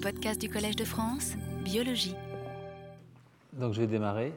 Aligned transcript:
podcasts 0.00 0.40
du 0.40 0.48
Collège 0.48 0.76
de 0.76 0.84
France, 0.84 1.34
Biologie. 1.64 2.14
Donc 3.52 3.72
je 3.72 3.80
vais 3.80 3.86
démarrer. 3.86 4.32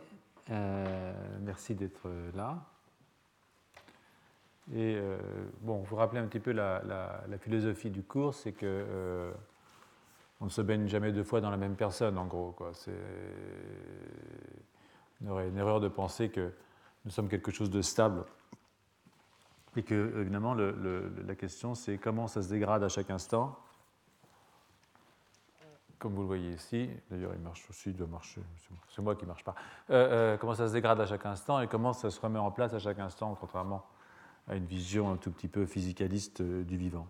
Euh, 0.50 1.14
merci 1.42 1.76
d'être 1.76 2.10
là. 2.36 2.58
Et 4.74 4.96
euh, 4.96 5.18
bon, 5.62 5.82
vous 5.84 5.96
rappeler 5.96 6.20
un 6.20 6.28
petit 6.28 6.40
peu 6.40 6.52
la, 6.52 6.82
philosophie 7.40 7.90
du 7.90 8.04
cours, 8.04 8.34
c'est 8.34 8.54
que 8.54 8.66
euh, 8.66 9.32
on 10.40 10.46
ne 10.46 10.50
se 10.50 10.62
baigne 10.62 10.88
jamais 10.88 11.12
deux 11.12 11.24
fois 11.24 11.42
dans 11.42 11.52
la 11.52 11.58
même 11.58 11.76
personne, 11.76 12.18
en 12.18 12.26
gros. 12.26 12.56
C'est 12.74 12.92
une 15.22 15.58
erreur 15.58 15.80
de 15.80 15.88
penser 15.88 16.30
que 16.30 16.52
nous 17.06 17.12
sommes 17.12 17.30
quelque 17.30 17.52
chose 17.52 17.70
de 17.70 17.82
stable. 17.82 18.24
Et 19.78 19.84
que, 19.84 20.20
évidemment, 20.20 20.54
la 20.54 21.36
question, 21.36 21.76
c'est 21.76 21.98
comment 21.98 22.28
ça 22.28 22.42
se 22.42 22.50
dégrade 22.50 22.84
à 22.84 22.90
chaque 22.90 23.10
instant 23.10 23.58
comme 26.02 26.16
vous 26.16 26.22
le 26.22 26.28
voyez 26.28 26.50
ici, 26.50 26.90
d'ailleurs 27.12 27.32
il 27.36 27.42
marche 27.42 27.64
aussi, 27.70 27.92
il 27.92 27.96
doit 27.96 28.08
marcher, 28.08 28.42
c'est 28.90 29.02
moi 29.04 29.16
qui 29.16 29.24
ne 29.24 29.28
marche 29.28 29.44
pas, 29.44 29.54
euh, 29.92 30.34
euh, 30.34 30.38
comment 30.38 30.56
ça 30.56 30.68
se 30.68 30.74
dégrade 30.74 31.00
à 31.00 31.06
chaque 31.06 31.28
instant 31.28 31.62
et 31.62 31.68
comment 31.68 31.94
ça 31.94 32.10
se 32.10 32.20
remet 32.20 32.40
en 32.40 32.50
place 32.50 32.74
à 32.74 32.80
chaque 32.80 32.98
instant, 32.98 33.38
contrairement 33.40 33.86
à 34.48 34.56
une 34.56 34.66
vision 34.66 35.12
un 35.12 35.18
tout 35.18 35.32
petit 35.32 35.48
peu 35.48 35.68
physicaliste 35.68 36.42
euh, 36.42 36.64
du 36.64 36.76
vivant? 36.76 37.06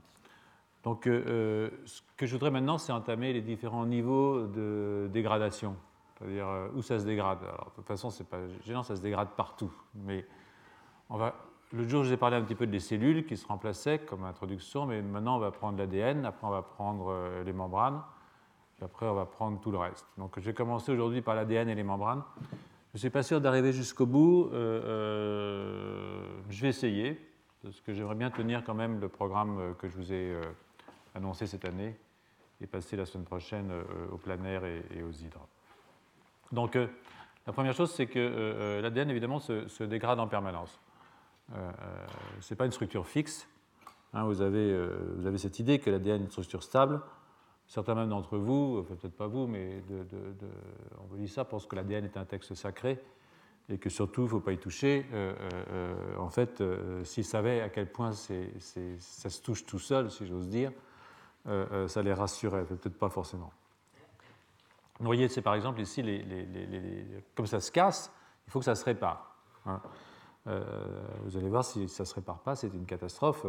Donc 0.84 1.04
ce 1.06 2.02
que 2.18 2.26
je 2.26 2.34
voudrais 2.34 2.50
maintenant, 2.50 2.80
c'est 2.80 2.92
entamer 2.92 3.34
les 3.34 3.42
différents 3.42 3.86
niveaux 3.86 4.48
de 4.48 5.08
dégradation, 5.14 5.76
c'est-à-dire 6.18 6.48
où 6.76 6.82
ça 6.82 6.98
se 6.98 7.06
dégrade. 7.06 7.38
Alors, 7.44 7.68
de 7.70 7.76
toute 7.76 7.86
façon, 7.86 8.10
c'est 8.10 8.28
pas 8.28 8.40
gênant, 8.66 8.82
ça 8.82 8.96
se 8.96 9.02
dégrade 9.02 9.30
partout, 9.38 9.72
mais 9.94 10.26
on 11.10 11.18
va 11.18 11.36
le 11.72 11.88
jour, 11.88 12.04
je 12.04 12.10
vous 12.10 12.14
ai 12.16 12.18
parlé 12.18 12.36
un 12.36 12.42
petit 12.42 12.56
peu 12.56 12.66
des 12.66 12.80
cellules 12.80 13.28
qui 13.28 13.38
se 13.38 13.46
remplaçaient 13.46 14.00
comme 14.00 14.24
introduction, 14.24 14.88
mais 14.88 15.04
maintenant 15.04 15.36
on 15.36 15.40
va 15.40 15.52
prendre 15.52 15.78
l'ADN, 15.78 16.26
après 16.26 16.48
on 16.48 16.50
va 16.50 16.64
prendre 16.64 17.16
les 17.46 17.54
membranes, 17.54 18.02
après, 18.82 19.06
on 19.06 19.14
va 19.14 19.26
prendre 19.26 19.60
tout 19.60 19.72
le 19.72 19.78
reste. 19.78 20.06
Donc, 20.18 20.34
je 20.38 20.46
vais 20.46 20.54
commencer 20.54 20.92
aujourd'hui 20.92 21.22
par 21.22 21.36
l'ADN 21.36 21.70
et 21.70 21.76
les 21.76 21.84
membranes. 21.84 22.24
Je 22.94 22.98
ne 22.98 23.00
suis 23.00 23.10
pas 23.10 23.24
sûr 23.24 23.40
d'arriver 23.40 23.72
jusqu'au 23.72 24.06
bout. 24.06 24.50
Euh, 24.52 24.82
euh, 24.84 26.40
je 26.50 26.62
vais 26.62 26.70
essayer, 26.70 27.20
parce 27.64 27.80
que 27.82 27.94
j'aimerais 27.94 28.16
bien 28.16 28.32
tenir 28.32 28.64
quand 28.64 28.74
même 28.74 29.00
le 29.00 29.08
programme 29.08 29.76
que 29.80 29.88
je 29.88 29.96
vous 29.96 30.12
ai 30.12 30.32
euh, 30.34 30.42
annoncé 31.16 31.48
cette 31.48 31.66
année 31.66 31.96
et 32.60 32.68
passer 32.68 32.96
la 32.98 33.06
semaine 33.06 33.26
prochaine 33.26 33.72
au 34.12 34.18
planaire 34.18 34.66
et, 34.66 35.02
aux 35.02 35.12
hydres. 35.12 35.48
Donc, 36.52 36.76
la 36.76 37.54
première 37.54 37.74
chose, 37.74 37.92
c'est 37.92 38.06
que 38.06 38.80
l'ADN, 38.84 39.10
évidemment, 39.10 39.40
se, 39.40 39.84
dégrade 39.84 40.20
en 40.20 40.28
permanence. 40.28 40.80
Ce 42.40 42.54
n'est 42.54 42.56
pas 42.56 42.68
une 42.68 42.72
structure 42.72 43.08
fixe. 43.08 43.48
Hein, 44.14 44.26
vous, 44.26 44.42
avez, 44.44 44.80
vous 45.16 45.26
avez 45.26 45.40
cette 45.40 45.58
idée 45.58 45.80
que 45.80 45.90
l'ADN 45.90 46.22
est 46.22 46.26
une 46.26 46.30
structure 46.30 46.62
stable 46.62 47.02
certains 47.72 47.96
même 47.96 48.10
d'entre 48.10 48.38
vous, 48.38 48.84
peut-être 48.84 49.16
pas 49.16 49.28
vous, 49.28 49.48
mais 49.48 49.82
on 51.00 51.06
vous 51.06 51.16
dit 51.16 51.30
ça, 51.30 51.46
pensent 51.46 51.66
que 51.66 51.78
l'ADN 51.78 52.04
est 52.04 52.18
un 52.18 52.26
texte 52.26 52.54
sacré 52.54 53.02
et 53.70 53.78
que 53.78 53.90
surtout, 53.90 54.22
il 54.22 54.26
ne 54.26 54.30
faut 54.30 54.40
pas 54.42 54.52
y 54.52 54.58
toucher. 54.58 55.06
Euh, 55.14 55.34
euh, 55.72 56.18
en 56.18 56.30
fait, 56.30 56.60
euh, 56.60 57.02
s'ils 57.06 57.24
savaient 57.24 57.62
à 57.62 57.70
quel 57.70 57.90
point 57.90 58.12
ça 58.12 59.30
se 59.30 59.42
touche 59.42 59.66
tout 59.66 59.80
seul, 59.80 60.12
si 60.12 60.28
j'ose 60.28 60.50
dire, 60.50 60.74
ça 61.46 62.02
les 62.04 62.14
rassurait, 62.14 62.66
peut-être 62.66 62.98
pas 62.98 63.10
forcément. 63.10 63.54
Vous 65.00 65.06
voyez, 65.06 65.30
c'est 65.30 65.42
par 65.42 65.56
exemple 65.56 65.80
ici, 65.80 66.04
comme 67.36 67.48
ça 67.48 67.62
se 67.62 67.72
casse, 67.72 68.12
il 68.48 68.52
faut 68.52 68.60
que 68.60 68.66
ça 68.66 68.76
se 68.76 68.84
répare. 68.84 69.34
Hein. 69.66 69.82
vous 71.24 71.38
allez 71.38 71.50
voir, 71.50 71.64
si 71.64 71.88
ça 71.88 72.04
ne 72.04 72.06
se 72.06 72.16
répare 72.16 72.40
pas, 72.40 72.58
c'est 72.58 72.68
une 72.68 72.86
catastrophe. 72.86 73.46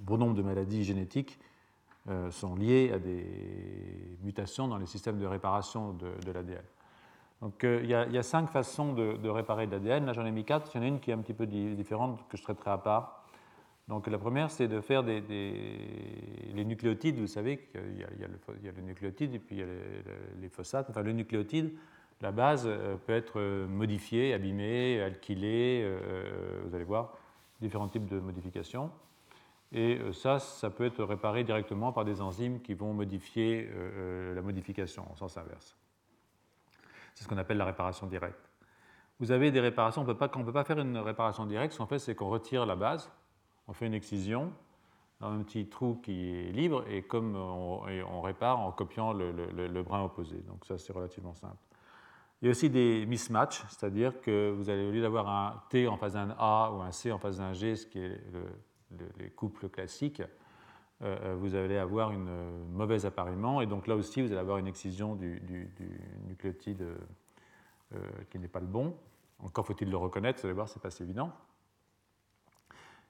bon 0.00 0.16
nombre 0.16 0.34
de 0.34 0.42
maladies 0.42 0.82
génétiques 0.82 1.38
euh, 2.10 2.30
sont 2.30 2.54
liées 2.54 2.90
à 2.94 2.98
des 2.98 3.26
mutations 4.22 4.66
dans 4.66 4.78
les 4.78 4.86
systèmes 4.86 5.18
de 5.18 5.26
réparation 5.26 5.92
de, 5.92 6.32
l'ADN. 6.32 6.62
Donc 7.42 7.62
euh, 7.64 7.80
il, 7.82 7.90
y 7.90 7.94
a, 7.94 8.22
cinq 8.22 8.48
façons 8.48 8.94
de, 8.94 9.28
réparer 9.28 9.66
l'ADN. 9.66 10.06
Là 10.06 10.14
j'en 10.14 10.24
ai 10.24 10.30
mis 10.30 10.44
quatre. 10.44 10.74
Il 10.74 10.78
y 10.78 10.80
en 10.80 10.84
a 10.84 10.86
une 10.88 11.00
qui 11.00 11.10
est 11.10 11.14
un 11.14 11.18
petit 11.18 11.34
peu 11.34 11.46
différente 11.46 12.26
que 12.30 12.38
je 12.38 12.42
traiterai 12.42 12.70
à 12.70 12.78
part. 12.78 13.24
Donc 13.88 14.06
la 14.06 14.16
première 14.16 14.50
c'est 14.50 14.68
de 14.68 14.80
faire 14.80 15.04
des, 15.04 15.20
les 15.20 16.64
nucléotides. 16.64 17.18
Vous 17.18 17.26
savez 17.26 17.58
qu'il 17.58 17.98
y, 17.98 18.04
a 18.04 18.72
le 18.72 18.82
nucléotide 18.82 19.34
et 19.34 19.38
puis 19.38 19.56
il 19.56 19.58
y 19.58 19.62
a 19.62 19.66
les, 20.40 20.48
phosphates. 20.48 20.88
Enfin 20.88 21.02
le 21.02 21.12
nucléotide, 21.12 21.74
la 22.22 22.32
base 22.32 22.64
euh, 22.66 22.96
peut 22.96 23.12
être 23.12 23.66
modifiée, 23.66 24.32
abîmée, 24.32 25.02
alkylée. 25.02 25.86
vous 26.64 26.74
allez 26.74 26.84
voir 26.84 27.18
différents 27.60 27.88
types 27.88 28.06
de 28.06 28.18
modifications. 28.18 28.90
Et 29.72 29.98
euh, 29.98 30.12
ça, 30.12 30.38
ça 30.38 30.70
peut 30.70 30.86
être 30.86 31.04
réparé 31.04 31.44
directement 31.44 31.92
par 31.92 32.04
des 32.04 32.20
enzymes 32.22 32.60
qui 32.60 32.74
vont 32.74 32.94
modifier 32.94 33.68
euh, 33.70 33.74
euh, 34.32 34.34
la 34.34 34.42
modification 34.42 35.06
en 35.10 35.16
sens 35.16 35.36
inverse. 35.36 35.76
C'est 37.14 37.24
ce 37.24 37.28
qu'on 37.28 37.36
appelle 37.36 37.58
la 37.58 37.66
réparation 37.66 38.06
directe. 38.06 38.50
Vous 39.20 39.32
avez 39.32 39.50
des 39.50 39.60
réparations, 39.60 40.02
on 40.02 40.06
ne 40.06 40.12
peut 40.12 40.52
pas 40.52 40.64
faire 40.64 40.78
une 40.78 40.96
réparation 40.96 41.44
directe, 41.44 41.74
ce 41.74 41.78
qu'on 41.78 41.86
fait, 41.86 41.98
c'est 41.98 42.14
qu'on 42.14 42.28
retire 42.28 42.64
la 42.64 42.76
base, 42.76 43.10
on 43.66 43.72
fait 43.72 43.86
une 43.86 43.94
excision 43.94 44.52
dans 45.20 45.32
un 45.32 45.42
petit 45.42 45.66
trou 45.66 46.00
qui 46.00 46.30
est 46.30 46.52
libre, 46.52 46.84
et 46.88 47.02
comme 47.02 47.34
on, 47.34 48.20
répare 48.20 48.60
en 48.60 48.70
copiant 48.70 49.12
le, 49.12 49.82
brin 49.82 50.04
opposé. 50.04 50.36
Donc 50.46 50.64
ça, 50.64 50.78
c'est 50.78 50.92
relativement 50.92 51.34
simple. 51.34 51.56
Il 52.40 52.44
y 52.44 52.48
a 52.48 52.52
aussi 52.52 52.70
des 52.70 53.04
mismatchs, 53.06 53.64
c'est-à-dire 53.68 54.20
que 54.20 54.54
vous 54.56 54.70
allez, 54.70 54.86
au 54.86 54.92
lieu 54.92 55.02
d'avoir 55.02 55.28
un 55.28 55.60
T 55.70 55.88
en 55.88 55.96
phase 55.96 56.12
d'un 56.12 56.36
A 56.38 56.70
ou 56.70 56.82
un 56.82 56.92
C 56.92 57.10
en 57.10 57.18
phase 57.18 57.38
d'un 57.38 57.52
G, 57.52 57.74
ce 57.74 57.86
qui 57.86 57.98
est 57.98 58.20
le, 58.32 58.44
les 59.18 59.30
couples 59.30 59.68
classiques, 59.68 60.22
euh, 61.02 61.16
euh, 61.22 61.36
vous 61.36 61.54
allez 61.54 61.76
avoir 61.76 62.10
une 62.10 62.28
euh, 62.28 62.64
mauvaise 62.72 63.06
appariement, 63.06 63.60
et 63.60 63.66
donc 63.66 63.86
là 63.86 63.94
aussi, 63.94 64.20
vous 64.20 64.32
allez 64.32 64.40
avoir 64.40 64.58
une 64.58 64.66
excision 64.66 65.14
du, 65.14 65.40
nucléotide 66.26 66.84
qui 68.30 68.38
n'est 68.38 68.48
pas 68.48 68.60
le 68.60 68.66
bon. 68.66 68.94
Encore 69.38 69.64
faut-il 69.64 69.88
le 69.88 69.96
reconnaître, 69.96 70.40
vous 70.40 70.46
allez 70.46 70.54
voir, 70.54 70.68
ce 70.68 70.78
n'est 70.78 70.82
pas 70.82 70.90
si 70.90 71.02
évident. 71.02 71.32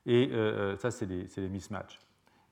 Et 0.07 0.31
ça, 0.79 0.93
c'est 0.93 1.07
les, 1.07 1.49
mismatchs. 1.49 1.99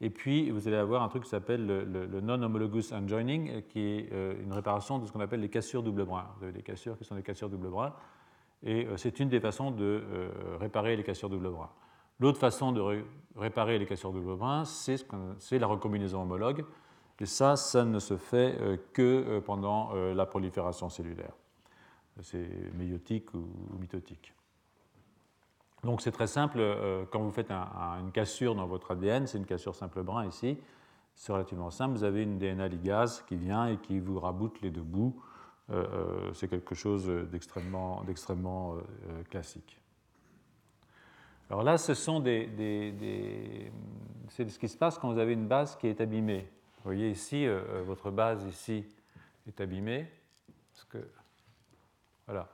Et 0.00 0.10
puis, 0.10 0.50
vous 0.50 0.66
allez 0.66 0.76
avoir 0.76 1.04
un 1.04 1.08
truc 1.08 1.22
qui 1.22 1.28
s'appelle 1.28 1.64
le, 1.64 2.20
non-homologous 2.20 2.92
unjoining, 2.92 3.62
qui 3.68 3.78
est 3.78 4.10
une 4.42 4.52
réparation 4.52 4.98
de 4.98 5.06
ce 5.06 5.12
qu'on 5.12 5.20
appelle 5.20 5.40
les 5.40 5.48
cassures 5.48 5.84
double 5.84 6.04
brin. 6.04 6.26
Vous 6.38 6.44
avez 6.44 6.52
des 6.52 6.62
cassures 6.62 6.98
qui 6.98 7.04
sont 7.04 7.14
des 7.14 7.22
cassures 7.22 7.48
double 7.48 7.68
brin, 7.68 7.94
et 8.64 8.88
c'est 8.96 9.20
une 9.20 9.28
des 9.28 9.38
façons 9.38 9.70
de 9.70 10.02
réparer 10.58 10.96
les 10.96 11.04
cassures 11.04 11.30
double 11.30 11.50
brin. 11.50 11.70
L'autre 12.18 12.38
façon 12.38 12.72
de 12.72 13.04
réparer 13.36 13.78
les 13.78 13.86
cassures 13.86 14.12
de 14.12 14.20
brin, 14.20 14.64
c'est 14.64 15.58
la 15.58 15.66
recombinaison 15.66 16.22
homologue. 16.22 16.64
Et 17.20 17.26
ça, 17.26 17.56
ça 17.56 17.84
ne 17.84 17.98
se 17.98 18.16
fait 18.16 18.58
euh, 18.60 18.76
que 18.92 19.02
euh, 19.02 19.40
pendant 19.40 19.90
euh, 19.94 20.14
la 20.14 20.26
prolifération 20.26 20.88
cellulaire. 20.88 21.32
C'est 22.22 22.48
méiotique 22.74 23.32
ou 23.34 23.46
mitotique. 23.78 24.34
Donc 25.84 26.00
c'est 26.00 26.12
très 26.12 26.26
simple, 26.26 26.58
quand 27.12 27.20
vous 27.20 27.30
faites 27.30 27.50
une 27.50 28.10
cassure 28.10 28.54
dans 28.54 28.66
votre 28.66 28.92
ADN, 28.92 29.26
c'est 29.26 29.36
une 29.36 29.44
cassure 29.44 29.74
simple 29.74 30.02
brin 30.02 30.26
ici, 30.26 30.58
c'est 31.14 31.30
relativement 31.30 31.70
simple, 31.70 31.94
vous 31.94 32.04
avez 32.04 32.22
une 32.22 32.38
DNA 32.38 32.68
ligase 32.68 33.22
qui 33.28 33.36
vient 33.36 33.66
et 33.66 33.76
qui 33.76 34.00
vous 34.00 34.18
raboute 34.18 34.62
les 34.62 34.70
deux 34.70 34.82
bouts. 34.82 35.14
c'est 36.32 36.48
quelque 36.48 36.74
chose 36.74 37.06
d'extrêmement 37.30 38.78
classique. 39.28 39.78
Alors 41.48 41.62
là, 41.62 41.78
ce 41.78 41.94
sont 41.94 42.20
des, 42.20 42.48
c'est 44.30 44.48
ce 44.48 44.58
qui 44.58 44.68
se 44.68 44.76
passe 44.76 44.98
quand 44.98 45.12
vous 45.12 45.18
avez 45.18 45.32
une 45.32 45.46
base 45.46 45.76
qui 45.76 45.86
est 45.86 46.00
abîmée. 46.00 46.48
Vous 46.78 46.92
voyez 46.92 47.10
ici, 47.10 47.46
euh, 47.46 47.60
euh, 47.70 47.82
votre 47.82 48.10
base 48.10 48.44
ici 48.46 48.84
est 49.46 49.60
abîmée. 49.60 50.06
Parce 50.72 50.84
que, 50.84 50.98
voilà. 52.26 52.48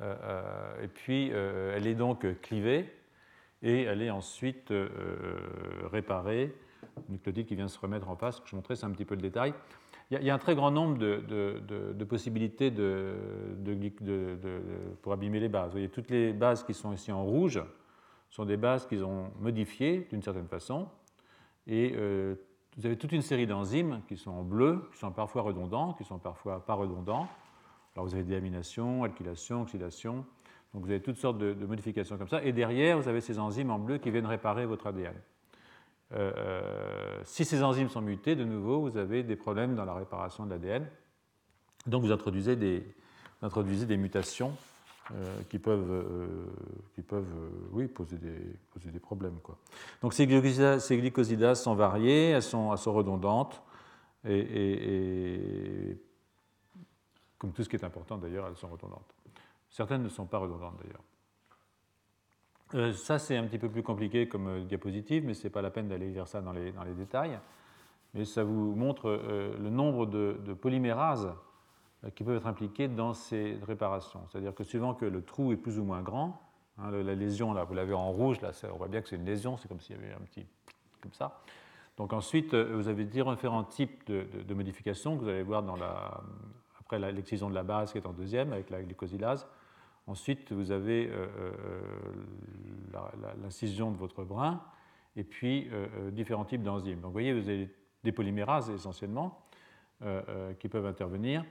Euh, 0.00 0.82
et 0.82 0.88
puis, 0.88 1.28
elle 1.30 1.86
est 1.86 1.94
donc 1.94 2.26
clivée 2.40 2.92
et 3.62 3.82
elle 3.82 4.02
est 4.02 4.10
ensuite 4.10 4.72
réparée. 5.90 6.54
Nucléotide 7.08 7.46
qui 7.46 7.54
vient 7.54 7.68
se 7.68 7.78
remettre 7.78 8.10
en 8.10 8.16
face. 8.16 8.42
Je 8.44 8.50
vous 8.50 8.56
montrer, 8.56 8.76
c'est 8.76 8.86
un 8.86 8.90
petit 8.90 9.04
peu 9.04 9.14
le 9.14 9.22
détail. 9.22 9.54
Il 10.10 10.22
y, 10.22 10.30
a, 10.30 10.34
un 10.34 10.38
très 10.38 10.54
grand 10.54 10.70
nombre 10.70 10.98
de, 10.98 12.04
possibilités 12.04 12.70
pour 15.00 15.12
abîmer 15.12 15.40
les 15.40 15.48
bases. 15.48 15.66
Vous 15.66 15.72
voyez, 15.72 15.88
toutes 15.88 16.10
les 16.10 16.32
bases 16.34 16.62
qui 16.62 16.74
sont 16.74 16.92
ici 16.92 17.10
en 17.10 17.24
rouge, 17.24 17.60
sont 18.34 18.44
des 18.44 18.56
bases 18.56 18.84
qu'ils 18.86 19.04
ont 19.04 19.30
modifiées 19.38 20.08
d'une 20.10 20.20
certaine 20.20 20.48
façon. 20.48 20.88
Et 21.68 21.92
euh, 21.94 22.34
vous 22.76 22.84
avez 22.84 22.96
toute 22.96 23.12
une 23.12 23.22
série 23.22 23.46
d'enzymes 23.46 24.00
qui 24.08 24.16
sont 24.16 24.32
en 24.32 24.42
bleu, 24.42 24.88
qui 24.92 24.98
sont 24.98 25.12
parfois 25.12 25.42
redondants, 25.42 25.92
qui 25.92 26.02
sont 26.02 26.18
parfois 26.18 26.66
pas 26.66 26.74
redondants. 26.74 27.28
Alors 27.94 28.08
vous 28.08 28.14
avez 28.14 28.24
déamination, 28.24 29.04
alkylation, 29.04 29.62
oxydation. 29.62 30.26
Donc 30.72 30.82
vous 30.82 30.90
avez 30.90 31.00
toutes 31.00 31.16
sortes 31.16 31.38
de, 31.38 31.54
modifications 31.64 32.18
comme 32.18 32.26
ça. 32.26 32.42
Et 32.42 32.52
derrière, 32.52 32.98
vous 32.98 33.06
avez 33.06 33.20
ces 33.20 33.38
enzymes 33.38 33.70
en 33.70 33.78
bleu 33.78 33.98
qui 33.98 34.10
viennent 34.10 34.26
réparer 34.26 34.66
votre 34.66 34.88
ADN. 34.88 35.14
Euh, 36.12 36.32
euh, 36.36 37.20
si 37.22 37.44
ces 37.44 37.62
enzymes 37.62 37.88
sont 37.88 38.00
mutées, 38.00 38.34
de 38.34 38.44
nouveau, 38.44 38.80
vous 38.80 38.96
avez 38.96 39.22
des 39.22 39.36
problèmes 39.36 39.76
dans 39.76 39.84
la 39.84 39.94
réparation 39.94 40.44
de 40.44 40.50
l'ADN. 40.50 40.88
Donc 41.86 42.02
des, 42.02 42.08
vous 42.08 42.12
introduisez 42.12 43.86
des 43.86 43.96
mutations 43.96 44.56
euh, 45.12 45.42
qui 45.50 45.58
peuvent, 45.58 45.90
euh, 45.90 46.46
qui 46.94 47.02
peuvent 47.02 47.30
euh, 47.36 47.68
oui, 47.72 47.88
poser, 47.88 48.16
des, 48.16 48.56
poser 48.72 48.90
des 48.90 48.98
problèmes. 48.98 49.38
Quoi. 49.42 49.58
Donc 50.00 50.14
ces 50.14 50.26
glycosidases, 50.26 50.82
ces 50.82 50.96
glycosidases 50.96 51.62
sont 51.62 51.74
variées, 51.74 52.30
elles 52.30 52.42
sont, 52.42 52.72
elles 52.72 52.78
sont 52.78 52.94
redondantes, 52.94 53.62
et, 54.26 55.98
comme 57.36 57.52
tout 57.52 57.62
ce 57.62 57.68
qui 57.68 57.76
est 57.76 57.84
important 57.84 58.16
d'ailleurs, 58.16 58.46
elles 58.48 58.56
sont 58.56 58.68
redondantes. 58.68 59.14
Certaines 59.68 60.02
ne 60.02 60.08
sont 60.08 60.24
pas 60.24 60.38
redondantes 60.38 60.80
d'ailleurs. 60.82 61.02
Ça, 62.94 63.18
c'est 63.18 63.36
un 63.36 63.44
petit 63.44 63.58
peu 63.58 63.68
plus 63.68 63.82
compliqué 63.82 64.26
comme 64.26 64.64
diapositive, 64.64 65.26
mais 65.26 65.34
ce 65.34 65.44
n'est 65.44 65.50
pas 65.50 65.60
la 65.60 65.70
peine 65.70 65.86
d'aller 65.86 66.10
lire 66.10 66.26
ça 66.26 66.40
dans 66.40 66.52
les, 66.52 66.72
dans 66.72 66.82
les, 66.82 66.94
détails. 66.94 67.38
Mais 68.14 68.24
ça 68.24 68.42
vous 68.42 68.74
montre 68.74 69.10
le 69.10 69.68
nombre 69.68 70.06
de, 70.06 70.54
polymérases 70.54 71.30
qui 72.14 72.24
peuvent 72.24 72.36
être 72.36 72.46
impliquées 72.46 72.88
dans 72.88 73.14
ces 73.14 73.58
réparations. 73.66 74.20
C'est-à-dire 74.30 74.54
que 74.54 74.64
suivant 74.64 74.94
que 74.94 75.04
le 75.04 75.22
trou 75.22 75.52
est 75.52 75.56
plus 75.56 75.78
ou 75.78 75.84
moins 75.84 76.02
grand, 76.02 76.40
hein, 76.78 76.90
la 76.90 77.14
lésion, 77.14 77.52
là, 77.54 77.64
vous 77.64 77.74
l'avez 77.74 77.94
en 77.94 78.10
rouge, 78.10 78.40
là, 78.40 78.50
on 78.72 78.76
voit 78.76 78.88
bien 78.88 79.00
que 79.00 79.08
c'est 79.08 79.16
une 79.16 79.24
lésion, 79.24 79.56
c'est 79.56 79.68
comme 79.68 79.80
s'il 79.80 79.96
y 79.96 79.98
avait 79.98 80.12
un 80.12 80.24
petit 80.24 80.46
comme 81.00 81.12
ça. 81.12 81.40
Donc 81.96 82.12
ensuite, 82.12 82.54
vous 82.54 82.88
avez 82.88 83.04
différents 83.04 83.64
types 83.64 84.10
de, 84.10 84.54
modifications 84.54 85.16
que 85.16 85.22
vous 85.22 85.28
allez 85.28 85.42
voir 85.42 85.62
dans 85.62 85.76
après 86.80 86.98
l'excision 87.12 87.48
de 87.48 87.54
la 87.54 87.62
base 87.62 87.92
qui 87.92 87.98
est 87.98 88.06
en 88.06 88.12
deuxième 88.12 88.52
avec 88.52 88.70
la 88.70 88.82
glycosylase. 88.82 89.46
Ensuite, 90.06 90.52
vous 90.52 90.70
avez 90.70 91.08
euh, 91.08 91.26
euh, 91.38 93.02
l'incision 93.42 93.90
de 93.90 93.96
votre 93.96 94.22
brin 94.24 94.62
et 95.16 95.24
puis 95.24 95.68
euh, 95.72 96.10
différents 96.10 96.44
types 96.44 96.62
d'enzymes. 96.62 97.00
Donc, 97.00 97.06
vous 97.06 97.12
voyez, 97.12 97.32
vous 97.32 97.48
avez 97.48 97.70
des 98.02 98.12
polymérases 98.12 98.70
essentiellement 98.70 99.40
qui 100.58 100.68
peuvent 100.68 100.84
intervenir. 100.84 101.46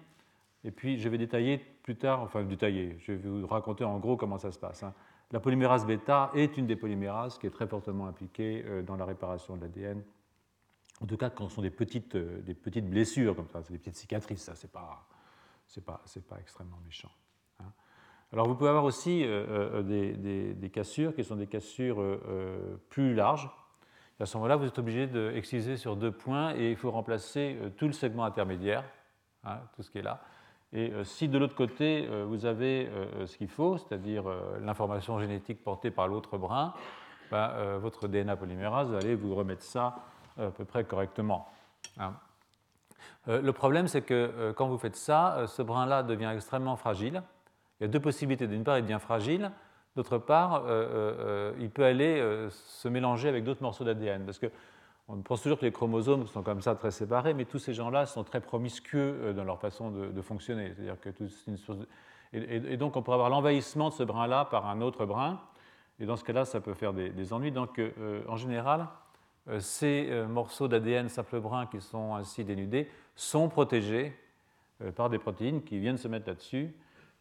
Et 0.63 0.71
puis, 0.71 0.97
je 0.99 1.09
vais 1.09 1.17
détailler 1.17 1.57
plus 1.57 1.95
tard, 1.95 2.21
enfin 2.21 2.43
détailler, 2.43 2.97
je 2.99 3.11
vais 3.11 3.17
vous 3.17 3.45
raconter 3.47 3.83
en 3.83 3.99
gros 3.99 4.15
comment 4.15 4.37
ça 4.37 4.51
se 4.51 4.59
passe. 4.59 4.83
Hein. 4.83 4.93
La 5.31 5.39
polymérase 5.39 5.85
bêta 5.85 6.31
est 6.33 6.57
une 6.57 6.67
des 6.67 6.75
polymérases 6.75 7.37
qui 7.37 7.47
est 7.47 7.51
très 7.51 7.67
fortement 7.67 8.07
impliquée 8.07 8.63
dans 8.85 8.95
la 8.95 9.05
réparation 9.05 9.57
de 9.57 9.61
l'ADN. 9.61 10.03
En 11.01 11.05
tout 11.05 11.17
cas, 11.17 11.29
quand 11.29 11.49
ce 11.49 11.55
sont 11.55 11.61
des 11.61 11.71
petites, 11.71 12.15
des 12.15 12.53
petites 12.53 12.89
blessures 12.89 13.35
comme 13.35 13.49
ça, 13.49 13.63
c'est 13.63 13.73
des 13.73 13.79
petites 13.79 13.95
cicatrices, 13.95 14.43
ça, 14.43 14.55
c'est 14.55 14.71
pas, 14.71 15.07
pas, 15.85 16.39
extrêmement 16.39 16.79
méchant. 16.85 17.11
Alors 18.33 18.47
vous 18.47 18.55
pouvez 18.55 18.69
avoir 18.69 18.83
aussi 18.83 19.23
euh, 19.23 19.83
euh, 19.83 20.53
des, 20.55 20.69
cassures 20.71 21.13
qui 21.15 21.23
sont 21.23 21.35
des 21.35 21.45
cassures 21.45 22.01
euh, 22.01 22.81
plus 22.89 23.13
larges. 23.13 23.47
à 24.19 24.25
ce 24.25 24.35
moment-là, 24.37 24.55
vous 24.55 24.65
êtes 24.65 24.79
obligé 24.79 25.05
d'exciser 25.05 25.77
sur 25.77 25.95
deux 25.95 26.11
points 26.11 26.55
et 26.55 26.71
il 26.71 26.75
faut 26.75 26.89
remplacer 26.89 27.55
tout 27.77 27.85
le 27.85 27.93
segment 27.93 28.23
intermédiaire, 28.23 28.83
hein, 29.43 29.59
tout 29.75 29.83
ce 29.83 29.91
qui 29.91 29.99
est 29.99 30.03
là. 30.03 30.19
Et 30.73 30.91
si 31.03 31.27
de 31.27 31.37
l'autre 31.37 31.55
côté, 31.55 32.07
vous 32.25 32.45
avez 32.45 32.89
ce 33.25 33.37
qu'il 33.37 33.47
faut, 33.47 33.77
c'est-à-dire 33.77 34.23
l'information 34.59 35.19
génétique 35.19 35.63
portée 35.63 35.91
par 35.91 36.07
l'autre 36.07 36.37
brin, 36.39 36.73
ben, 37.29 37.77
votre 37.77 38.07
DNA 38.07 38.35
polymérase 38.35 38.89
va 38.89 38.97
aller 38.97 39.13
vous 39.13 39.35
remettre 39.35 39.61
ça 39.61 39.97
à 40.39 40.49
peu 40.49 40.65
près 40.65 40.83
correctement. 40.83 41.47
Hein. 41.99 42.13
Le 43.27 43.51
problème, 43.51 43.87
c'est 43.87 44.01
que 44.01 44.51
quand 44.57 44.67
vous 44.67 44.79
faites 44.79 44.95
ça, 44.95 45.45
ce 45.45 45.61
brin-là 45.61 46.01
devient 46.01 46.31
extrêmement 46.33 46.75
fragile 46.75 47.21
il 47.79 47.83
y 47.83 47.89
a 47.89 47.91
deux 47.91 47.99
possibilités. 47.99 48.47
D'une 48.47 48.63
part, 48.63 48.77
il 48.77 48.83
devient 48.83 48.99
fragile. 48.99 49.51
D'autre 49.95 50.17
part, 50.17 50.55
euh, 50.55 50.67
euh, 50.67 51.15
euh, 51.19 51.53
il 51.59 51.69
peut 51.69 51.83
aller 51.83 52.47
se 52.49 52.87
mélanger 52.87 53.29
avec 53.29 53.43
d'autres 53.43 53.61
morceaux 53.61 53.83
d'ADN. 53.83 54.25
Parce 54.25 54.39
qu'on 55.07 55.21
pense 55.21 55.41
toujours 55.41 55.59
que 55.59 55.65
les 55.65 55.71
chromosomes 55.71 56.27
sont 56.27 56.43
comme 56.43 56.61
ça 56.61 56.75
très 56.75 56.91
séparés, 56.91 57.33
mais 57.33 57.45
tous 57.45 57.59
ces 57.59 57.73
gens-là 57.73 58.05
sont 58.05 58.23
très 58.23 58.41
promiscueux 58.41 59.33
dans 59.35 59.43
leur 59.43 59.59
façon 59.59 59.91
de, 59.91 60.21
fonctionner. 60.21 60.73
C'est-à-dire 60.73 60.99
que 60.99 61.09
et, 62.35 62.77
donc, 62.77 62.95
on 62.95 63.03
pourrait 63.03 63.15
avoir 63.15 63.29
l'envahissement 63.29 63.89
de 63.89 63.93
ce 63.93 64.03
brin-là 64.03 64.45
par 64.45 64.67
un 64.67 64.81
autre 64.81 65.05
brin. 65.05 65.39
Et 65.99 66.05
dans 66.05 66.15
ce 66.15 66.23
cas-là, 66.23 66.45
ça 66.45 66.61
peut 66.61 66.73
faire 66.73 66.93
des, 66.93 67.33
ennuis. 67.33 67.51
Donc, 67.51 67.79
en 68.27 68.37
général, 68.37 68.87
ces 69.59 70.09
morceaux 70.27 70.67
d'ADN 70.67 71.09
simple 71.09 71.39
brin 71.41 71.67
qui 71.67 71.79
sont 71.81 72.15
ainsi 72.15 72.43
dénudés 72.43 72.89
sont 73.15 73.49
protégés 73.49 74.17
par 74.95 75.09
des 75.09 75.19
protéines 75.19 75.63
qui 75.63 75.79
viennent 75.79 75.97
se 75.97 76.07
mettre 76.07 76.27
là-dessus 76.27 76.73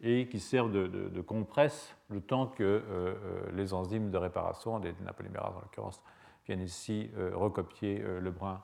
et 0.03 0.27
qui 0.27 0.39
servent 0.39 0.71
de, 0.71 1.21
compresse 1.21 1.95
le 2.09 2.19
temps 2.19 2.47
que 2.47 2.63
euh, 2.63 2.81
euh, 2.89 3.51
les 3.53 3.73
enzymes 3.73 4.11
de 4.11 4.17
réparation, 4.17 4.79
des 4.79 4.93
napolymérases 5.01 5.55
en 5.55 5.61
l'occurrence, 5.61 6.01
viennent 6.45 6.61
ici 6.61 7.09
euh, 7.17 7.31
recopier 7.33 7.99
le 7.99 8.31
brin 8.31 8.61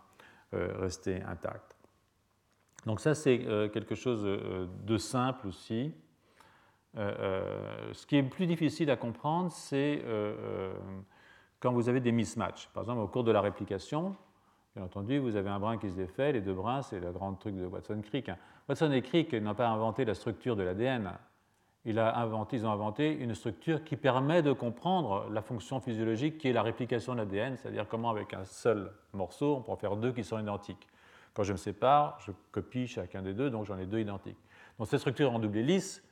resté 0.52 1.22
intact. 1.22 1.76
Donc 2.88 3.00
ça, 3.00 3.14
c'est 3.14 3.38
quelque 3.72 3.94
chose 3.94 4.24
de 4.24 4.98
simple 4.98 5.46
aussi. 5.46 5.94
ce 6.96 8.06
qui 8.08 8.18
est 8.18 8.24
plus 8.24 8.48
difficile 8.48 8.90
à 8.90 8.96
comprendre, 8.96 9.52
c'est 9.52 10.04
quand 11.60 11.72
vous 11.72 11.90
avez 11.90 12.00
des 12.00 12.12
mismatchs. 12.12 12.68
Par 12.70 12.82
exemple, 12.82 13.02
au 13.02 13.08
cours 13.08 13.24
de 13.24 13.32
la 13.32 13.42
réplication, 13.42 14.16
bien 14.76 14.86
entendu, 14.86 15.20
vous 15.20 15.36
avez 15.36 15.50
un 15.50 15.60
brin 15.60 15.78
qui 15.78 15.90
se 15.90 15.96
défait, 15.96 16.32
les 16.32 16.42
deux 16.42 16.54
brins, 16.54 16.82
c'est 16.82 17.00
le 17.00 17.12
grand 17.12 17.34
truc 17.34 17.56
de 17.56 17.66
Watson-Crick. 17.66 18.30
Hein. 18.30 18.38
Watson 18.68 18.92
et 18.92 19.02
Crick 19.02 19.34
n'ont 19.34 19.56
pas 19.56 19.68
inventé 19.68 20.06
la 20.06 20.14
structure 20.14 20.56
de 20.56 20.64
l'ADN 20.64 21.12
il 21.86 21.98
a 21.98 22.18
inventé, 22.18 22.58
ils 22.58 22.66
ont 22.66 22.72
inventé 22.72 23.14
une 23.14 23.34
structure 23.34 23.84
qui 23.84 23.96
permet 23.96 24.42
de 24.42 24.52
comprendre 24.52 25.30
la 25.32 25.42
fonction 25.42 25.80
physiologique 25.80 26.38
qui 26.38 26.50
est 26.50 26.54
la 26.54 26.62
réplication 26.62 27.14
de 27.14 27.20
l'ADN, 27.20 27.56
c'est-à-dire 27.56 27.88
comment 27.88 28.10
avec 28.10 28.34
un 28.34 28.44
seul 28.44 28.92
morceau, 29.14 29.56
on 29.56 29.62
peut 29.62 29.72
en 29.72 29.78
faire 29.78 29.96
deux 29.96 30.12
qui 30.12 30.24
sont 30.24 30.40
identiques. 30.40 30.88
Quand 31.34 31.44
je 31.44 31.54
me 31.54 31.58
sépare, 31.58 32.20
je 32.26 32.32
copie 32.52 32.88
chacun 32.88 33.22
des 33.22 33.34
deux, 33.34 33.50
donc 33.50 33.66
j'en 33.66 33.78
ai 33.78 33.86
deux 33.86 34.00
identiques. 34.00 34.38
Donc 34.78 34.88
cette 34.88 35.00
structure 35.00 35.32
en 35.32 35.40
double 35.40 35.58
hélice, 35.58 36.04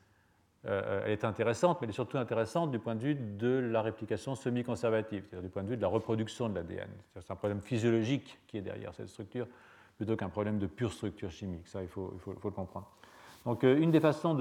euh, 0.65 1.03
elle 1.05 1.11
est 1.11 1.25
intéressante, 1.25 1.79
mais 1.81 1.85
elle 1.85 1.91
est 1.91 1.93
surtout 1.93 2.17
intéressante 2.17 2.71
du 2.71 2.79
point 2.79 2.95
de 2.95 3.01
vue 3.01 3.15
de 3.15 3.59
la 3.59 3.81
réplication 3.81 4.35
semi-conservative, 4.35 5.23
c'est-à-dire 5.23 5.43
du 5.43 5.49
point 5.49 5.63
de 5.63 5.69
vue 5.69 5.77
de 5.77 5.81
la 5.81 5.87
reproduction 5.89 6.47
de 6.47 6.55
l'ADN. 6.55 6.89
C'est 7.13 7.31
un 7.31 7.35
problème 7.35 7.61
physiologique 7.61 8.39
qui 8.47 8.57
est 8.57 8.61
derrière 8.61 8.93
cette 8.93 9.09
structure, 9.09 9.47
plutôt 9.97 10.15
qu'un 10.15 10.29
problème 10.29 10.59
de 10.59 10.67
pure 10.67 10.93
structure 10.93 11.31
chimique. 11.31 11.67
Ça, 11.67 11.81
il 11.81 11.89
faut 11.89 12.13
le 12.25 12.51
comprendre. 12.51 12.89
Donc, 13.47 13.63
euh, 13.63 13.79
une 13.79 13.91
des 13.91 14.01
façons 14.01 14.35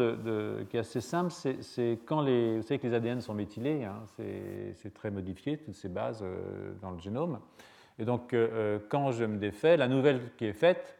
qui 0.69 0.77
est 0.77 0.81
assez 0.81 1.01
simple, 1.01 1.31
c'est 1.31 2.01
quand 2.07 2.23
les, 2.23 2.57
vous 2.57 2.63
savez 2.63 2.81
que 2.81 2.89
les 2.89 2.95
ADN 2.95 3.21
sont 3.21 3.35
méthylés, 3.35 3.85
hein, 3.85 4.03
c'est 4.09 4.93
très 4.93 5.13
modifié, 5.13 5.59
toutes 5.59 5.77
ces 5.77 5.89
bases 5.89 6.25
euh, 6.25 6.73
dans 6.83 6.91
le 6.91 6.99
génome. 6.99 7.39
Et 8.01 8.05
donc, 8.05 8.35
euh, 8.35 8.81
quand 8.89 9.13
je 9.13 9.25
me 9.25 9.39
défais, 9.39 9.77
la 9.77 9.87
nouvelle 9.87 10.33
qui 10.37 10.47
est 10.47 10.53
faite, 10.53 10.99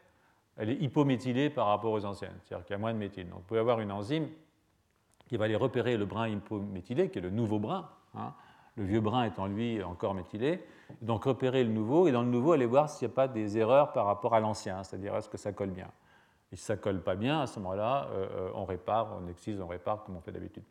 elle 0.55 0.69
est 0.69 0.77
hypométhylée 0.77 1.49
par 1.49 1.67
rapport 1.67 1.91
aux 1.91 2.05
anciennes, 2.05 2.31
c'est-à-dire 2.45 2.65
qu'il 2.65 2.75
y 2.75 2.77
a 2.77 2.79
moins 2.79 2.93
de 2.93 2.97
méthyle. 2.97 3.27
Donc, 3.27 3.39
vous 3.39 3.45
pouvez 3.45 3.59
avoir 3.59 3.81
une 3.81 3.91
enzyme 3.91 4.29
qui 5.27 5.35
va 5.35 5.43
aller 5.43 5.57
repérer 5.57 5.97
le 5.97 6.05
brin 6.05 6.29
hypométhylé, 6.29 7.09
qui 7.09 7.19
est 7.19 7.21
le 7.21 7.29
nouveau 7.29 7.59
brin, 7.59 7.89
hein, 8.15 8.33
le 8.77 8.85
vieux 8.85 9.01
brin 9.01 9.25
étant 9.25 9.47
lui 9.47 9.83
encore 9.83 10.13
méthylé, 10.13 10.63
donc 11.01 11.25
repérer 11.25 11.61
le 11.65 11.71
nouveau, 11.71 12.07
et 12.07 12.13
dans 12.13 12.23
le 12.23 12.29
nouveau, 12.29 12.53
aller 12.53 12.67
voir 12.67 12.89
s'il 12.89 13.05
n'y 13.05 13.11
a 13.11 13.15
pas 13.15 13.27
des 13.27 13.57
erreurs 13.57 13.91
par 13.91 14.05
rapport 14.05 14.33
à 14.33 14.39
l'ancien, 14.39 14.81
c'est-à-dire 14.85 15.13
est-ce 15.17 15.27
que 15.27 15.37
ça 15.37 15.51
colle 15.51 15.71
bien? 15.71 15.89
Et 16.51 16.55
si 16.55 16.63
ça 16.63 16.77
colle 16.77 17.01
pas 17.01 17.15
bien, 17.15 17.41
à 17.41 17.47
ce 17.47 17.59
moment-là, 17.59 18.09
euh, 18.11 18.27
euh, 18.31 18.49
on 18.53 18.65
répare, 18.65 19.17
on 19.21 19.27
excise, 19.27 19.59
on 19.59 19.67
répare 19.67 20.03
comme 20.03 20.15
on 20.15 20.21
fait 20.21 20.31
d'habitude. 20.31 20.63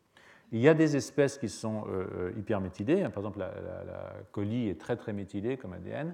Il 0.51 0.59
y 0.59 0.69
a 0.69 0.73
des 0.73 0.95
espèces 0.95 1.37
qui 1.37 1.49
sont 1.49 1.85
euh, 1.89 2.31
hyperméthylées. 2.37 3.03
Par 3.09 3.17
exemple, 3.17 3.39
la, 3.39 4.13
colie 4.31 4.69
est 4.69 4.79
très 4.79 4.95
très 4.95 5.13
méthylée 5.13 5.57
comme 5.57 5.73
ADN, 5.73 6.13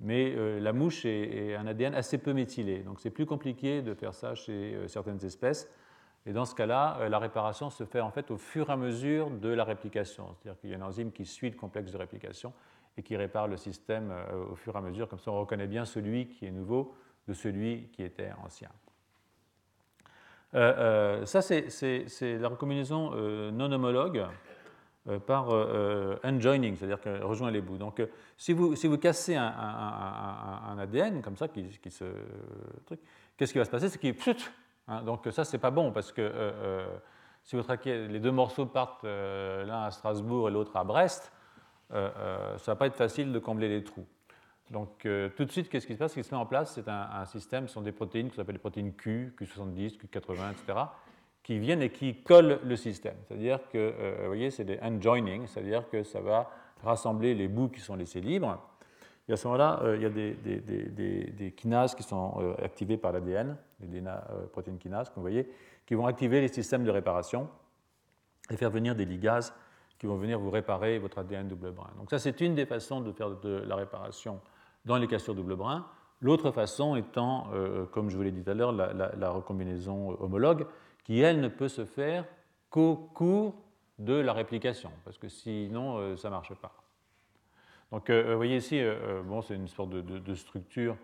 mais 0.00 0.34
la 0.60 0.72
mouche 0.72 1.04
est, 1.04 1.54
un 1.56 1.66
ADN 1.66 1.94
assez 1.94 2.18
peu 2.18 2.32
méthylé. 2.32 2.82
Donc 2.82 3.00
c'est 3.00 3.10
plus 3.10 3.26
compliqué 3.26 3.82
de 3.82 3.94
faire 3.94 4.14
ça 4.14 4.34
chez 4.34 4.76
certaines 4.86 5.22
espèces. 5.24 5.68
Et 6.26 6.32
dans 6.32 6.44
ce 6.44 6.54
cas-là, 6.54 7.08
la 7.08 7.18
réparation 7.18 7.68
se 7.68 7.84
fait 7.84 8.00
en 8.00 8.10
fait 8.10 8.30
au 8.30 8.38
fur 8.38 8.68
et 8.68 8.72
à 8.72 8.76
mesure 8.76 9.30
de 9.30 9.48
la 9.48 9.64
réplication. 9.64 10.26
C'est-à-dire 10.34 10.60
qu'il 10.60 10.70
y 10.70 10.72
a 10.74 10.76
une 10.76 10.82
enzyme 10.82 11.12
qui 11.12 11.26
suit 11.26 11.50
le 11.50 11.56
complexe 11.56 11.92
de 11.92 11.98
réplication 11.98 12.52
et 12.96 13.02
qui 13.02 13.16
répare 13.16 13.48
le 13.48 13.56
système 13.56 14.12
au 14.50 14.56
fur 14.56 14.74
et 14.74 14.78
à 14.78 14.82
mesure. 14.82 15.08
Comme 15.08 15.18
ça, 15.18 15.30
on 15.30 15.40
reconnaît 15.40 15.66
bien 15.66 15.84
celui 15.84 16.28
qui 16.28 16.46
est 16.46 16.50
nouveau 16.50 16.94
de 17.28 17.32
celui 17.32 17.88
qui 17.92 18.02
était 18.02 18.30
ancien. 18.42 18.70
Euh, 20.54 21.22
euh, 21.22 21.26
ça, 21.26 21.42
c'est 21.42 22.38
la 22.38 22.48
recombinaison 22.48 23.10
euh, 23.14 23.50
non 23.50 23.72
homologue 23.72 24.24
par 25.26 25.50
unjoining, 26.22 26.76
c'est-à-dire 26.76 26.98
qu'elle 26.98 27.22
rejoint 27.22 27.50
les 27.50 27.60
bouts. 27.60 27.76
Donc, 27.76 28.02
si 28.38 28.54
vous, 28.54 28.74
si 28.74 28.86
vous 28.86 28.96
cassez 28.96 29.36
un, 29.36 30.76
ADN 30.78 31.20
comme 31.20 31.36
ça, 31.36 31.46
qu'est-ce 31.48 33.52
qui 33.52 33.58
va 33.58 33.66
se 33.66 33.70
passer? 33.70 33.90
C'est 33.90 33.98
qu'il 33.98 34.14
hein, 34.88 35.02
donc 35.02 35.28
ça, 35.30 35.44
c'est 35.44 35.58
pas 35.58 35.70
bon 35.70 35.92
parce 35.92 36.10
que 36.10 36.32
si 37.42 37.54
vous 37.54 37.62
traquez, 37.62 38.08
les 38.08 38.18
deux 38.18 38.30
morceaux 38.30 38.64
partent 38.64 39.04
l'un 39.04 39.82
à 39.82 39.90
Strasbourg 39.90 40.48
et 40.48 40.52
l'autre 40.52 40.74
à 40.74 40.84
Brest, 40.84 41.30
ça 41.90 41.98
ne 41.98 42.64
va 42.64 42.76
pas 42.76 42.86
être 42.86 42.96
facile 42.96 43.30
de 43.30 43.38
combler 43.38 43.68
les 43.68 43.84
trous. 43.84 44.06
Donc 44.70 45.04
euh, 45.04 45.28
tout 45.36 45.44
de 45.44 45.50
suite, 45.50 45.68
qu'est-ce 45.68 45.86
qui 45.86 45.94
se 45.94 45.98
passe? 45.98 46.12
Ce 46.12 46.20
qui 46.20 46.24
se 46.24 46.34
met 46.34 46.40
en 46.40 46.46
place, 46.46 46.74
c'est 46.74 46.88
un, 46.88 47.24
système, 47.26 47.68
ce 47.68 47.74
sont 47.74 47.82
des 47.82 47.92
protéines 47.92 48.30
qui 48.30 48.36
s'appellent 48.36 48.54
les 48.54 48.60
protéines 48.60 48.94
Q, 48.94 49.34
Q70, 49.38 49.98
Q80, 49.98 50.52
etc., 50.52 50.78
qui 51.42 51.58
viennent 51.58 51.82
et 51.82 51.90
qui 51.90 52.22
collent 52.22 52.58
le 52.64 52.76
système. 52.76 53.16
C'est-à-dire 53.28 53.60
que, 53.68 53.76
euh, 53.76 54.16
vous 54.20 54.26
voyez, 54.28 54.50
c'est 54.50 54.64
des 54.64 54.78
unjoining, 54.80 55.46
c'est-à-dire 55.46 55.88
que 55.90 56.02
ça 56.02 56.20
va 56.20 56.50
rassembler 56.82 57.34
les 57.34 57.48
bouts 57.48 57.68
qui 57.68 57.80
sont 57.80 57.94
laissés 57.94 58.22
libres. 58.22 58.58
Et 59.28 59.32
à 59.34 59.36
ce 59.36 59.46
moment-là, 59.48 59.80
euh, 59.82 59.96
il 59.96 60.02
y 60.02 60.06
a 60.06 60.10
des, 60.10 61.52
kinases 61.52 61.94
qui 61.94 62.02
sont 62.02 62.54
activées 62.62 62.96
par 62.96 63.12
l'ADN, 63.12 63.56
les 63.80 64.02
protéines 64.52 64.78
kinases, 64.78 65.10
comme 65.10 65.22
vous 65.22 65.28
voyez, 65.28 65.50
qui 65.84 65.94
vont 65.94 66.06
activer 66.06 66.40
les 66.40 66.48
systèmes 66.48 66.84
de 66.84 66.90
réparation 66.90 67.48
et 68.50 68.56
faire 68.56 68.70
venir 68.70 68.94
des 68.94 69.04
ligases 69.04 69.54
qui 69.98 70.06
vont 70.06 70.16
venir 70.16 70.38
vous 70.38 70.50
réparer 70.50 70.98
votre 70.98 71.18
ADN 71.18 71.48
double 71.48 71.72
brin. 71.72 71.90
Donc 71.98 72.10
ça, 72.10 72.18
c'est 72.18 72.40
une 72.40 72.54
des 72.54 72.66
façons 72.66 73.00
de 73.00 73.12
faire 73.12 73.30
de 73.30 73.62
la 73.66 73.76
réparation 73.76 74.40
dans 74.84 74.96
les 74.96 75.06
cassures 75.06 75.34
double 75.34 75.56
brin. 75.56 75.86
L'autre 76.20 76.50
façon 76.50 76.96
étant, 76.96 77.48
comme 77.92 78.08
je 78.08 78.16
vous 78.16 78.22
l'ai 78.22 78.30
dit 78.30 78.42
tout 78.42 78.50
à 78.50 78.54
l'heure, 78.54 78.72
la, 78.72 79.30
recombinaison 79.30 80.16
homologue, 80.20 80.66
qui, 81.02 81.20
elle, 81.20 81.40
ne 81.40 81.48
peut 81.48 81.68
se 81.68 81.84
faire 81.84 82.24
qu'au 82.70 82.96
cours 82.96 83.54
de 83.98 84.14
la 84.14 84.32
réplication, 84.32 84.90
parce 85.04 85.18
que 85.18 85.28
sinon, 85.28 86.16
ça 86.16 86.28
ne 86.28 86.34
marche 86.34 86.54
pas. 86.54 86.72
Donc, 87.92 88.10
vous 88.10 88.36
voyez 88.36 88.56
ici, 88.56 88.82
bon, 89.26 89.42
c'est 89.42 89.54
une 89.54 89.68
sorte 89.68 89.90
de 89.90 90.34
structure 90.34 90.96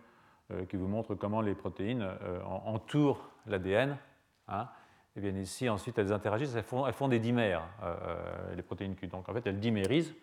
euh, 0.53 0.65
qui 0.65 0.77
vous 0.77 0.89
montre 0.89 1.15
comment 1.15 1.43
les 1.43 1.55
protéines 1.55 2.03
euh, 2.03 2.43
entourent 2.43 3.31
l'ADN. 3.47 3.97
Hein. 4.49 4.69
Et 5.15 5.21
bien 5.21 5.35
ici, 5.37 5.69
ensuite, 5.69 5.97
elles 5.99 6.13
interagissent, 6.13 6.55
elles 6.57 6.65
font, 6.65 7.09
des 7.09 7.21
dimères, 7.21 7.63
euh, 7.83 8.55
les 8.57 8.63
protéines 8.63 8.97
Q. 8.97 9.07
Donc 9.07 9.29
en 9.29 9.33
fait, 9.33 9.47
elles 9.47 9.61
dimérisent, 9.61 10.15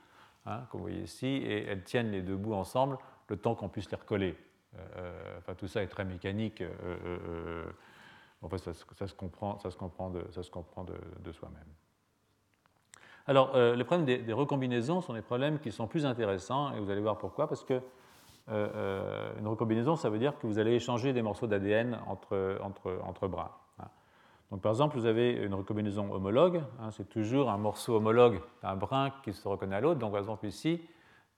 hein, 0.46 0.64
comme 0.70 0.82
vous 0.82 0.88
voyez 0.88 1.04
ici, 1.04 1.28
et 1.28 1.66
elles 1.66 1.84
tiennent 1.84 2.12
les 2.12 2.22
deux 2.22 2.36
bouts 2.36 2.56
ensemble 2.56 2.98
le 3.30 3.38
temps 3.38 3.56
qu'on 3.56 3.70
puisse 3.70 3.90
les 3.92 3.98
recoller. 3.98 4.36
enfin, 5.38 5.54
tout 5.56 5.68
ça 5.68 5.84
est 5.84 5.88
très 5.88 6.06
mécanique. 6.06 6.64
en 8.42 8.50
fait, 8.50 8.58
ça, 8.58 8.74
se 8.74 9.14
comprend, 9.14 9.60
ça 9.60 9.72
se 9.72 9.78
comprend 9.78 10.10
de, 10.10 10.24
ça 10.32 10.44
se 10.44 10.52
comprend 10.52 10.84
de, 10.84 11.32
soi-même. 11.32 11.68
Alors, 13.26 13.58
les 13.58 13.84
problèmes 13.84 14.06
des, 14.06 14.34
recombinaisons 14.34 15.02
sont 15.02 15.14
des 15.14 15.22
problèmes 15.22 15.60
qui 15.60 15.72
sont 15.72 15.88
plus 15.88 16.06
intéressants, 16.06 16.74
et 16.74 16.80
vous 16.80 16.90
allez 16.90 17.02
voir 17.02 17.18
pourquoi, 17.18 17.48
parce 17.48 17.64
que 17.64 17.82
euh, 18.50 18.68
euh, 18.76 19.40
une 19.40 19.48
recombinaison, 19.48 19.98
ça 19.98 20.10
veut 20.10 20.20
dire 20.20 20.38
que 20.40 20.48
vous 20.48 20.58
allez 20.58 20.74
échanger 20.74 21.12
des 21.12 21.22
morceaux 21.22 21.48
d'ADN 21.48 22.00
entre, 22.08 22.58
entre, 22.62 22.98
entre 23.04 23.28
brins. 23.28 23.52
Hein. 23.80 23.88
Donc, 24.52 24.62
par 24.62 24.72
exemple, 24.72 24.98
vous 24.98 25.06
avez 25.06 25.34
une 25.34 25.54
recombinaison 25.54 26.14
homologue, 26.14 26.62
hein, 26.80 26.92
c'est 26.92 27.10
toujours 27.10 27.50
un 27.50 27.58
morceau 27.58 27.98
homologue 27.98 28.40
d'un 28.62 28.78
brin 28.78 29.12
qui 29.24 29.34
se 29.34 29.46
reconnaît 29.48 29.76
à 29.76 29.82
l'autre. 29.82 30.00
Donc, 30.00 30.12
par 30.12 30.20
exemple, 30.20 30.46
ici, 30.46 30.82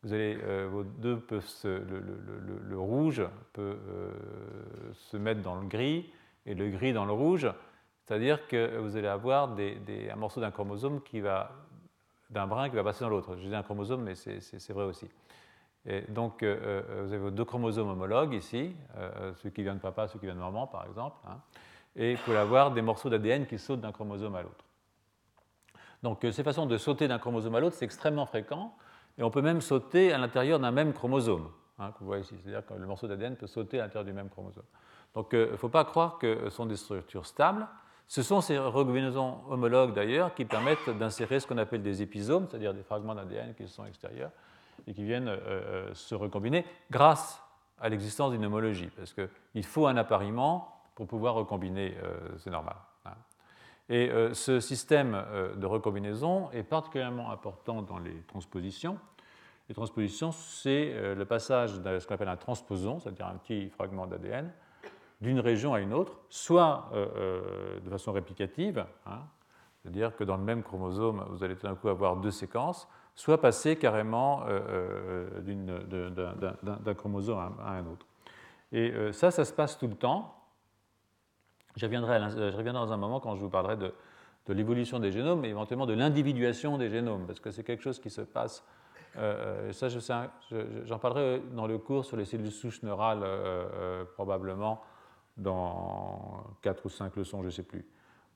vous 0.04 0.14
allez, 0.14 0.38
euh, 0.44 0.68
vos 0.72 0.84
deux 0.84 1.20
peuvent 1.20 1.46
le, 1.64 2.78
rouge 2.78 3.24
peut 3.54 3.78
se 4.94 5.18
mettre 5.18 5.42
dans 5.42 5.56
le 5.56 5.68
gris 5.68 6.10
et 6.46 6.56
le 6.56 6.70
gris 6.70 6.94
dans 6.94 7.06
le 7.06 7.12
rouge, 7.12 7.52
c'est-à-dire 8.06 8.48
que 8.48 8.78
vous 8.78 8.96
allez 8.96 9.08
avoir 9.08 9.56
des, 9.56 10.10
un 10.12 10.16
morceau 10.16 10.42
d'un 10.42 10.52
chromosome 10.52 11.02
qui 11.02 11.20
va 11.20 11.52
d'un 12.30 12.48
brin 12.48 12.70
qui 12.70 12.76
va 12.76 12.84
passer 12.84 13.04
dans 13.04 13.10
l'autre. 13.10 13.36
Je 13.38 13.48
dis 13.48 13.56
un 13.56 13.64
chromosome, 13.64 14.04
mais 14.04 14.16
c'est 14.16 14.72
vrai 14.72 14.86
aussi. 14.86 15.08
Et 15.86 16.02
donc, 16.02 16.44
euh, 16.44 16.60
euh, 16.90 17.04
vous 17.06 17.14
avez 17.14 17.32
deux 17.32 17.46
chromosomes 17.46 17.90
homologues 17.90 18.34
ici, 18.34 18.76
euh, 18.98 19.34
ceux 19.36 19.50
qui 19.50 19.64
viennent 19.64 19.78
de 19.78 19.82
papa, 19.82 20.08
ceux 20.08 20.20
qui 20.20 20.26
viennent 20.26 20.38
de 20.38 20.42
maman, 20.42 20.68
par 20.68 20.86
exemple. 20.86 21.18
Hein. 21.28 21.40
et 21.96 22.16
vous 22.16 22.22
pouvez 22.24 22.38
avoir 22.38 22.72
des 22.72 22.82
morceaux 22.82 23.10
d'ADN 23.10 23.48
qui 23.48 23.58
sautent 23.58 23.82
d'un 23.82 23.92
chromosome 23.92 24.36
à 24.36 24.42
l'autre. 24.42 24.66
Donc, 26.04 26.26
ces 26.32 26.44
façons 26.44 26.66
de 26.66 26.78
sauter 26.78 27.08
d'un 27.08 27.20
chromosome 27.20 27.56
à 27.56 27.60
l'autre, 27.60 27.76
c'est 27.76 27.86
extrêmement 27.86 28.26
fréquent. 28.26 28.74
Et 29.20 29.24
on 29.24 29.30
peut 29.30 29.42
même 29.42 29.62
sauter 29.62 30.14
à 30.14 30.18
l'intérieur 30.18 30.60
d'un 30.60 30.72
même 30.72 30.94
chromosome, 30.94 31.50
hein, 31.78 31.92
que 31.92 32.00
vous 32.00 32.06
voyez 32.06 32.24
ici. 32.24 32.36
C'est-à-dire 32.42 32.66
que 32.66 32.74
le 32.74 32.88
morceau 32.88 33.08
d'ADN 33.08 33.36
peut 33.36 33.48
sauter 33.48 33.80
à 33.80 33.84
l'intérieur 33.84 34.06
du 34.06 34.14
même 34.14 34.30
chromosome. 34.30 34.64
Donc, 35.14 35.30
il 35.34 35.52
ne 35.52 35.58
faut 35.58 35.70
pas 35.70 35.84
croire 35.84 36.18
que 36.18 36.46
ce 36.46 36.50
sont 36.50 36.66
des 36.66 36.78
structures 36.78 37.26
stables. 37.26 37.68
Ce 38.08 38.24
sont 38.24 38.42
ces 38.42 38.58
recombinaisons 38.58 39.40
homologues, 39.50 39.94
d'ailleurs, 39.94 40.34
qui 40.34 40.46
permettent 40.46 40.90
d'insérer 40.98 41.40
ce 41.40 41.48
qu'on 41.48 41.58
appelle 41.58 41.84
des 41.84 42.02
épisomes, 42.02 42.48
c'est-à-dire 42.50 42.74
des 42.74 42.82
fragments 42.82 43.14
d'ADN 43.14 43.54
qui 43.56 43.68
sont 43.68 43.86
extérieurs 43.86 44.32
et 44.88 44.94
qui 44.94 45.04
viennent 45.04 45.28
euh, 45.28 45.38
euh, 45.46 45.94
se 45.94 46.16
recombiner 46.16 46.66
grâce 46.90 47.44
à 47.80 47.90
l'existence 47.90 48.32
d'une 48.32 48.46
homologie, 48.46 48.90
parce 48.96 49.14
qu'il 49.14 49.66
faut 49.66 49.88
un 49.88 49.98
appariement 49.98 50.82
pour 50.96 51.08
pouvoir 51.08 51.36
recombiner, 51.36 51.96
euh, 52.04 52.18
c'est 52.38 52.50
normal. 52.50 52.76
Et 53.90 54.12
ce 54.34 54.60
système 54.60 55.24
de 55.58 55.66
recombinaison 55.66 56.52
est 56.52 56.62
particulièrement 56.62 57.32
important 57.32 57.82
dans 57.82 57.98
les 57.98 58.22
transpositions. 58.28 59.00
Les 59.68 59.74
transpositions, 59.74 60.32
c'est 60.32 60.94
le 61.16 61.26
passage 61.26 61.80
de 61.82 61.98
ce 61.98 62.06
qu'on 62.06 62.14
appelle 62.14 62.30
un 62.30 62.38
transposon, 62.38 63.00
c'est-à-dire 63.00 63.26
un 63.26 63.38
petit 63.38 63.70
fragment 63.70 64.06
d'ADN, 64.06 64.52
d'une 65.22 65.40
région 65.40 65.74
à 65.74 65.80
une 65.80 65.94
autre, 65.94 66.20
soit 66.30 66.92
de 66.94 67.90
façon 67.90 68.12
réplicative, 68.12 68.86
hein, 69.08 69.22
c'est-à-dire 69.82 70.16
que 70.16 70.24
dans 70.24 70.38
le 70.38 70.44
même 70.44 70.62
chromosome, 70.62 71.26
vous 71.30 71.44
allez 71.44 71.56
tout 71.56 71.66
d'un 71.66 71.76
coup 71.76 71.90
avoir 71.90 72.18
deux 72.18 72.32
séquences, 72.32 72.88
soit 73.16 73.40
passer 73.40 73.76
carrément 73.78 74.44
euh, 74.48 75.30
euh, 75.42 76.42
d'un 76.62 76.94
chromosome 76.94 77.56
à 77.62 77.72
un 77.72 77.86
autre. 77.86 78.06
Et 78.72 78.92
euh, 78.92 79.12
ça, 79.12 79.32
ça 79.32 79.46
se 79.46 79.54
passe 79.54 79.78
tout 79.78 79.88
le 79.88 79.96
temps. 79.96 80.36
Je 81.76 81.86
reviendrai, 81.86 82.18
reviendrai 82.18 82.86
dans 82.86 82.92
un 82.92 82.98
moment 82.98 83.20
quand 83.20 83.36
je 83.36 83.42
vous 83.42 83.50
parlerai 83.50 83.78
de, 83.78 83.94
l'évolution 84.48 85.00
des 85.00 85.12
génomes 85.12 85.46
et 85.46 85.50
éventuellement 85.50 85.86
de 85.86 85.94
l'individuation 85.94 86.78
des 86.78 86.90
génomes, 86.90 87.28
parce 87.28 87.40
que 87.40 87.52
c'est 87.52 87.64
quelque 87.64 87.84
chose 87.84 88.00
qui 88.00 88.10
se 88.10 88.22
passe. 88.22 88.66
ça, 89.14 89.88
j'en 89.90 90.98
parlerai 90.98 91.44
dans 91.54 91.68
le 91.68 91.78
cours 91.78 92.04
sur 92.04 92.18
les 92.18 92.26
cellules 92.26 92.52
souches 92.52 92.82
neurales, 92.82 93.24
probablement 94.16 94.82
dans 95.38 96.44
4 96.64 96.86
ou 96.86 96.90
5 96.90 97.16
leçons, 97.16 97.42
je 97.42 97.46
ne 97.46 97.52
sais 97.52 97.64
plus. 97.64 97.86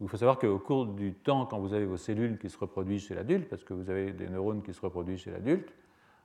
Il 0.02 0.10
faut 0.10 0.18
savoir 0.18 0.38
qu'au 0.38 0.60
cours 0.60 0.86
du 0.86 1.13
temps, 1.13 1.46
quand 1.46 1.60
vous 1.60 1.74
avez 1.74 1.86
vos 1.86 1.98
cellules 1.98 2.38
qui 2.38 2.50
se 2.50 2.58
reproduisent 2.58 3.08
chez 3.08 3.16
l'adulte, 3.16 3.48
parce 3.50 3.63
que 3.63 3.74
vous 3.74 3.90
avez 3.90 4.12
des 4.12 4.28
neurones 4.28 4.62
qui 4.62 4.74
se 4.74 4.82
reproduisent 4.82 5.22
chez 5.22 5.32
l'adulte, 5.32 5.72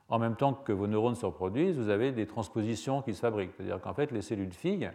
en 0.09 0.19
même 0.19 0.37
temps 0.37 0.55
que 0.55 0.73
vos 0.73 0.87
neurones 0.87 1.15
se 1.15 1.27
reproduisent, 1.27 1.77
vous 1.77 1.91
avez 1.91 2.13
des 2.13 2.27
transpositions 2.27 3.03
qui 3.03 3.15
se 3.15 3.21
fabriquent. 3.21 3.53
C'est-à-dire 3.57 3.81
qu'en 3.81 3.95
fait, 3.95 4.11
les 4.11 4.23
cellules 4.23 4.53
filles, 4.53 4.91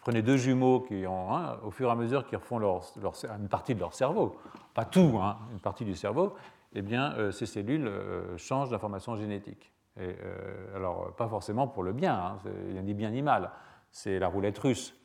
prenez 0.00 0.22
deux 0.22 0.36
jumeaux 0.36 0.80
qui 0.80 1.06
ont, 1.06 1.34
hein, 1.34 1.58
au 1.64 1.70
fur 1.70 1.88
et 1.88 1.92
à 1.92 1.94
mesure 1.94 2.26
qu'ils 2.26 2.38
refont 2.38 2.60
une 2.60 3.48
partie 3.48 3.74
de 3.74 3.80
leur 3.80 3.94
cerveau, 3.94 4.36
pas 4.74 4.84
tout, 4.84 5.18
hein, 5.20 5.38
une 5.52 5.60
partie 5.60 5.84
du 5.84 5.94
cerveau, 5.94 6.34
eh 6.74 6.82
bien, 6.82 7.12
euh, 7.14 7.32
ces 7.32 7.46
cellules 7.46 7.86
euh, 7.86 8.36
changent 8.38 8.70
d'information 8.70 9.16
génétique. 9.16 9.72
Et, 9.98 10.14
euh, 10.24 10.76
alors, 10.76 11.14
pas 11.16 11.28
forcément 11.28 11.68
pour 11.68 11.82
le 11.82 11.92
bien, 11.92 12.14
hein, 12.14 12.38
il 12.66 12.72
n'y 12.72 12.78
a 12.78 12.82
ni 12.82 12.94
bien 12.94 13.10
ni 13.10 13.22
mal. 13.22 13.50
C'est 13.90 14.18
la 14.18 14.28
roulette 14.28 14.58
russe 14.58 14.98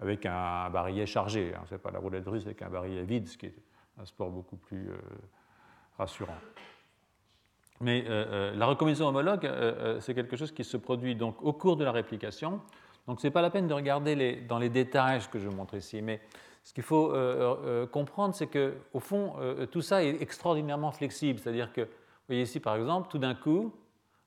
avec 0.00 0.24
un 0.24 0.70
barillet 0.70 1.04
chargé. 1.04 1.52
Hein. 1.54 1.60
Ce 1.66 1.74
n'est 1.74 1.78
pas 1.78 1.90
la 1.90 1.98
roulette 1.98 2.26
russe 2.26 2.46
avec 2.46 2.62
un 2.62 2.70
barillet 2.70 3.02
vide, 3.02 3.28
ce 3.28 3.36
qui 3.36 3.46
est 3.46 3.54
un 3.98 4.06
sport 4.06 4.30
beaucoup 4.30 4.56
plus 4.56 4.90
rassurant. 5.98 6.38
Mais 7.82 8.02
la 8.54 8.64
recombinaison 8.64 9.08
homologue, 9.08 9.46
c'est 10.00 10.14
quelque 10.14 10.36
chose 10.36 10.52
qui 10.52 10.64
se 10.64 10.78
produit 10.78 11.14
donc 11.14 11.42
au 11.42 11.52
cours 11.52 11.76
de 11.76 11.84
la 11.84 11.92
réplication. 11.92 12.62
Donc 13.06 13.20
ce 13.20 13.26
n'est 13.26 13.30
pas 13.30 13.42
la 13.42 13.50
peine 13.50 13.66
de 13.66 13.74
regarder 13.74 14.14
les, 14.14 14.36
dans 14.36 14.58
les 14.58 14.68
détails 14.68 15.20
que 15.30 15.38
je 15.38 15.48
montre 15.48 15.74
ici, 15.74 16.02
mais 16.02 16.20
ce 16.62 16.72
qu'il 16.72 16.84
faut 16.84 17.12
comprendre, 17.90 18.36
c'est 18.36 18.46
qu'au 18.46 19.00
fond, 19.00 19.34
tout 19.72 19.82
ça 19.82 20.04
est 20.04 20.22
extraordinairement 20.22 20.92
flexible. 20.92 21.40
C'est-à-dire 21.40 21.72
que, 21.72 21.80
vous 21.80 21.88
voyez 22.28 22.42
ici 22.42 22.60
par 22.60 22.76
exemple, 22.76 23.08
tout 23.10 23.18
d'un 23.18 23.34
coup, 23.34 23.74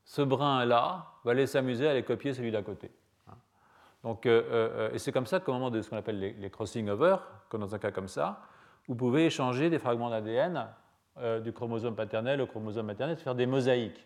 ce 0.03 0.21
brin-là 0.21 1.13
va 1.23 1.31
aller 1.31 1.47
s'amuser 1.47 1.87
à 1.87 1.91
aller 1.91 2.03
copier 2.03 2.33
celui 2.33 2.51
d'à 2.51 2.61
côté. 2.61 2.91
Donc, 4.05 4.27
euh, 4.27 4.43
euh, 4.51 4.93
et 4.93 4.99
c'est 4.99 5.11
comme 5.11 5.25
ça 5.25 5.39
qu'au 5.39 5.51
moment 5.51 5.71
de 5.71 5.81
ce 5.81 5.89
qu'on 5.89 5.97
appelle 5.97 6.19
les, 6.19 6.49
crossing 6.51 6.87
over, 6.89 7.17
comme 7.49 7.61
dans 7.61 7.73
un 7.73 7.79
cas 7.79 7.89
comme 7.89 8.07
ça, 8.07 8.39
vous 8.87 8.93
pouvez 8.93 9.25
échanger 9.25 9.71
des 9.71 9.79
fragments 9.79 10.11
d'ADN 10.11 10.67
euh, 11.17 11.39
du 11.39 11.51
chromosome 11.51 11.95
paternel 11.95 12.39
au 12.39 12.45
chromosome 12.45 12.85
maternel, 12.85 13.17
faire 13.17 13.33
des 13.33 13.47
mosaïques. 13.47 14.05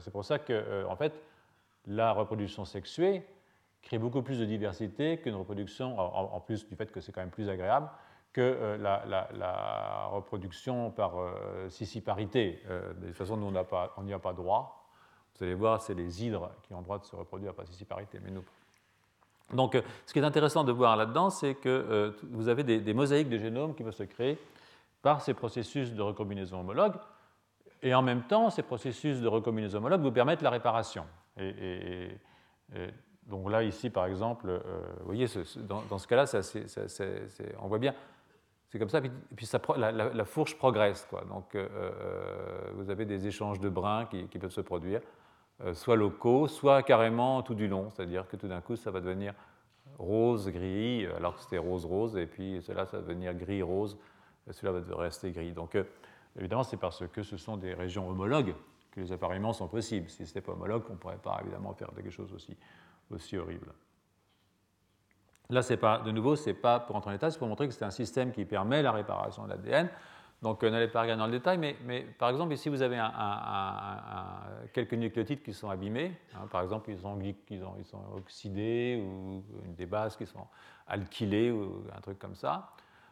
c'est 0.00 0.10
pour 0.10 0.24
ça 0.24 0.40
que, 0.40 0.84
en 0.86 0.96
fait, 0.96 1.12
la 1.86 2.10
reproduction 2.10 2.64
sexuée 2.64 3.24
crée 3.82 3.98
beaucoup 3.98 4.22
plus 4.22 4.38
de 4.38 4.44
diversité 4.44 5.18
qu'une 5.18 5.34
reproduction, 5.34 5.98
en, 5.98 6.40
plus 6.40 6.66
du 6.66 6.76
fait 6.76 6.90
que 6.90 7.00
c'est 7.00 7.12
quand 7.12 7.20
même 7.20 7.30
plus 7.30 7.48
agréable, 7.48 7.88
que 8.32 8.78
la, 8.80 10.08
reproduction 10.10 10.90
par 10.90 11.12
cissiparité. 11.68 12.62
de 12.68 13.06
toute 13.08 13.16
façon, 13.16 13.36
nous, 13.36 13.46
on 13.46 14.02
n'y 14.02 14.12
a, 14.12 14.18
pas 14.18 14.32
droit. 14.32 14.88
Vous 15.36 15.44
allez 15.44 15.54
voir, 15.54 15.82
c'est 15.82 15.94
les 15.94 16.24
hydres 16.24 16.50
qui 16.62 16.74
ont 16.74 16.82
droit 16.82 16.98
de 16.98 17.04
se 17.04 17.16
reproduire 17.16 17.54
par 17.54 17.66
cissiparité, 17.66 18.20
mais 18.22 18.30
nous, 18.30 18.44
donc, 19.52 19.74
euh, 19.74 19.82
ce 20.06 20.12
qui 20.12 20.18
est 20.18 20.24
intéressant 20.24 20.64
de 20.64 20.72
voir 20.72 20.96
là-dedans, 20.96 21.30
c'est 21.30 21.54
que 21.54 21.68
euh, 21.68 22.10
vous 22.30 22.48
avez 22.48 22.64
des, 22.64 22.94
mosaïques 22.94 23.28
de 23.28 23.38
génomes 23.38 23.74
qui 23.74 23.82
peuvent 23.82 23.94
se 23.94 24.02
créer 24.02 24.38
par 25.02 25.20
ces 25.20 25.34
processus 25.34 25.92
de 25.92 26.02
recombinaison 26.02 26.60
homologue, 26.60 26.94
et 27.82 27.94
en 27.94 28.02
même 28.02 28.22
temps, 28.22 28.50
ces 28.50 28.62
processus 28.62 29.20
de 29.20 29.28
recombinaison 29.28 29.78
homologue 29.78 30.00
vous 30.00 30.12
permettent 30.12 30.42
la 30.42 30.50
réparation. 30.50 31.04
Et, 31.38 32.10
donc 33.26 33.50
là, 33.50 33.62
ici, 33.62 33.90
par 33.90 34.06
exemple, 34.06 34.48
euh, 34.48 34.58
vous 35.00 35.06
voyez, 35.06 35.26
dans, 35.68 35.98
ce 35.98 36.06
cas-là, 36.06 36.24
on 37.60 37.68
voit 37.68 37.78
bien, 37.78 37.94
c'est 38.68 38.78
comme 38.78 38.88
ça, 38.88 39.00
puis, 39.00 39.48
la, 39.76 40.24
fourche 40.24 40.56
progresse. 40.56 41.06
Quoi. 41.08 41.24
Donc, 41.28 41.56
vous 42.74 42.90
avez 42.90 43.04
des 43.04 43.26
échanges 43.26 43.60
de 43.60 43.68
brins 43.68 44.06
qui, 44.06 44.38
peuvent 44.38 44.50
se 44.50 44.62
produire. 44.62 45.00
Euh, 45.64 45.74
soit 45.74 45.96
locaux, 45.96 46.48
soit 46.48 46.82
carrément 46.82 47.42
tout 47.42 47.54
du 47.54 47.68
long, 47.68 47.88
c'est-à-dire 47.90 48.26
que 48.26 48.36
tout 48.36 48.48
d'un 48.48 48.60
coup 48.60 48.74
ça 48.74 48.90
va 48.90 49.00
devenir 49.00 49.32
rose, 49.98 50.48
gris, 50.48 51.04
euh, 51.04 51.16
alors 51.16 51.36
que 51.36 51.42
c'était 51.42 51.58
rose-rose, 51.58 52.16
et 52.16 52.26
puis 52.26 52.60
cela 52.62 52.84
ça 52.84 52.96
va 52.96 53.02
devenir 53.02 53.34
gris-rose, 53.34 53.96
cela 54.50 54.72
va 54.72 54.96
rester 54.96 55.30
gris. 55.30 55.52
Donc 55.52 55.76
euh, 55.76 55.84
évidemment 56.36 56.64
c'est 56.64 56.78
parce 56.78 57.06
que 57.06 57.22
ce 57.22 57.36
sont 57.36 57.56
des 57.56 57.74
régions 57.74 58.08
homologues 58.08 58.54
que 58.90 59.00
les 59.00 59.12
appareillements 59.12 59.52
sont 59.52 59.68
possibles. 59.68 60.08
Si 60.08 60.26
ce 60.26 60.30
n'était 60.30 60.40
pas 60.40 60.52
homologue, 60.52 60.82
on 60.88 60.94
ne 60.94 60.98
pourrait 60.98 61.16
pas 61.22 61.38
évidemment 61.42 61.74
faire 61.74 61.90
quelque 61.94 62.10
chose 62.10 62.32
aussi, 62.32 62.56
aussi 63.14 63.36
horrible. 63.36 63.72
Là, 65.50 65.60
pas, 65.76 65.98
de 65.98 66.10
nouveau, 66.10 66.36
ce 66.36 66.50
n'est 66.50 66.54
pas 66.54 66.80
pour 66.80 66.96
entrer 66.96 67.10
en 67.10 67.14
état, 67.14 67.30
c'est 67.30 67.38
pour 67.38 67.48
montrer 67.48 67.68
que 67.68 67.74
c'est 67.74 67.84
un 67.84 67.90
système 67.90 68.32
qui 68.32 68.44
permet 68.44 68.82
la 68.82 68.92
réparation 68.92 69.44
de 69.44 69.50
l'ADN. 69.50 69.90
Donc, 70.40 70.62
n'allez 70.62 70.88
pas 70.88 71.02
regarder 71.02 71.20
dans 71.20 71.26
le 71.26 71.32
détail, 71.32 71.58
mais, 71.58 72.02
par 72.18 72.30
exemple, 72.30 72.52
ici, 72.52 72.68
vous 72.68 72.82
avez 72.82 73.00
quelques 74.72 74.94
nucléotides 74.94 75.42
qui 75.42 75.52
sont 75.52 75.70
abîmés. 75.70 76.18
Hein. 76.34 76.46
par 76.50 76.62
exemple, 76.62 76.90
ils 76.90 76.98
sont, 76.98 77.18
oxydés 78.16 79.00
ou 79.04 79.44
des 79.76 79.86
bases 79.86 80.16
qui 80.16 80.26
sont 80.26 80.46
alkylées 80.86 81.52
ou 81.52 81.84
un 81.96 82.00
truc 82.00 82.18
comme 82.18 82.34
ça. 82.34 82.70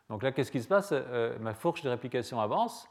Donc 0.09 0.23
là, 0.25 0.33
qu'est-ce 0.33 0.51
qui 0.51 0.63
se 0.63 0.67
passe? 0.67 0.93
Ma 1.41 1.55
fourche 1.55 1.83
de 1.83 1.91
réplication 1.91 2.41
avance. 2.41 2.89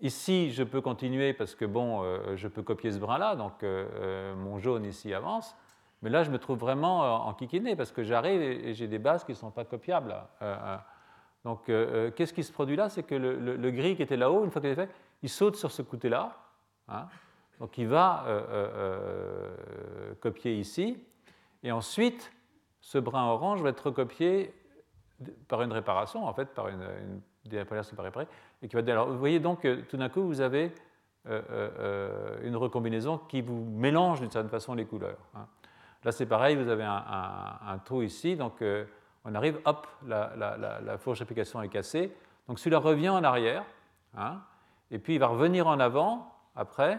Ici, 0.00 0.52
je 0.52 0.62
peux 0.62 0.80
continuer 0.80 1.32
parce 1.32 1.56
que 1.56 1.64
bon, 1.64 2.02
euh, 2.04 2.36
je 2.36 2.46
peux 2.46 2.62
copier 2.62 2.92
ce 2.92 2.98
brin-là, 2.98 3.34
donc 3.34 3.62
euh, 3.62 3.88
euh, 3.94 4.36
mon 4.36 4.60
jaune 4.60 4.84
ici 4.84 5.12
avance. 5.12 5.56
Mais 6.02 6.10
là, 6.10 6.22
je 6.22 6.30
me 6.30 6.38
trouve 6.38 6.58
vraiment 6.58 7.26
en 7.26 7.34
kikiné 7.34 7.74
parce 7.74 7.90
que 7.90 8.02
j'arrive 8.02 8.40
et, 8.40 8.74
j'ai 8.74 8.86
des 8.86 8.98
bases 8.98 9.24
qui 9.24 9.32
ne 9.32 9.36
sont 9.36 9.50
pas 9.50 9.64
copiables. 9.64 10.14
donc, 11.44 11.64
qu'est-ce 11.66 12.32
qui 12.32 12.44
se 12.44 12.52
produit 12.52 12.76
là? 12.76 12.88
C'est 12.88 13.02
que 13.02 13.14
le, 13.14 13.70
gris 13.70 13.96
qui 13.96 14.02
était 14.02 14.16
là-haut, 14.16 14.44
une 14.44 14.50
fois 14.50 14.60
qu'il 14.60 14.70
est 14.70 14.76
fait, 14.76 14.90
il 15.22 15.28
saute 15.28 15.56
sur 15.56 15.70
ce 15.70 15.82
côté-là. 15.82 16.36
Hein. 16.88 17.06
donc, 17.58 17.76
il 17.78 17.88
va 17.88 18.24
copier 20.20 20.54
ici. 20.54 21.02
Et 21.64 21.72
ensuite, 21.72 22.32
ce 22.80 22.98
brin 22.98 23.26
orange 23.26 23.60
va 23.62 23.70
être 23.70 23.86
recopié 23.86 24.54
par 25.48 25.62
une 25.62 25.72
réparation, 25.72 26.26
en 26.26 26.32
fait, 26.32 26.54
par 26.54 26.68
une, 26.68 26.82
une 26.82 27.20
et 28.62 28.68
qui 28.68 28.76
va. 28.76 28.92
Alors, 28.92 29.08
vous 29.08 29.18
voyez 29.18 29.40
donc 29.40 29.66
tout 29.88 29.96
d'un 29.96 30.08
coup, 30.08 30.22
vous 30.22 30.40
avez 30.40 30.72
euh, 31.28 31.42
euh, 31.50 31.70
euh, 31.78 32.38
une 32.42 32.56
recombinaison 32.56 33.18
qui 33.18 33.40
vous 33.40 33.64
mélange 33.64 34.20
d'une 34.20 34.30
certaine 34.30 34.50
façon 34.50 34.74
les 34.74 34.84
couleurs. 34.84 35.18
Hein. 35.34 35.46
Là, 36.04 36.12
c'est 36.12 36.26
pareil, 36.26 36.56
vous 36.56 36.68
avez 36.68 36.84
un, 36.84 37.78
trou 37.84 38.02
ici, 38.02 38.36
donc 38.36 38.62
on 39.24 39.34
arrive, 39.34 39.58
hop, 39.64 39.86
la, 40.06 40.96
fourche 40.98 41.18
d'application 41.18 41.60
est 41.62 41.68
cassée. 41.68 42.14
Donc 42.46 42.58
celui-là 42.58 42.78
revient 42.78 43.08
en 43.08 43.24
arrière, 43.24 43.64
hein, 44.16 44.40
et 44.90 44.98
puis 44.98 45.14
il 45.14 45.18
va 45.18 45.26
revenir 45.26 45.66
en 45.66 45.80
avant 45.80 46.32
après, 46.54 46.98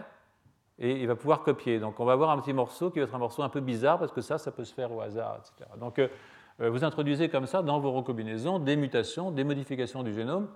et 0.78 1.02
il 1.02 1.08
va 1.08 1.16
pouvoir 1.16 1.44
copier. 1.44 1.80
Donc 1.80 2.00
on 2.00 2.06
va 2.06 2.14
avoir 2.14 2.30
un 2.30 2.40
petit 2.40 2.54
morceau 2.54 2.92
qui 2.92 3.00
va 3.00 3.06
être 3.06 3.16
un 3.16 3.20
morceau 3.20 3.42
un 3.42 3.50
peu 3.50 3.62
bizarre, 3.62 4.00
parce 4.00 4.12
que 4.12 4.22
ça, 4.22 4.38
ça 4.38 4.52
peut 4.52 4.66
se 4.66 4.74
faire 4.74 4.92
au 4.92 5.00
hasard, 5.00 5.40
etc. 5.40 5.70
Donc 5.78 6.02
vous 6.60 6.84
introduisez 6.84 7.30
comme 7.30 7.46
ça 7.46 7.62
dans 7.62 7.80
vos 7.80 7.94
recombinaisons 7.94 8.60
des 8.60 8.76
mutations, 8.76 9.32
des 9.32 9.46
modifications 9.46 10.04
du 10.04 10.14
génome, 10.14 10.50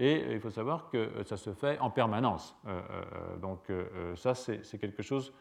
et 0.00 0.22
euh, 0.22 0.32
il 0.32 0.40
faut 0.40 0.50
savoir 0.50 0.88
que 0.90 0.96
euh, 0.96 1.24
ça 1.24 1.36
se 1.36 1.52
fait 1.52 1.78
en 1.78 1.90
permanence. 1.90 2.56
Euh, 2.66 3.36
donc 3.36 3.70
ça, 4.16 4.34
c'est 4.34 4.78
quelque 4.78 5.02
chose, 5.02 5.32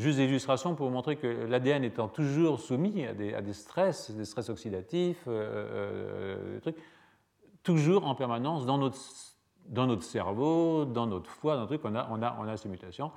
juste 0.00 0.18
d'illustration 0.18 0.74
pour 0.74 0.88
vous 0.88 0.92
montrer 0.92 1.16
que 1.16 1.26
l'ADN 1.26 1.84
étant 1.84 2.08
toujours 2.08 2.60
soumis 2.60 3.06
à 3.06 3.14
des, 3.14 3.40
des, 3.40 3.52
stress, 3.52 4.10
des 4.10 4.24
stress 4.24 4.48
oxydatifs, 4.48 5.26
des 5.26 6.60
trucs, 6.60 6.76
toujours 7.62 8.06
en 8.06 8.14
permanence 8.14 8.66
dans 8.66 8.78
notre, 8.78 8.98
dans 9.66 9.86
notre 9.86 10.02
cerveau, 10.02 10.84
dans 10.84 11.06
notre 11.06 11.30
foie, 11.30 11.56
dans 11.56 11.66
truc, 11.66 11.82
on 11.84 11.94
a, 11.94 12.08
on 12.10 12.22
a, 12.22 12.36
on 12.40 12.48
a 12.48 12.56
ces 12.56 12.68
mutations. 12.68 13.12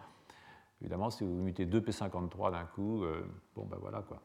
Évidemment, 0.82 1.10
si 1.10 1.24
vous 1.24 1.34
mutez 1.34 1.66
2P53 1.66 2.52
d'un 2.52 2.66
coup, 2.66 3.04
bon 3.56 3.66
ben 3.66 3.78
voilà 3.80 4.02
quoi 4.02 4.22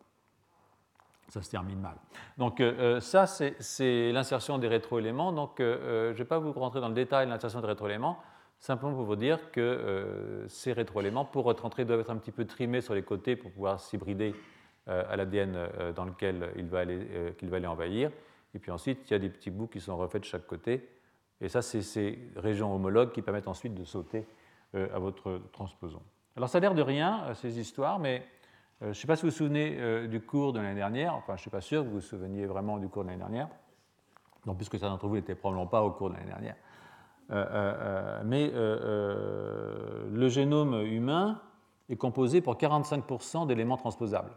ça 1.29 1.43
se 1.43 1.51
termine 1.51 1.79
mal. 1.79 1.97
Donc 2.39 2.61
euh, 2.61 2.97
euh, 2.97 3.01
ça, 3.01 3.27
c'est 3.27 4.13
l'insertion 4.13 4.59
des 4.59 4.69
rétroéléments. 4.69 5.33
Donc 5.33 5.61
euh, 5.61 6.09
je 6.09 6.13
ne 6.13 6.19
vais 6.19 6.25
pas 6.25 6.39
vous 6.39 6.53
rentrer 6.53 6.81
dans 6.81 6.89
le 6.89 6.95
détail 6.95 7.27
de 7.27 7.31
l'insertion 7.31 7.61
des 7.61 7.67
rétroéléments, 7.67 8.19
simplement 8.59 8.95
pour 8.95 9.05
vous 9.05 9.17
dire 9.17 9.51
que 9.51 10.45
ces 10.49 10.73
rétroéléments, 10.73 11.25
pour 11.25 11.45
rentrer, 11.45 11.85
doivent 11.85 12.01
être 12.01 12.11
un 12.11 12.17
petit 12.17 12.33
peu 12.33 12.45
trimés 12.45 12.81
sur 12.81 12.95
les 12.95 13.03
côtés 13.03 13.37
pour 13.37 13.51
pouvoir 13.51 13.81
s'hybrider 13.81 14.35
à 14.87 15.17
l'ADN 15.17 15.69
dans 15.95 16.05
lequel 16.05 16.51
il 16.57 16.67
va, 16.67 16.81
aller, 16.81 17.35
va 17.43 17.57
aller 17.57 17.67
envahir. 17.67 18.11
Et 18.55 18.59
puis 18.59 18.71
ensuite, 18.71 19.09
il 19.09 19.13
y 19.13 19.17
a 19.17 19.19
des 19.19 19.29
petits 19.29 19.51
bouts 19.51 19.69
qui 19.69 19.81
sont 19.81 19.97
refaits 19.97 20.23
de 20.23 20.27
chaque 20.27 20.47
côté. 20.47 20.89
Et 21.41 21.49
ça, 21.49 21.63
c'est 21.63 21.83
ces 21.83 22.19
régions 22.37 22.75
homologues 22.75 23.13
qui 23.13 23.23
permettent 23.23 23.49
ensuite 23.49 23.75
de 23.75 23.85
sauter 23.85 24.27
à 24.75 24.99
votre 24.99 25.41
transposon. 25.53 26.01
Alors 26.39 26.49
ça 26.49 26.59
a 26.59 26.61
l'air 26.61 26.75
de 26.77 26.83
rien, 26.83 27.35
ces 27.35 27.59
histoires, 27.59 27.99
mais 27.99 28.25
euh, 28.83 28.85
je 28.85 28.89
ne 28.91 28.93
sais 28.93 29.09
pas 29.09 29.17
si 29.17 29.23
vous 29.23 29.31
vous 29.31 29.37
souvenez 29.37 29.77
euh, 29.81 30.07
du 30.07 30.21
cours 30.21 30.53
de 30.53 30.61
l'année 30.61 30.77
dernière, 30.77 31.17
enfin 31.17 31.33
je 31.33 31.39
ne 31.39 31.41
suis 31.41 31.51
pas 31.51 31.61
sûr 31.61 31.83
que 31.83 31.89
vous 31.89 31.95
vous 31.95 32.01
souveniez 32.01 32.47
vraiment 32.47 32.79
du 32.79 32.89
cours 32.89 33.03
de 33.03 33.09
l'année 33.09 33.19
dernière, 33.19 33.49
donc 34.47 34.57
puisque 34.57 34.79
certains 34.79 34.91
d'entre 34.91 35.09
vous 35.09 35.17
n'étaient 35.17 35.35
probablement 35.35 35.67
pas 35.67 35.83
au 35.83 35.91
cours 35.91 36.11
de 36.11 36.15
l'année 36.15 36.31
dernière. 36.31 36.55
Euh, 37.31 38.23
mais 38.25 38.51
le 38.51 40.29
génome 40.29 40.83
humain 40.83 41.41
est 41.89 41.97
composé 41.97 42.41
pour 42.41 42.57
45% 42.57 43.47
d'éléments 43.47 43.77
transposables. 43.77 44.33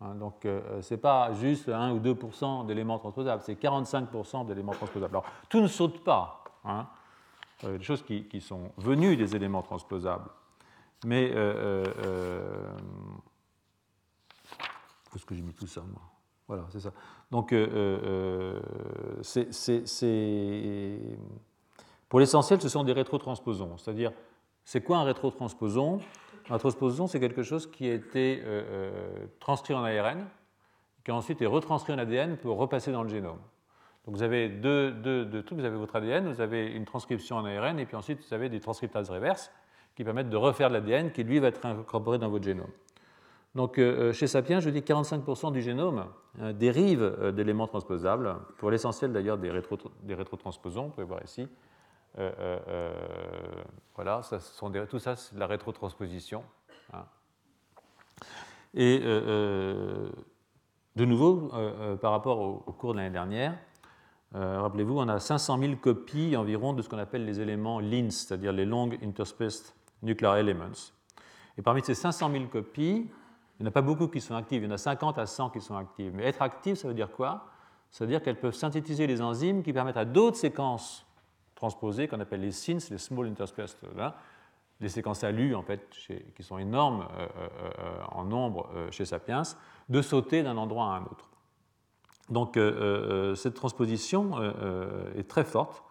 Hein, 0.00 0.14
donc 0.14 0.42
ce 0.44 0.94
n'est 0.94 1.00
pas 1.00 1.32
juste 1.34 1.68
1 1.68 1.92
ou 1.92 1.98
2% 1.98 2.66
d'éléments 2.66 2.98
transposables, 2.98 3.42
c'est 3.44 3.60
45% 3.60 4.46
d'éléments 4.46 4.72
transposables. 4.72 5.16
Alors 5.16 5.26
tout 5.48 5.60
ne 5.60 5.66
saute 5.66 6.04
pas. 6.04 6.44
Hein, 6.64 6.86
des 7.62 7.82
choses 7.82 8.02
qui, 8.04 8.24
qui, 8.24 8.40
sont 8.40 8.70
venues 8.76 9.16
des 9.16 9.34
éléments 9.34 9.62
transposables. 9.62 10.30
Mais 11.04 11.32
est-ce 15.14 15.26
que 15.26 15.34
j'ai 15.34 15.42
mis 15.42 15.54
tout 15.54 15.66
ça, 15.66 15.80
moi? 15.80 16.02
Voilà, 16.46 16.64
c'est 16.70 16.80
ça. 16.80 16.92
Donc, 17.30 17.52
euh, 17.52 17.68
euh, 18.02 19.22
c'est, 19.22 19.50
pour 22.08 22.20
l'essentiel, 22.20 22.60
ce 22.60 22.68
sont 22.68 22.84
des 22.84 22.92
rétrotransposons. 22.92 23.76
C'est-à-dire, 23.76 24.12
c'est 24.64 24.80
quoi 24.80 24.98
un 24.98 25.04
rétrotransposon? 25.04 26.00
Un 26.48 26.52
rétrotransposon, 26.54 27.06
c'est 27.06 27.20
quelque 27.20 27.42
chose 27.42 27.70
qui 27.70 27.88
a 27.88 27.94
été 27.94 28.42
euh, 28.44 29.26
transcrit 29.40 29.74
en 29.74 29.84
ARN, 29.84 30.26
qui 31.04 31.10
ensuite 31.10 31.38
été 31.38 31.46
retranscrit 31.46 31.92
en 31.92 31.98
ADN 31.98 32.36
pour 32.36 32.56
repasser 32.58 32.92
dans 32.92 33.02
le 33.02 33.08
génome. 33.08 33.38
Donc 34.04 34.16
vous 34.16 34.22
avez 34.22 34.48
deux, 34.48 34.90
deux, 34.90 35.42
trucs, 35.42 35.58
vous 35.58 35.64
avez 35.64 35.76
votre 35.76 35.96
ADN, 35.96 36.32
vous 36.32 36.40
avez 36.40 36.66
une 36.66 36.86
transcription 36.86 37.36
en 37.36 37.44
ARN, 37.44 37.78
et 37.78 37.84
puis 37.84 37.96
ensuite 37.96 38.20
vous 38.26 38.34
avez 38.34 38.48
des 38.48 38.60
transcriptases 38.60 39.10
réverses 39.10 39.50
qui 39.96 40.04
permettent 40.04 40.30
de 40.30 40.36
refaire 40.36 40.70
l'ADN 40.70 41.12
qui 41.12 41.24
lui 41.24 41.38
va 41.40 41.48
être 41.48 41.64
incorporé 41.66 42.18
dans 42.18 42.30
votre 42.30 42.44
génome. 42.44 42.70
Donc, 43.54 43.78
euh, 43.78 44.10
euh, 44.10 44.12
chez 44.12 44.26
Sapiens, 44.26 44.60
je 44.60 44.70
dis 44.70 44.80
45% 44.80 45.52
du 45.52 45.62
génome 45.62 46.06
euh, 46.40 46.52
dérive 46.52 47.32
d'éléments 47.34 47.66
transposables, 47.66 48.36
pour 48.58 48.70
l'essentiel 48.70 49.12
d'ailleurs 49.12 49.38
des, 49.38 49.50
rétro, 49.50 49.76
des, 50.02 50.14
rétrotransposons, 50.14 50.84
vous 50.84 50.90
pouvez 50.90 51.06
voir 51.06 51.22
ici. 51.24 51.48
Voilà, 53.94 54.22
ça, 54.22 54.38
tout 54.88 54.98
ça, 54.98 55.16
c'est 55.16 55.34
de 55.34 55.40
la 55.40 55.46
rétrotransposition. 55.46 56.42
Hein. 56.92 57.04
Et 58.74 58.98
de 58.98 60.12
nouveau, 60.96 61.50
par 62.00 62.12
rapport 62.12 62.40
au, 62.40 62.72
cours 62.72 62.92
de 62.92 62.98
l'année 62.98 63.12
dernière, 63.12 63.56
rappelez-vous, 64.32 64.98
on 64.98 65.08
a 65.08 65.18
500 65.20 65.58
000 65.58 65.76
copies 65.76 66.36
environ 66.36 66.72
de 66.72 66.82
ce 66.82 66.88
qu'on 66.88 66.98
appelle 66.98 67.24
les 67.24 67.40
éléments 67.40 67.80
LINS, 67.80 68.10
c'est-à-dire 68.10 68.52
les 68.52 68.64
Long 68.64 68.90
Interspaced 69.02 69.74
Nuclear 70.02 70.36
Elements. 70.36 70.92
Et 71.56 71.62
parmi 71.62 71.82
ces 71.82 71.94
500 71.94 72.30
000 72.30 72.44
copies, 72.46 73.10
il 73.58 73.62
n'y 73.62 73.66
en 73.66 73.70
a 73.70 73.72
pas 73.72 73.82
beaucoup 73.82 74.06
qui 74.06 74.20
sont 74.20 74.36
actives, 74.36 74.62
il 74.62 74.66
y 74.66 74.68
en 74.68 74.74
a 74.74 74.78
50 74.78 75.18
à 75.18 75.26
100 75.26 75.50
qui 75.50 75.60
sont 75.60 75.76
actives. 75.76 76.12
Mais 76.14 76.24
être 76.24 76.42
active, 76.42 76.76
ça 76.76 76.86
veut 76.86 76.94
dire 76.94 77.10
quoi? 77.10 77.46
Ça 77.90 78.04
veut 78.04 78.10
dire 78.10 78.22
qu'elles 78.22 78.38
peuvent 78.38 78.54
synthétiser 78.54 79.06
les 79.06 79.20
enzymes 79.20 79.62
qui 79.62 79.72
permettent 79.72 79.96
à 79.96 80.04
d'autres 80.04 80.36
séquences 80.36 81.04
transposées, 81.58 82.06
qu'on 82.06 82.20
appelle 82.20 82.40
les 82.40 82.52
SINS, 82.52 82.88
les 82.90 82.98
Small 82.98 83.26
Interspaced, 83.26 83.76
hein, 83.98 84.14
les 84.80 84.88
séquences 84.88 85.24
ALU, 85.24 85.56
en 85.56 85.62
fait, 85.62 85.90
qui 86.36 86.42
sont 86.44 86.56
énormes 86.56 87.00
euh, 87.00 87.26
euh, 87.36 87.48
euh, 87.80 88.02
en 88.12 88.24
nombre 88.24 88.70
chez 88.92 89.04
Sapiens, 89.04 89.42
de 89.88 90.00
sauter 90.00 90.44
d'un 90.44 90.56
endroit 90.56 90.84
à 90.84 90.98
un 90.98 91.02
autre. 91.02 91.28
Donc 92.30 92.58
cette 93.36 93.54
transposition 93.54 94.38
est 95.16 95.26
très 95.26 95.44
forte. 95.44 95.82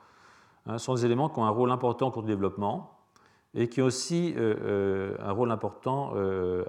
Hein, 0.68 0.78
ce 0.78 0.86
sont 0.86 0.94
des 0.94 1.04
éléments 1.04 1.30
qui 1.30 1.40
ont 1.40 1.46
un 1.46 1.50
rôle 1.50 1.72
important 1.72 2.12
pour 2.12 2.22
le 2.22 2.28
développement 2.28 3.00
et 3.56 3.68
qui 3.70 3.82
ont 3.82 3.86
aussi 3.86 4.36
un 4.38 5.32
rôle 5.32 5.52
important 5.52 6.14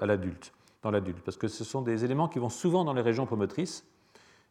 à 0.01 0.07
l'adulte 0.07 0.55
dans 0.83 0.91
l'adulte, 0.91 1.21
parce 1.23 1.37
que 1.37 1.49
ce 1.49 1.65
sont 1.65 1.83
des 1.83 2.07
éléments 2.07 2.29
qui 2.29 2.39
vont 2.39 2.49
souvent 2.49 2.83
dans 2.83 2.95
les 2.95 3.03
régions 3.03 3.27
promotrices 3.27 3.87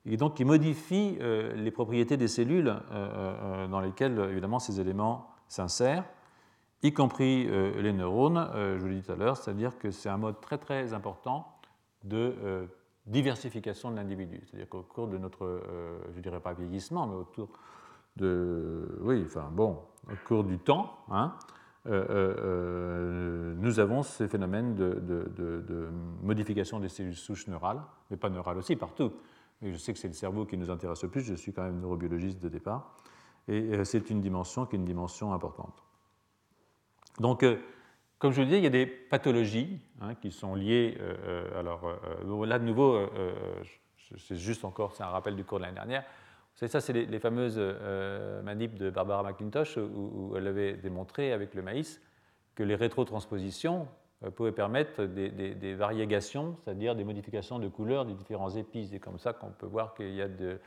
et 0.10 0.17
donc 0.17 0.36
qui 0.36 0.46
modifient 0.46 1.17
euh, 1.22 1.54
les 1.56 1.72
propriétés 1.72 2.17
des 2.17 2.28
cellules 2.28 2.70
euh, 2.70 2.82
euh, 2.91 3.67
dans 3.67 3.82
lesquelles, 3.82 4.17
évidemment, 4.32 4.60
ces 4.60 4.80
éléments 4.80 5.30
s'insèrent, 5.48 6.06
y 6.84 6.93
compris 6.93 7.48
les 7.82 7.91
neurones, 7.91 8.52
je 8.54 8.78
vous 8.78 8.88
l'ai 8.88 8.98
dit 8.98 9.02
tout 9.02 9.12
à 9.12 9.15
l'heure, 9.15 9.36
c'est-à-dire 9.36 9.80
que 9.80 9.89
c'est 9.89 10.10
un 10.10 10.17
mode 10.17 10.39
très 10.41 10.60
très 10.60 10.93
important 10.93 11.58
de 12.04 12.36
diversification 13.08 13.89
de 13.89 13.96
l'individu. 13.96 14.43
C'est-à-dire 14.46 14.70
qu'au 14.70 14.84
cours 14.84 15.08
de 15.08 15.17
notre, 15.17 15.60
je 16.12 16.17
ne 16.17 16.22
dirais 16.22 16.39
pas 16.39 16.54
vieillissement, 16.54 17.08
mais 17.08 17.15
autour 17.15 17.50
de, 18.15 19.00
oui, 19.02 19.24
enfin 19.26 19.50
bon, 19.52 19.80
au 20.08 20.28
cours 20.28 20.43
du 20.43 20.60
temps, 20.60 21.00
hein, 21.10 21.34
nous 21.86 23.80
avons 23.80 24.04
ces 24.04 24.28
phénomènes 24.28 24.76
de, 24.76 25.89
modification 26.22 26.80
des 26.80 26.89
cellules 26.89 27.15
souches 27.15 27.48
neurales, 27.48 27.82
mais 28.12 28.17
pas 28.17 28.30
neurales 28.30 28.60
aussi, 28.60 28.76
partout. 28.76 29.13
Je 29.62 29.76
sais 29.78 29.93
que 29.93 30.00
c'est 30.00 30.08
le 30.08 30.13
cerveau 30.13 30.46
qui 30.46 30.58
nous 30.58 30.70
intéresse 30.70 31.04
le 31.04 31.10
plus, 31.10 31.22
je 31.22 31.34
suis 31.34 31.54
quand 31.54 31.63
même 31.63 31.80
neurobiologiste 31.80 32.39
de 32.39 32.50
départ, 32.50 32.96
et 33.48 33.84
c'est 33.86 34.10
une 34.10 34.22
dimension 34.22 34.65
qui 34.65 34.76
est 34.76 34.80
une 34.80 34.86
dimension 34.86 35.34
importante. 35.34 35.84
Donc, 37.20 37.43
comme 38.20 38.32
je 38.32 38.41
vous 38.41 38.46
disais, 38.46 38.60
il 38.60 38.63
y 38.63 38.67
a 38.67 38.72
des 38.72 38.86
pathologies 38.86 39.80
hein, 40.02 40.13
qui 40.15 40.32
sont 40.32 40.54
liées. 40.54 40.98
alors 41.56 41.89
là, 42.46 42.60
de 42.60 42.65
nouveau, 42.65 43.10
c'est 44.17 44.38
juste 44.38 44.63
encore, 44.65 44.93
c'est 44.96 45.04
un 45.04 45.10
rappel 45.10 45.36
du 45.36 45.43
cours 45.43 45.58
de 45.60 45.63
l'année 45.63 45.76
dernière. 45.76 46.04
Ça, 46.65 46.82
c'est 46.82 46.93
les, 46.93 47.20
fameuses 47.20 47.58
euh, 47.60 48.41
manips 48.41 48.74
de 48.74 48.89
Barbara 48.89 49.22
McIntosh 49.22 49.78
où, 49.78 50.34
elle 50.36 50.48
avait 50.48 50.74
démontré 50.74 51.32
avec 51.32 51.54
le 51.54 51.62
maïs 51.62 52.02
que 52.56 52.63
les 52.63 52.74
rétrotranspositions 52.74 53.88
euh, 54.24 54.32
pouvaient 54.32 54.52
permettre 54.52 55.04
des, 55.04 55.30
des, 55.30 55.76
variégations, 55.76 56.58
c'est-à-dire 56.64 56.96
des 56.96 57.04
modifications 57.04 57.60
de 57.60 57.68
couleur 57.68 58.06
des 58.06 58.14
différents 58.14 58.50
épices. 58.50 58.90
C'est 58.92 59.00
comme 59.00 59.20
ça 59.20 59.34
qu'on 59.34 59.52
peut 59.52 59.66
voir 59.66 59.94
qu'il 59.94 60.14
y 60.14 60.22
a 60.22 60.28
de, 60.28 60.60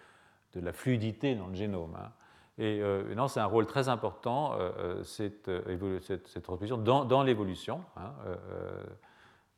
la 0.54 0.72
fluidité 0.72 1.34
dans 1.34 1.46
le 1.46 1.54
génome. 1.54 1.96
Hein. 1.96 2.10
Et 2.58 2.80
euh, 2.82 3.14
non, 3.14 3.28
c'est 3.28 3.40
un 3.40 3.46
rôle 3.46 3.66
très 3.66 3.88
important, 3.88 4.58
cette, 5.02 5.50
cette, 6.02 6.42
transposition, 6.42 6.76
dans, 6.76 7.22
l'évolution. 7.22 7.82
Hein. 7.96 8.12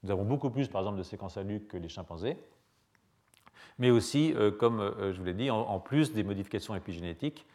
nous 0.02 0.10
avons 0.10 0.24
beaucoup 0.24 0.50
plus, 0.50 0.68
par 0.68 0.82
exemple, 0.82 0.98
de 0.98 1.02
séquences 1.02 1.36
à 1.36 1.42
que 1.42 1.76
les 1.76 1.88
chimpanzés 1.88 2.36
mais 3.78 3.90
aussi, 3.90 4.32
euh, 4.36 4.50
comme 4.50 4.80
euh, 4.80 5.12
je 5.12 5.18
vous 5.18 5.24
l'ai 5.24 5.34
dit, 5.34 5.50
en, 5.50 5.80
plus 5.80 6.12
des 6.12 6.22
modifications 6.22 6.74
épigénétiques, 6.74 7.46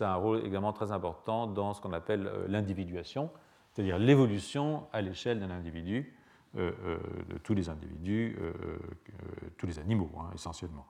a 0.00 0.12
un 0.12 0.14
rôle 0.14 0.44
également 0.44 0.72
très 0.72 0.92
important 0.92 1.46
dans 1.46 1.74
ce 1.74 1.80
qu'on 1.80 1.92
appelle 1.92 2.26
euh, 2.26 2.46
l'individuation, 2.48 3.30
c'est-à-dire 3.74 3.98
l'évolution 3.98 4.86
à 4.92 5.02
l'échelle 5.02 5.40
d'un 5.40 5.50
individu, 5.50 6.14
de 6.54 7.38
tous 7.42 7.54
les 7.54 7.68
individus, 7.68 8.38
tous 9.56 9.66
les 9.66 9.80
animaux 9.80 10.10
hein, 10.18 10.30
essentiellement. 10.32 10.86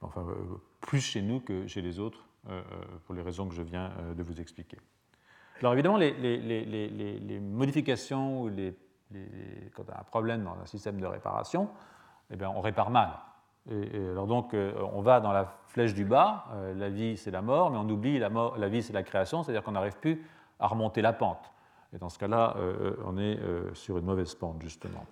Enfin, 0.00 0.24
plus 0.80 1.00
chez 1.00 1.20
nous 1.20 1.40
que 1.40 1.66
chez 1.66 1.82
les 1.82 1.98
autres, 1.98 2.24
pour 3.04 3.16
les 3.16 3.22
raisons 3.22 3.48
que 3.48 3.54
je 3.54 3.62
viens 3.62 3.90
de 4.16 4.22
vous 4.22 4.40
expliquer. 4.40 4.78
Alors 5.60 5.72
évidemment, 5.72 5.96
les, 5.96 7.40
modifications 7.40 8.42
ou 8.42 8.48
les, 8.48 8.74
quand 9.74 9.84
on 9.88 9.92
a 9.92 10.00
un 10.00 10.04
problème 10.04 10.44
dans 10.44 10.56
un 10.60 10.66
système 10.66 11.00
de 11.00 11.06
réparation, 11.06 11.68
eh 12.30 12.36
bien, 12.36 12.50
on 12.50 12.60
répare 12.60 12.90
mal. 12.90 13.10
Et, 13.70 13.96
alors 13.96 14.26
donc, 14.26 14.54
euh, 14.54 14.72
on 14.92 15.02
va 15.02 15.20
dans 15.20 15.32
la 15.32 15.52
flèche 15.66 15.94
du 15.94 16.04
bas, 16.04 16.46
euh, 16.52 16.74
la 16.74 16.88
vie 16.88 17.16
c'est 17.16 17.30
la 17.30 17.42
mort, 17.42 17.70
mais 17.70 17.78
on 17.78 17.88
oublie 17.88 18.18
la, 18.18 18.30
la 18.56 18.68
vie 18.68 18.82
c'est 18.82 18.92
la 18.92 19.02
création, 19.02 19.42
c'est-à-dire 19.42 19.62
qu'on 19.62 19.72
n'arrive 19.72 19.96
plus 19.98 20.24
à 20.58 20.68
remonter 20.68 21.02
la 21.02 21.12
pente. 21.12 21.50
Et 21.92 21.98
dans 21.98 22.08
ce 22.08 22.18
cas-là, 22.18 22.56
euh, 22.58 22.94
on 23.04 23.16
est 23.18 23.38
sur 23.74 23.98
une 23.98 24.04
mauvaise 24.04 24.34
pente, 24.34 24.60
justement. 24.62 25.06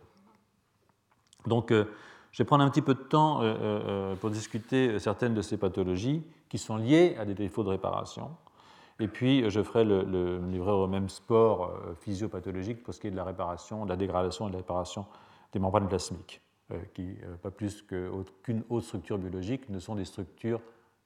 Donc, 1.47 1.71
je 1.71 2.43
vais 2.43 2.45
prendre 2.45 2.65
un 2.65 2.71
petit 2.71 2.83
peu 2.83 2.95
de 2.95 3.03
temps 3.03 3.41
pour 4.21 4.31
discuter 4.31 4.99
certaines 4.99 5.33
de 5.33 5.43
ces 5.43 5.57
pathologies 5.57 6.23
qui 6.49 6.59
sont 6.59 6.77
liées 6.77 7.17
à 7.19 7.25
des 7.25 7.35
défauts 7.35 7.62
de 7.62 7.71
réparation. 7.71 8.31
Et 8.99 9.09
puis, 9.09 9.49
je 9.49 9.62
ferai 9.62 9.85
le, 9.85 10.03
le 10.03 10.61
au 10.61 10.89
même 10.89 11.09
sport 11.09 11.73
physiopathologique 12.01 12.83
pour 12.83 12.95
ce 12.95 13.01
qui 13.01 13.07
est 13.07 13.12
de 13.12 13.17
la 13.17 13.25
réparation, 13.25 13.85
de 13.85 13.91
la 13.91 13.97
dégradation 13.97 14.47
et 14.47 14.51
de 14.51 14.55
la 14.55 14.59
réparation 14.61 15.07
des 15.53 15.61
membranes 15.61 15.89
plasmiques. 15.89 16.43
Euh, 16.73 16.81
qui, 16.95 17.17
euh, 17.23 17.37
pas 17.37 17.53
plus 17.53 17.81
qu'aucune 17.83 18.65
autre 18.71 18.87
structure 18.87 19.19
biologique, 19.19 19.69
ne 19.69 19.79
sont 19.79 19.95
des 19.95 20.05
structures 20.05 20.61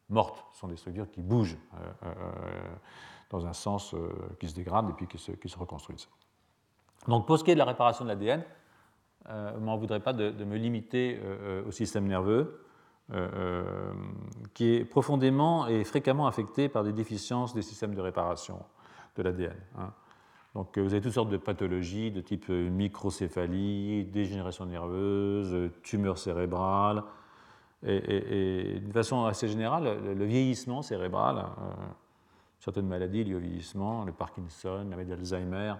mortes, 0.08 0.42
sont 0.54 0.68
des 0.68 0.76
structures 0.76 1.10
qui 1.10 1.20
bougent 1.20 1.58
euh, 2.02 2.14
dans 3.30 3.46
un 3.46 3.52
sens 3.52 3.94
qui 4.38 4.48
se 4.48 4.54
dégradent 4.54 4.90
et 4.90 4.92
puis 4.92 5.06
qui 5.06 5.18
se, 5.18 5.32
qui. 5.32 5.54
Donc 7.08 7.26
pour 7.26 7.38
ce 7.38 7.44
qui 7.44 7.50
est 7.50 7.54
de 7.54 7.58
la 7.58 7.64
réparation 7.64 8.04
de 8.04 8.10
l'ADN, 8.10 8.44
je 9.26 9.54
ne 9.54 9.64
m'en 9.64 9.76
voudrais 9.76 10.00
pas 10.00 10.12
de, 10.12 10.44
me 10.44 10.56
limiter 10.56 11.20
au 11.66 11.70
système 11.70 12.06
nerveux, 12.06 12.64
qui 14.54 14.74
est 14.74 14.84
profondément 14.84 15.66
et 15.68 15.84
fréquemment 15.84 16.26
affecté 16.26 16.68
par 16.68 16.84
des 16.84 16.92
déficiences 16.92 17.54
des 17.54 17.62
systèmes 17.62 17.94
de 17.94 18.00
réparation 18.00 18.60
de 19.16 19.22
l'ADN. 19.22 19.56
Hein. 19.78 19.92
Donc, 20.54 20.76
euh, 20.76 20.82
vous 20.82 20.92
avez 20.92 21.00
toutes 21.00 21.12
sortes 21.12 21.30
de 21.30 21.36
pathologies 21.36 22.10
de 22.10 22.20
type 22.20 22.46
euh, 22.50 22.68
microcéphalie, 22.70 24.04
dégénération 24.04 24.66
nerveuse, 24.66 25.70
tumeur 25.82 26.18
cérébrale. 26.18 27.04
Et, 27.82 28.78
d'une 28.78 28.92
façon 28.92 29.24
assez 29.24 29.48
générale, 29.48 30.14
le, 30.14 30.24
vieillissement 30.26 30.82
cérébral, 30.82 31.38
euh, 31.38 31.72
certaines 32.60 32.86
maladies 32.86 33.24
liées 33.24 33.34
au 33.34 33.40
vieillissement, 33.40 34.04
le 34.04 34.12
Parkinson, 34.12 34.86
la 34.88 34.96
maladie 34.96 35.10
d'Alzheimer, 35.10 35.74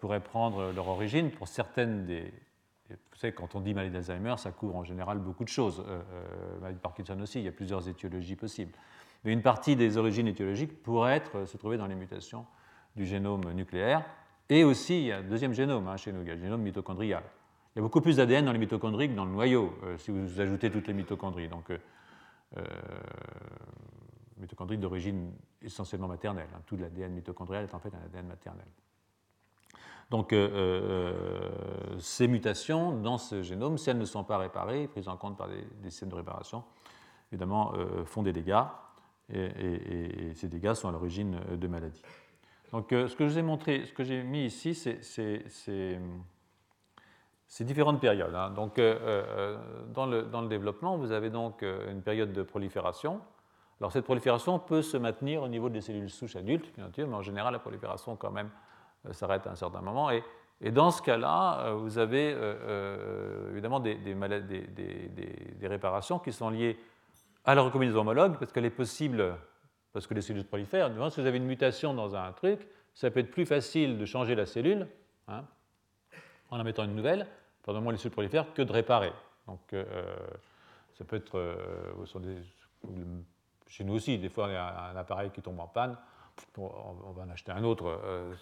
pourraient 0.00 0.20
prendre 0.20 0.72
leur 0.72 0.88
origine 0.88 1.30
pour 1.30 1.48
certaines 1.48 2.06
des. 2.06 2.32
Vous 2.88 3.16
savez, 3.16 3.34
quand 3.34 3.54
on 3.54 3.60
dit 3.60 3.74
maladie 3.74 3.92
d'Alzheimer, 3.92 4.36
ça 4.38 4.50
couvre 4.52 4.76
en 4.76 4.84
général 4.84 5.18
beaucoup 5.18 5.44
de 5.44 5.48
choses. 5.48 5.84
maladie 6.60 6.76
de 6.76 6.80
Parkinson 6.80 7.20
aussi, 7.20 7.40
il 7.40 7.44
y 7.44 7.48
a 7.48 7.52
plusieurs 7.52 7.86
étiologies 7.88 8.36
possibles. 8.36 8.72
Mais 9.24 9.32
une 9.32 9.42
partie 9.42 9.76
des 9.76 9.96
origines 9.96 10.28
étiologiques 10.28 10.82
pourrait 10.82 11.16
être, 11.16 11.46
se 11.46 11.56
trouver 11.56 11.76
dans 11.76 11.86
les 11.86 11.96
mutations 11.96 12.46
du 12.94 13.04
génome 13.04 13.52
nucléaire. 13.52 14.04
Et 14.48 14.64
aussi, 14.64 15.00
il 15.00 15.06
y 15.06 15.12
a 15.12 15.18
un 15.18 15.22
deuxième 15.22 15.52
génome 15.52 15.88
hein, 15.88 15.96
chez 15.96 16.12
nous, 16.12 16.22
il 16.22 16.28
y 16.28 16.30
a 16.30 16.34
le 16.34 16.40
génome 16.40 16.62
mitochondrial. 16.62 17.22
Il 17.74 17.78
y 17.78 17.80
a 17.80 17.82
beaucoup 17.82 18.00
plus 18.00 18.16
d'ADN 18.16 18.44
dans 18.44 18.52
les 18.52 18.58
mitochondries 18.58 19.08
que 19.08 19.14
dans 19.14 19.24
le 19.24 19.32
noyau, 19.32 19.76
euh, 19.84 19.98
si 19.98 20.10
vous 20.10 20.40
ajoutez 20.40 20.70
toutes 20.70 20.86
les 20.86 20.94
mitochondries. 20.94 21.48
Donc, 21.48 21.70
euh, 21.70 22.62
euh 24.36 24.40
mitochondries 24.40 24.78
d'origine 24.78 25.32
essentiellement 25.62 26.08
maternelle. 26.08 26.48
Hein. 26.54 26.60
Tout 26.66 26.76
l'ADN 26.76 27.12
mitochondrial 27.12 27.64
est 27.64 27.74
en 27.74 27.78
fait 27.78 27.94
un 27.94 28.04
ADN 28.04 28.26
maternel. 28.26 28.66
Donc, 30.10 30.32
euh, 30.32 31.50
ces 31.98 32.28
mutations 32.28 32.92
dans 32.92 33.18
ce 33.18 33.42
génome, 33.42 33.76
si 33.76 33.90
elles 33.90 33.98
ne 33.98 34.04
sont 34.04 34.22
pas 34.22 34.38
réparées, 34.38 34.86
prises 34.86 35.08
en 35.08 35.16
compte 35.16 35.36
par 35.36 35.48
des, 35.48 35.90
systèmes 35.90 36.10
de 36.10 36.14
réparation, 36.14 36.62
évidemment, 37.32 37.72
font 38.04 38.22
des 38.22 38.32
dégâts. 38.32 38.62
et, 39.30 40.32
ces 40.34 40.46
dégâts 40.46 40.74
sont 40.74 40.88
à 40.88 40.92
l'origine 40.92 41.40
de 41.50 41.66
maladies. 41.66 42.02
Donc, 42.72 42.92
euh, 42.92 43.08
ce 43.08 43.16
que 43.16 43.26
je 43.26 43.32
vous 43.32 43.38
ai 43.38 43.42
montré, 43.42 43.84
ce 43.86 43.92
que 43.92 44.04
j'ai 44.04 44.22
mis 44.22 44.44
ici, 44.44 44.74
c'est 44.74 46.04
différentes 47.64 48.00
périodes. 48.00 48.34
Hein. 48.34 48.50
Donc, 48.50 48.78
euh, 48.78 48.98
euh, 49.00 49.56
dans, 49.88 50.06
le, 50.06 50.22
dans, 50.22 50.42
le, 50.42 50.48
développement, 50.48 50.96
vous 50.96 51.12
avez 51.12 51.30
donc 51.30 51.62
une 51.62 52.02
période 52.02 52.32
de 52.32 52.42
prolifération. 52.42 53.20
Alors, 53.80 53.92
cette 53.92 54.04
prolifération 54.04 54.58
peut 54.58 54.82
se 54.82 54.96
maintenir 54.96 55.42
au 55.42 55.48
niveau 55.48 55.68
des 55.68 55.80
cellules 55.80 56.10
souches 56.10 56.36
adultes, 56.36 56.74
bien 56.76 56.90
sûr, 56.92 57.06
mais 57.06 57.14
en 57.14 57.22
général, 57.22 57.52
la 57.52 57.58
prolifération, 57.58 58.16
quand 58.16 58.30
même, 58.30 58.50
s'arrête 59.12 59.46
à 59.46 59.50
un 59.50 59.54
certain 59.54 59.82
moment. 59.82 60.10
Et, 60.10 60.22
dans 60.72 60.90
ce 60.90 61.02
cas-là, 61.02 61.72
vous 61.74 61.98
avez 61.98 62.34
évidemment 63.50 63.78
des, 63.78 63.98
réparations 65.62 66.18
qui 66.18 66.32
sont 66.32 66.48
liées 66.48 66.78
à 67.44 67.54
la 67.54 67.60
recombinaison 67.60 68.00
homologue, 68.00 68.38
parce 68.38 68.52
qu'elle 68.52 68.64
est 68.64 68.70
possible 68.70 69.36
parce 69.92 70.06
que 70.06 70.12
les 70.12 70.20
cellules 70.20 70.44
prolifèrent. 70.44 70.90
si 71.10 71.20
vous 71.22 71.26
avez 71.26 71.38
une 71.38 71.46
mutation 71.46 71.94
dans 71.94 72.16
un 72.16 72.30
truc, 72.32 72.66
ça 72.92 73.10
peut 73.10 73.20
être 73.20 73.30
plus 73.30 73.46
facile 73.46 73.96
de 73.96 74.04
changer 74.04 74.34
la 74.34 74.44
cellule 74.44 74.86
hein, 75.26 75.44
en 76.50 76.60
en 76.60 76.64
mettant 76.64 76.84
une 76.84 76.94
nouvelle 76.94 77.26
pendant 77.62 77.80
moins 77.80 77.92
les 77.92 77.98
cellules 77.98 78.12
prolifèrent 78.12 78.52
que 78.52 78.60
de 78.60 78.72
réparer. 78.72 79.12
Donc, 79.46 79.60
euh, 79.72 79.84
ça 80.98 81.04
peut 81.04 81.16
être. 81.16 81.38
Euh, 81.38 81.54
chez 83.66 83.84
nous 83.84 83.94
aussi, 83.94 84.18
des 84.18 84.28
fois, 84.28 84.48
il 84.48 84.52
y 84.52 84.56
a 84.56 84.90
un 84.92 84.96
appareil 84.96 85.30
qui 85.30 85.42
tombe 85.42 85.60
en 85.60 85.66
panne, 85.66 85.96
on 86.58 87.12
va 87.16 87.22
en 87.22 87.30
acheter 87.30 87.52
un 87.52 87.64
autre. 87.64 87.86
Euh, 88.04 88.34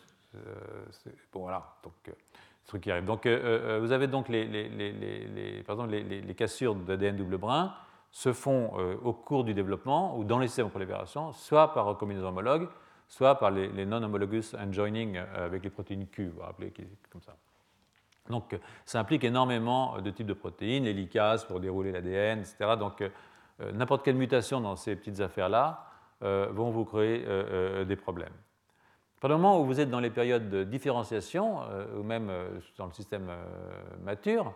bon, 1.33 1.41
voilà. 1.41 1.77
Donc, 1.83 1.95
ce 2.63 2.69
truc 2.69 2.83
qui 2.83 2.91
arrive. 2.91 3.05
Donc, 3.05 3.27
vous 3.27 3.93
avez 3.93 4.07
donc 4.07 4.29
les, 4.29 5.65
cassures 6.37 6.75
d'ADN 6.75 7.17
double 7.17 7.39
brin 7.39 7.75
se 8.15 8.33
font 8.33 8.79
euh, 8.79 8.95
au 9.03 9.13
cours 9.13 9.43
du 9.43 9.55
développement 9.55 10.17
ou 10.17 10.23
dans 10.23 10.39
les 10.39 10.47
systèmes 10.47 10.67
de 10.67 10.71
prolifération, 10.71 11.33
soit 11.33 11.75
par 11.75 11.87
recombinaison 11.87 12.29
homologue, 12.29 12.69
soit 13.09 13.35
par 13.35 13.51
les, 13.51 13.85
non-homologous 13.85 14.55
unjoining 14.55 15.17
euh, 15.17 15.47
avec 15.47 15.65
les 15.65 15.71
protéines 15.71 16.07
Q, 16.07 16.29
vous 16.29 16.37
vous 16.37 16.43
rappelez, 16.43 16.73
comme 17.11 17.23
ça. 17.23 17.35
Donc 18.31 18.57
ça 18.87 19.01
implique 19.01 19.25
énormément 19.25 20.01
de 20.01 20.11
types 20.11 20.29
de 20.29 20.33
protéines, 20.33 20.85
les 20.85 21.09
pour 21.49 21.59
dérouler 21.59 21.91
l'ADN, 21.91 22.39
etc. 22.39 22.77
Donc 22.79 23.01
euh, 23.01 23.09
n'importe 23.73 24.05
quelle 24.05 24.17
mutation 24.17 24.61
dans 24.61 24.77
ces 24.77 24.97
petites 24.97 25.21
affaires-là 25.21 25.87
vont 26.21 26.71
vous 26.71 26.85
créer 26.85 27.25
des 27.85 27.97
problèmes. 27.97 28.33
Pendant 29.21 29.37
le 29.37 29.41
moment 29.41 29.61
où 29.61 29.65
vous 29.65 29.81
êtes 29.81 29.91
dans 29.91 30.01
les 30.01 30.11
périodes 30.11 30.49
de 30.51 30.65
différenciation, 30.65 31.61
ou 31.97 32.03
même 32.03 32.33
dans 32.77 32.87
le 32.87 32.93
système 32.93 33.31
mature, 34.03 34.53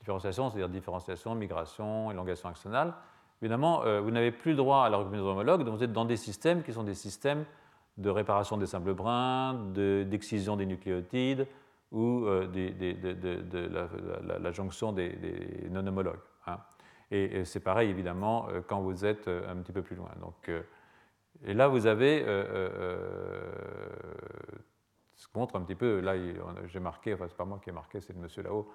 Différenciation, 0.00 0.48
c'est-à-dire 0.48 0.70
différenciation, 0.70 1.34
migration, 1.34 2.10
élongation 2.10 2.48
axonale. 2.48 2.94
Évidemment, 3.42 3.82
euh, 3.84 4.00
vous 4.00 4.10
n'avez 4.10 4.32
plus 4.32 4.54
droit 4.54 4.84
à 4.84 4.88
la 4.88 4.96
recombinaison 4.96 5.32
homologue, 5.32 5.62
donc 5.62 5.76
vous 5.76 5.84
êtes 5.84 5.92
dans 5.92 6.06
des 6.06 6.16
systèmes 6.16 6.62
qui 6.62 6.72
sont 6.72 6.82
des 6.84 6.94
systèmes 6.94 7.44
de 7.98 8.08
réparation 8.08 8.56
des 8.56 8.66
simples 8.66 8.94
brins, 8.94 9.54
d'excision 9.74 10.56
des 10.56 10.64
nucléotides 10.64 11.46
ou 11.92 12.24
euh, 12.24 12.46
de, 12.46 14.42
la, 14.42 14.52
jonction 14.52 14.92
des, 14.92 15.68
non-homologues. 15.70 16.20
Hein. 16.46 16.58
Et, 17.10 17.44
c'est 17.44 17.60
pareil, 17.60 17.90
évidemment, 17.90 18.48
euh, 18.50 18.60
quand 18.66 18.80
vous 18.80 19.04
êtes 19.04 19.28
un 19.28 19.56
petit 19.56 19.72
peu 19.72 19.82
plus 19.82 19.96
loin. 19.96 20.10
Donc, 20.20 20.50
et 21.44 21.54
là, 21.54 21.68
vous 21.68 21.86
avez 21.86 22.24
ce 25.20 25.28
qui 25.28 25.38
montre 25.38 25.56
un 25.56 25.60
petit 25.60 25.74
peu, 25.74 26.00
là, 26.00 26.14
j'ai 26.66 26.80
marqué, 26.80 27.12
enfin, 27.12 27.26
c'est 27.28 27.36
pas 27.36 27.44
moi 27.44 27.60
qui 27.62 27.68
ai 27.68 27.72
marqué, 27.72 28.00
c'est 28.00 28.14
le 28.14 28.20
monsieur 28.20 28.42
là-haut, 28.42 28.72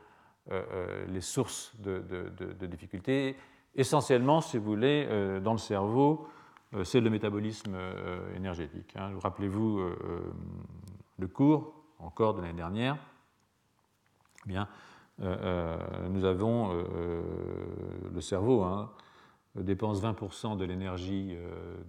euh, 0.51 0.63
euh, 0.73 1.05
les 1.07 1.21
sources 1.21 1.73
de, 1.79 2.67
difficultés. 2.67 3.35
Essentiellement, 3.73 4.41
si 4.41 4.59
vous 4.59 4.63
voulez, 4.65 5.07
euh, 5.09 5.39
dans 5.39 5.53
le 5.53 5.57
cerveau, 5.57 6.27
c'est 6.83 6.99
le 6.99 7.09
métabolisme 7.09 7.77
énergétique. 8.35 8.93
Hein. 8.97 9.11
Rappelez-vous 9.21 9.79
le 11.17 11.27
cours, 11.27 11.73
encore 11.99 12.33
de 12.33 12.41
l'année 12.41 12.53
dernière. 12.53 12.97
Eh 14.45 14.49
bien, 14.49 14.67
nous 15.19 16.25
avons 16.25 16.73
le 18.13 18.21
cerveau. 18.21 18.63
Hein. 18.63 18.91
dépense 19.55 20.01
20% 20.01 20.57
de 20.57 20.65
l'énergie 20.65 21.37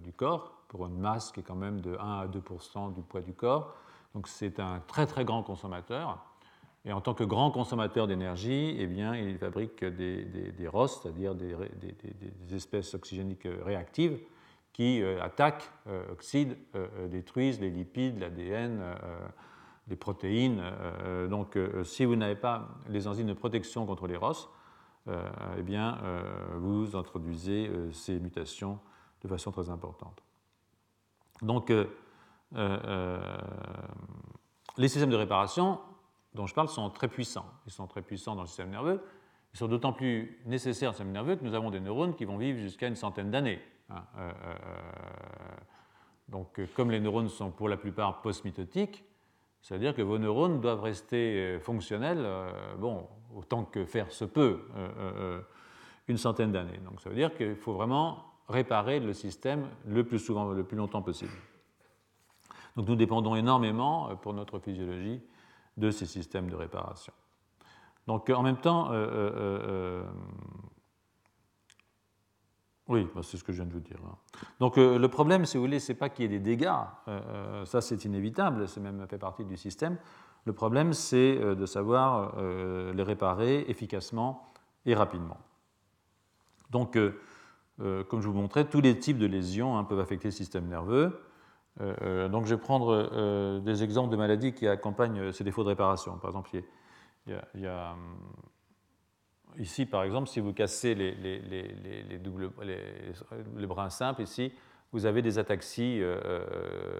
du 0.03 0.13
corps, 0.13 0.63
pour 0.69 0.85
une 0.85 0.97
masse 0.97 1.31
qui 1.31 1.41
est 1.41 1.43
quand 1.43 1.55
même 1.55 1.81
de 1.81 1.97
1 1.99 2.19
à 2.19 2.27
2% 2.27 2.93
du 2.93 3.01
poids 3.01 3.21
du 3.21 3.33
corps. 3.33 3.75
Donc 4.15 4.27
c'est 4.27 4.59
un 4.59 4.81
très 4.87 5.05
très 5.05 5.25
grand 5.25 5.43
consommateur. 5.43 6.19
Et 6.85 6.93
en 6.93 7.01
tant 7.01 7.13
que 7.13 7.25
grand 7.25 7.51
consommateur 7.51 8.07
d'énergie, 8.07 8.77
eh 8.79 8.87
bien, 8.87 9.13
il 9.13 9.37
fabrique 9.37 9.83
des, 9.83 10.67
ROS, 10.67 10.87
c'est-à-dire 10.87 11.35
des, 11.35 11.53
espèces 12.55 12.93
oxygéniques 12.93 13.47
réactives 13.65 14.19
qui 14.71 15.01
euh, 15.01 15.21
attaquent, 15.21 15.69
euh, 15.87 16.11
oxydent, 16.11 16.55
euh, 16.75 17.07
détruisent 17.07 17.59
les 17.59 17.71
lipides, 17.71 18.19
l'ADN, 18.19 18.81
les 19.87 19.95
protéines. 19.95 20.61
donc 21.29 21.57
si 21.83 22.03
vous 22.03 22.15
n'avez 22.15 22.35
pas 22.35 22.67
les 22.89 23.07
enzymes 23.07 23.27
de 23.27 23.33
protection 23.33 23.85
contre 23.85 24.07
les 24.07 24.17
ROS, 24.17 24.49
eh 25.07 25.61
bien, 25.61 25.97
vous 26.55 26.95
introduisez 26.95 27.71
ces 27.93 28.19
mutations 28.19 28.79
de 29.21 29.29
façon 29.29 29.51
très 29.51 29.69
importante. 29.69 30.21
Donc, 31.41 31.71
les 34.77 34.87
systèmes 34.89 35.09
de 35.09 35.15
réparation 35.15 35.79
dont 36.37 36.47
je 36.47 36.53
parle 36.53 36.69
sont 36.69 36.89
très 36.89 37.07
puissants. 37.07 37.45
Ils 37.65 37.73
sont 37.73 37.87
très 37.87 38.01
puissants 38.01 38.35
dans 38.35 38.43
le 38.43 38.47
système 38.47 38.69
nerveux. 38.69 39.01
Ils 39.53 39.57
sont 39.57 39.67
d'autant 39.67 39.91
plus 39.91 40.39
nécessaires 40.45 40.91
dans 40.91 40.93
système 40.93 41.11
nerveux 41.11 41.35
que 41.35 41.43
nous 41.43 41.55
avons 41.55 41.71
des 41.71 41.79
neurones 41.79 42.15
qui 42.15 42.25
vont 42.25 42.37
vivre 42.37 42.59
jusqu'à 42.59 42.87
une 42.87 42.95
centaine 42.95 43.31
d'années. 43.31 43.59
Hein. 43.89 44.03
Euh, 44.17 44.31
euh, 44.45 44.55
donc, 46.29 46.61
comme 46.75 46.91
les 46.91 46.99
neurones 46.99 47.29
sont 47.29 47.51
pour 47.51 47.69
la 47.69 47.77
plupart 47.77 48.21
post-mitotiques, 48.21 49.03
ça 49.67 49.75
veut 49.75 49.81
dire 49.81 49.95
que 49.95 50.01
vos 50.01 50.17
neurones 50.17 50.61
doivent 50.61 50.81
rester 50.81 51.35
euh, 51.35 51.59
fonctionnels, 51.59 52.27
bon, 52.79 53.07
autant 53.35 53.65
que 53.65 53.85
faire 53.85 54.11
se 54.11 54.25
peut, 54.25 54.61
une 56.07 56.17
centaine 56.17 56.51
d'années. 56.51 56.79
Donc, 56.85 57.01
ça 57.01 57.09
veut 57.09 57.15
dire 57.15 57.35
qu'il 57.35 57.55
faut 57.55 57.73
vraiment 57.73 58.23
réparer 58.47 58.99
le 58.99 59.13
système 59.13 59.67
le 59.85 60.03
plus 60.05 60.19
souvent, 60.19 60.51
le 60.51 60.63
plus 60.63 60.77
longtemps 60.77 61.01
possible. 61.01 61.33
Donc, 62.75 62.87
nous 62.87 62.95
dépendons 62.95 63.35
énormément 63.35 64.15
pour 64.17 64.33
notre 64.33 64.59
physiologie 64.59 65.21
de 65.75 65.91
ces 65.91 66.05
systèmes 66.05 66.49
de 66.49 66.55
réparation. 66.55 67.13
Donc 68.07 68.29
en 68.29 68.41
même 68.41 68.57
temps, 68.57 68.91
euh, 68.91 68.95
euh, 68.95 69.31
euh, 69.37 70.03
oui, 72.87 73.07
bah, 73.13 73.21
c'est 73.23 73.37
ce 73.37 73.43
que 73.43 73.51
je 73.51 73.57
viens 73.57 73.67
de 73.67 73.73
vous 73.73 73.79
dire. 73.79 73.97
Hein. 74.05 74.15
Donc 74.59 74.77
le 74.77 75.07
problème, 75.07 75.45
si 75.45 75.57
vous 75.57 75.63
voulez, 75.63 75.79
c'est 75.79 75.93
pas 75.93 76.09
qu'il 76.09 76.23
y 76.23 76.25
ait 76.25 76.39
des 76.39 76.43
dégâts, 76.43 76.71
ça 77.65 77.81
c'est 77.81 78.05
inévitable, 78.05 78.67
c'est 78.67 78.79
même 78.79 79.05
fait 79.07 79.17
partie 79.17 79.45
du 79.45 79.57
système. 79.57 79.97
Le 80.45 80.53
problème, 80.53 80.93
c'est 80.93 81.35
de 81.35 81.65
savoir 81.65 82.35
les 82.41 83.03
réparer 83.03 83.65
efficacement 83.67 84.47
et 84.85 84.95
rapidement. 84.95 85.37
Donc, 86.71 86.97
comme 87.77 88.21
je 88.21 88.27
vous 88.27 88.33
montrais, 88.33 88.65
tous 88.65 88.79
les 88.79 88.97
types 88.97 89.17
de 89.17 89.25
lésions 89.25 89.77
hein, 89.77 89.83
peuvent 89.83 89.99
affecter 89.99 90.29
le 90.29 90.33
système 90.33 90.67
nerveux. 90.67 91.19
Euh, 91.81 91.93
euh, 92.01 92.29
donc 92.29 92.45
je 92.45 92.55
vais 92.55 92.61
prendre 92.61 93.09
euh, 93.13 93.59
des 93.59 93.83
exemples 93.83 94.11
de 94.11 94.17
maladies 94.17 94.53
qui 94.53 94.67
accompagnent 94.67 95.31
ces 95.31 95.43
défauts 95.43 95.63
de 95.63 95.69
réparation. 95.69 96.17
Par 96.17 96.31
exemple, 96.31 96.49
il 97.27 97.61
y 97.61 97.67
a, 97.67 97.95
ici, 99.57 99.85
par 99.85 100.03
exemple, 100.03 100.27
si 100.27 100.39
vous 100.39 100.53
cassez 100.53 100.95
les, 100.95 102.17
brins 103.67 103.89
simples, 103.89 104.21
ici, 104.21 104.53
vous 104.91 105.05
avez 105.05 105.21
des 105.21 105.39
ataxies. 105.39 106.01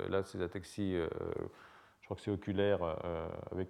là, 0.10 0.24
c'est 0.24 0.38
des 0.38 0.44
ataxies, 0.44 0.94
je 0.94 2.06
crois 2.06 2.16
que 2.16 2.22
c'est 2.22 2.32
oculaire. 2.32 2.80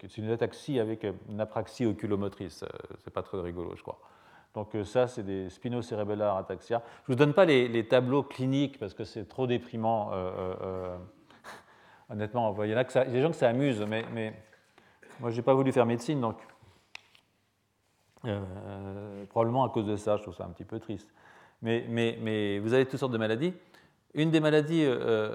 c'est 0.02 0.17
une 0.17 0.30
ataxie 0.30 0.80
avec 0.80 1.06
une 1.30 1.39
apraxie 1.39 1.86
oculomotrice. 1.86 2.65
c'est 3.00 3.13
pas 3.13 3.23
très 3.23 3.39
rigolo, 3.39 3.76
je 3.76 3.82
crois. 3.82 4.00
Donc 4.58 4.76
ça, 4.86 5.08
c'est 5.08 5.21
des 5.21 5.52
spinocérébellars 5.52 6.36
ataxia. 6.36 6.82
Je 7.06 7.12
ne 7.12 7.15
vous 7.15 7.19
donne 7.19 7.34
pas 7.36 7.45
les, 7.45 7.88
tableaux 7.88 8.23
cliniques 8.23 8.80
parce 8.80 8.95
que 8.95 9.04
c'est 9.04 9.26
trop 9.30 9.45
déprimant. 9.45 10.12
Euh, 10.12 10.15
euh, 10.15 10.56
euh, 10.62 10.97
honnêtement, 12.10 12.56
il 12.63 12.71
y, 12.71 12.73
a 12.73 12.84
des 12.84 13.21
gens 13.21 13.30
que 13.30 13.36
ça 13.36 13.50
amuse, 13.50 13.86
mais, 13.88 14.04
mais 14.15 14.34
moi, 15.19 15.30
je 15.30 15.36
n'ai 15.36 15.43
pas 15.43 15.54
voulu 15.54 15.71
faire 15.71 15.86
médecine, 15.86 16.19
donc 16.19 16.38
probablement 19.30 19.63
à 19.65 19.69
cause 19.69 19.86
de 19.86 19.95
ça, 19.95 20.17
je 20.17 20.23
trouve 20.23 20.36
ça 20.36 20.45
un 20.45 20.49
petit 20.49 20.65
peu 20.65 20.80
triste. 20.80 21.10
Mais, 21.62 21.86
mais, 21.89 22.17
mais 22.21 22.60
vous 22.60 22.73
avez 22.73 22.86
toutes 22.86 22.99
sortes 22.99 23.13
de 23.13 23.17
maladies. 23.17 23.53
Une 24.13 24.32
des 24.32 24.39
maladies 24.39 24.86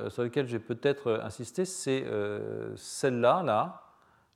sur 0.09 0.23
lesquelles 0.23 0.47
je 0.47 0.57
vais 0.57 0.62
peut-être 0.62 1.21
insister, 1.23 1.64
c'est 1.64 2.05
celle-là, 2.77 3.42
là, 3.42 3.83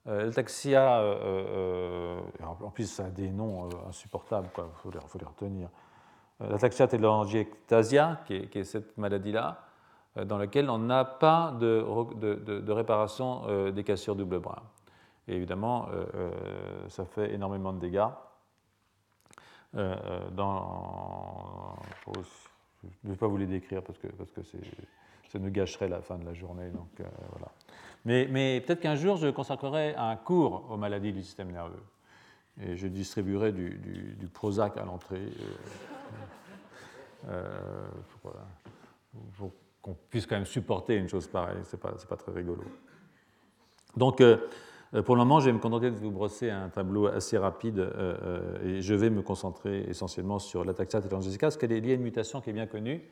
euh, 0.09 0.27
L'ataxia, 0.27 1.01
euh, 1.01 2.21
euh, 2.41 2.47
en 2.63 2.71
plus, 2.71 2.87
ça 2.87 3.07
a 3.07 3.11
des 3.11 3.31
noms 3.31 3.69
insupportables, 3.89 4.49
il 4.57 4.63
faut, 5.09 5.19
les 5.19 5.27
retenir. 5.27 5.69
L'ataxia 6.39 6.87
telangiectasia, 6.87 8.21
qui 8.27 8.49
qui 8.49 8.59
est 8.59 8.65
cette 8.65 8.97
maladie-là, 8.99 9.63
dans 10.25 10.39
laquelle 10.39 10.71
on 10.71 10.79
n'a 10.79 11.05
pas 11.05 11.55
de, 11.59 11.85
de, 12.61 12.73
réparation 12.73 13.71
des 13.71 13.85
cassures 13.85 14.15
double 14.15 14.39
brin. 14.39 14.63
Et 15.29 15.35
évidemment, 15.35 15.89
ça 16.89 17.05
fait 17.07 17.33
énormément 17.35 17.73
de 17.73 17.81
dégâts. 17.81 18.07
Dans, 19.77 21.77
je 22.83 22.89
ne 23.05 23.13
vais 23.13 23.19
pas 23.19 23.27
vous 23.27 23.37
les 23.37 23.47
décrire 23.47 23.83
parce 23.83 23.99
que, 23.99 24.09
ça 25.29 25.39
nous 25.39 25.51
gâcherait 25.51 25.89
la 25.89 26.01
fin 26.01 26.19
de 26.19 26.25
la 26.25 26.35
journée. 26.35 26.71
Voilà. 27.31 27.51
Mais, 28.05 28.61
peut-être 28.61 28.81
qu'un 28.81 28.95
jour, 28.95 29.17
je 29.17 29.29
consacrerai 29.29 29.95
un 29.97 30.17
cours 30.17 30.71
aux 30.71 30.77
maladies 30.77 31.13
du 31.13 31.23
système 31.23 31.51
nerveux. 31.51 31.83
Et 32.63 32.77
je 32.77 32.87
distribuerai 32.87 33.53
du, 33.53 34.31
Prozac 34.33 34.79
à 34.79 34.85
l'entrée 34.85 35.29
euh, 37.29 37.29
euh, 37.29 37.89
pour, 39.37 39.53
qu'on 39.83 39.95
puisse 40.09 40.27
quand 40.27 40.37
même 40.37 40.47
supporter 40.47 40.97
une 40.97 41.09
chose 41.09 41.27
pareille. 41.27 41.59
Ce 41.65 41.77
n'est 41.77 41.83
pas, 41.83 41.93
pas, 42.09 42.17
très 42.17 42.33
rigolo. 42.33 42.65
Donc, 43.97 44.21
euh, 44.21 44.39
pour 45.05 45.17
le 45.17 45.23
moment, 45.23 45.41
je 45.41 45.47
vais 45.47 45.53
me 45.53 45.59
contenter 45.59 45.91
de 45.91 45.97
vous 45.97 46.11
brosser 46.11 46.51
un 46.51 46.69
tableau 46.69 47.07
assez 47.07 47.37
rapide 47.37 47.91
et 48.65 48.81
je 48.81 48.95
vais 48.95 49.11
me 49.11 49.21
concentrer 49.21 49.85
essentiellement 49.89 50.39
sur 50.39 50.65
l'ataxia 50.65 51.01
telangiectasia, 51.01 51.49
parce 51.49 51.57
qu'elle 51.57 51.73
est 51.73 51.81
liée 51.81 51.93
à 51.93 51.95
une 51.95 52.03
mutation 52.03 52.41
qui 52.41 52.51
est 52.51 52.53
bien 52.53 52.67
connue, 52.67 53.03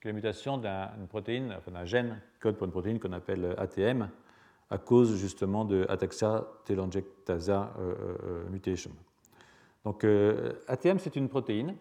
qui 0.00 0.08
est 0.08 0.10
la 0.10 0.12
mutation 0.12 0.58
d'une 0.58 1.06
protéine, 1.08 1.54
enfin 1.56 1.70
d'un 1.72 1.84
gène 1.84 2.20
code 2.40 2.56
pour 2.56 2.66
une 2.66 2.70
protéine 2.70 3.00
qu'on 3.00 3.12
appelle 3.12 3.54
ATM, 3.58 4.08
à 4.70 4.78
cause 4.78 5.16
justement 5.16 5.64
de 5.64 5.86
ataxia 5.88 6.46
telangiectasia 6.64 7.72
euh, 7.78 7.94
euh, 8.24 8.48
mutation. 8.50 8.90
Donc 9.84 10.04
euh, 10.04 10.54
ATM 10.66 10.98
c'est 10.98 11.16
une 11.16 11.28
protéine, 11.28 11.76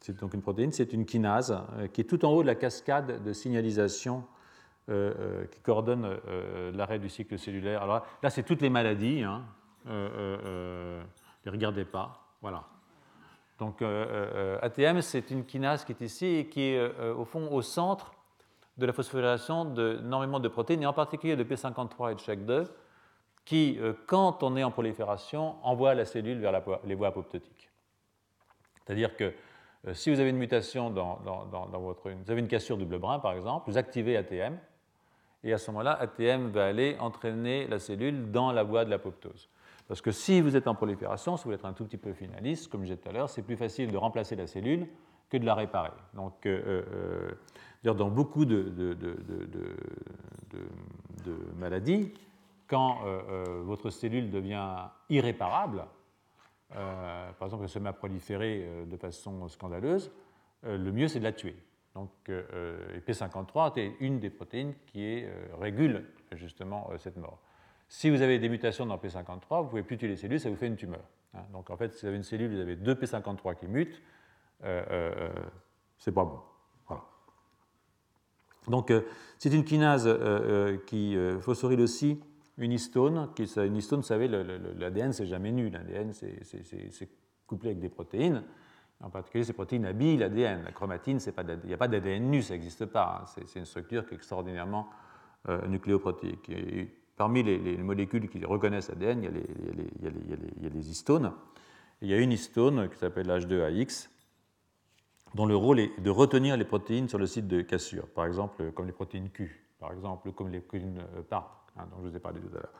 c'est 0.00 0.18
donc 0.20 0.34
une 0.34 0.42
protéine, 0.42 0.70
c'est 0.72 0.92
une 0.92 1.04
kinase 1.04 1.56
qui 1.92 2.02
est 2.02 2.04
tout 2.04 2.24
en 2.24 2.30
haut 2.30 2.42
de 2.42 2.46
la 2.46 2.54
cascade 2.54 3.22
de 3.22 3.32
signalisation 3.32 4.22
qui 4.88 5.60
coordonne 5.60 6.18
l'arrêt 6.74 6.98
du 6.98 7.08
cycle 7.08 7.38
cellulaire. 7.38 7.82
Alors 7.82 8.06
là, 8.22 8.30
c'est 8.30 8.42
toutes 8.42 8.62
les 8.62 8.70
maladies. 8.70 9.22
Hein. 9.22 9.44
ne 9.86 11.02
les 11.44 11.50
regardez 11.50 11.84
pas. 11.84 12.20
Voilà. 12.40 12.64
Donc 13.58 13.82
ATM, 13.82 15.02
c'est 15.02 15.30
une 15.30 15.44
kinase 15.44 15.84
qui 15.84 15.92
est 15.92 16.00
ici 16.00 16.26
et 16.26 16.48
qui 16.48 16.62
est 16.62 17.00
au 17.10 17.24
fond 17.24 17.52
au 17.52 17.60
centre 17.60 18.12
de 18.78 18.86
la 18.86 18.92
phosphorylation 18.92 19.64
d'énormément 19.64 20.40
de 20.40 20.48
protéines, 20.48 20.82
et 20.82 20.86
en 20.86 20.92
particulier 20.92 21.36
de 21.36 21.44
P53 21.44 22.12
et 22.12 22.14
de 22.14 22.20
CHEK2, 22.20 22.66
qui, 23.44 23.76
euh, 23.80 23.92
quand 24.06 24.42
on 24.42 24.56
est 24.56 24.62
en 24.62 24.70
prolifération, 24.70 25.56
envoie 25.62 25.94
la 25.94 26.04
cellule 26.04 26.38
vers 26.38 26.62
les 26.84 26.94
voies 26.94 27.08
apoptotiques. 27.08 27.70
C'est-à-dire 28.84 29.16
que 29.16 29.34
euh, 29.86 29.94
si 29.94 30.10
vous 30.10 30.20
avez 30.20 30.30
une 30.30 30.36
mutation 30.36 30.90
dans, 30.90 31.16
votre. 31.80 32.10
Vous 32.10 32.30
avez 32.30 32.40
une 32.40 32.48
cassure 32.48 32.76
double 32.76 32.98
brin, 32.98 33.18
par 33.18 33.32
exemple, 33.32 33.70
vous 33.70 33.78
activez 33.78 34.16
ATM, 34.16 34.58
et 35.44 35.52
à 35.52 35.58
ce 35.58 35.70
moment-là, 35.70 35.92
ATM 35.92 36.48
va 36.48 36.66
aller 36.66 36.96
entraîner 37.00 37.66
la 37.68 37.78
cellule 37.78 38.30
dans 38.30 38.52
la 38.52 38.62
voie 38.62 38.84
de 38.84 38.90
l'apoptose. 38.90 39.48
Parce 39.86 40.02
que 40.02 40.10
si 40.10 40.40
vous 40.40 40.56
êtes 40.56 40.68
en 40.68 40.74
prolifération, 40.74 41.36
si 41.36 41.44
vous 41.44 41.48
voulez 41.48 41.56
être 41.56 41.64
un 41.64 41.72
tout 41.72 41.84
petit 41.84 41.96
peu 41.96 42.12
finaliste, 42.12 42.68
comme 42.68 42.82
je 42.82 42.86
disais 42.86 42.96
tout 42.96 43.08
à 43.08 43.12
l'heure, 43.12 43.30
c'est 43.30 43.42
plus 43.42 43.56
facile 43.56 43.90
de 43.90 43.96
remplacer 43.96 44.36
la 44.36 44.46
cellule 44.46 44.86
que 45.30 45.36
de 45.36 45.46
la 45.46 45.54
réparer. 45.54 45.92
Donc, 46.14 46.44
euh, 46.46 47.30
dans 47.84 48.10
beaucoup 48.10 48.44
de, 48.44 48.72
maladies, 51.56 52.12
quand 52.66 52.98
euh, 53.04 53.20
euh, 53.30 53.62
votre 53.62 53.90
cellule 53.90 54.30
devient 54.30 54.88
irréparable, 55.08 55.84
euh, 56.76 57.32
par 57.32 57.46
exemple, 57.46 57.64
elle 57.64 57.70
se 57.70 57.78
met 57.78 57.88
à 57.88 57.94
proliférer 57.94 58.84
de 58.86 58.96
façon 58.96 59.48
scandaleuse, 59.48 60.10
le 60.64 60.90
mieux 60.90 61.08
c'est 61.08 61.18
de 61.18 61.24
la 61.24 61.32
tuer. 61.32 61.56
Donc, 61.94 62.10
P53 62.28 63.78
est 63.78 63.96
une 64.00 64.20
des 64.20 64.30
protéines 64.30 64.74
qui 64.86 65.24
régule 65.58 66.04
justement 66.32 66.90
cette 66.98 67.16
mort. 67.16 67.40
Si 67.88 68.08
vous 68.10 68.22
avez 68.22 68.38
des 68.38 68.48
mutations 68.48 68.86
dans 68.86 68.98
P53, 68.98 69.58
vous 69.58 69.64
ne 69.64 69.68
pouvez 69.68 69.82
plus 69.82 69.96
tuer 69.96 70.08
les 70.08 70.16
cellules, 70.16 70.38
ça 70.38 70.50
vous 70.50 70.56
fait 70.56 70.68
une 70.68 70.76
tumeur. 70.76 71.02
Hein. 71.34 71.42
Donc 71.52 71.70
en 71.70 71.76
fait, 71.76 71.92
si 71.94 72.02
vous 72.02 72.08
avez 72.08 72.16
une 72.16 72.22
cellule, 72.22 72.50
vous 72.54 72.60
avez 72.60 72.76
deux 72.76 72.94
P53 72.94 73.56
qui 73.56 73.66
mutent, 73.66 74.00
c'est 74.60 76.12
pas 76.12 76.24
bon. 76.24 76.40
Donc, 78.68 78.90
euh, 78.90 79.02
c'est 79.38 79.52
une 79.52 79.64
kinase 79.64 80.06
euh, 80.06 80.16
euh, 80.20 80.76
qui 80.86 81.16
phosphoryle 81.40 81.80
aussi 81.80 82.20
une 82.56 82.72
histone. 82.72 83.28
Une 83.56 83.76
histone, 83.76 84.00
vous 84.00 84.06
savez, 84.06 84.28
l'ADN, 84.28 85.12
c'est 85.12 85.26
jamais 85.26 85.52
nu. 85.52 85.70
L'ADN, 85.70 86.12
c'est 86.12 87.08
couplé 87.46 87.70
avec 87.70 87.80
des 87.80 87.88
protéines. 87.88 88.42
En 89.02 89.10
particulier, 89.10 89.44
ces 89.44 89.52
protéines 89.52 89.86
habillent 89.86 90.16
l'ADN. 90.16 90.64
La 90.64 90.72
chromatine, 90.72 91.18
il 91.24 91.66
n'y 91.66 91.74
a 91.74 91.76
pas 91.76 91.88
d'ADN 91.88 92.30
nu, 92.30 92.42
ça 92.42 92.54
n'existe 92.54 92.86
pas. 92.86 93.22
Hein. 93.22 93.42
C'est 93.46 93.58
une 93.58 93.64
structure 93.64 94.06
qui 94.06 94.14
est 94.14 94.16
extraordinairement 94.16 94.88
nucléoprotéique. 95.68 96.48
Et 96.50 96.88
parmi 97.16 97.42
les, 97.42 97.76
molécules 97.76 98.28
qui 98.28 98.44
reconnaissent 98.44 98.88
l'ADN, 98.88 99.22
il, 99.22 100.02
y 100.02 100.66
a 100.66 100.68
les 100.68 100.90
histones. 100.90 101.32
il 102.00 102.08
y 102.08 102.14
a 102.14 102.18
une 102.18 102.32
histone 102.32 102.88
qui 102.88 102.96
s'appelle 102.96 103.28
H2AX, 103.28 104.08
dont 105.34 105.46
le 105.46 105.56
rôle 105.56 105.80
est 105.80 106.00
de 106.00 106.10
retenir 106.10 106.56
les 106.56 106.64
protéines 106.64 107.08
sur 107.08 107.18
le 107.18 107.26
site 107.26 107.48
de 107.48 107.60
cassure, 107.62 108.06
par 108.08 108.26
exemple 108.26 108.72
comme 108.72 108.86
les 108.86 108.92
protéines 108.92 109.30
Q, 109.30 109.64
par 109.78 109.92
exemple 109.92 110.32
comme 110.32 110.48
les 110.48 110.60
protéines 110.60 111.02
PARP, 111.28 111.50
hein, 111.76 111.84
dont 111.90 111.98
je 112.02 112.08
vous 112.08 112.16
ai 112.16 112.20
parlé 112.20 112.40
tout 112.40 112.56
à 112.56 112.60
l'heure. 112.60 112.72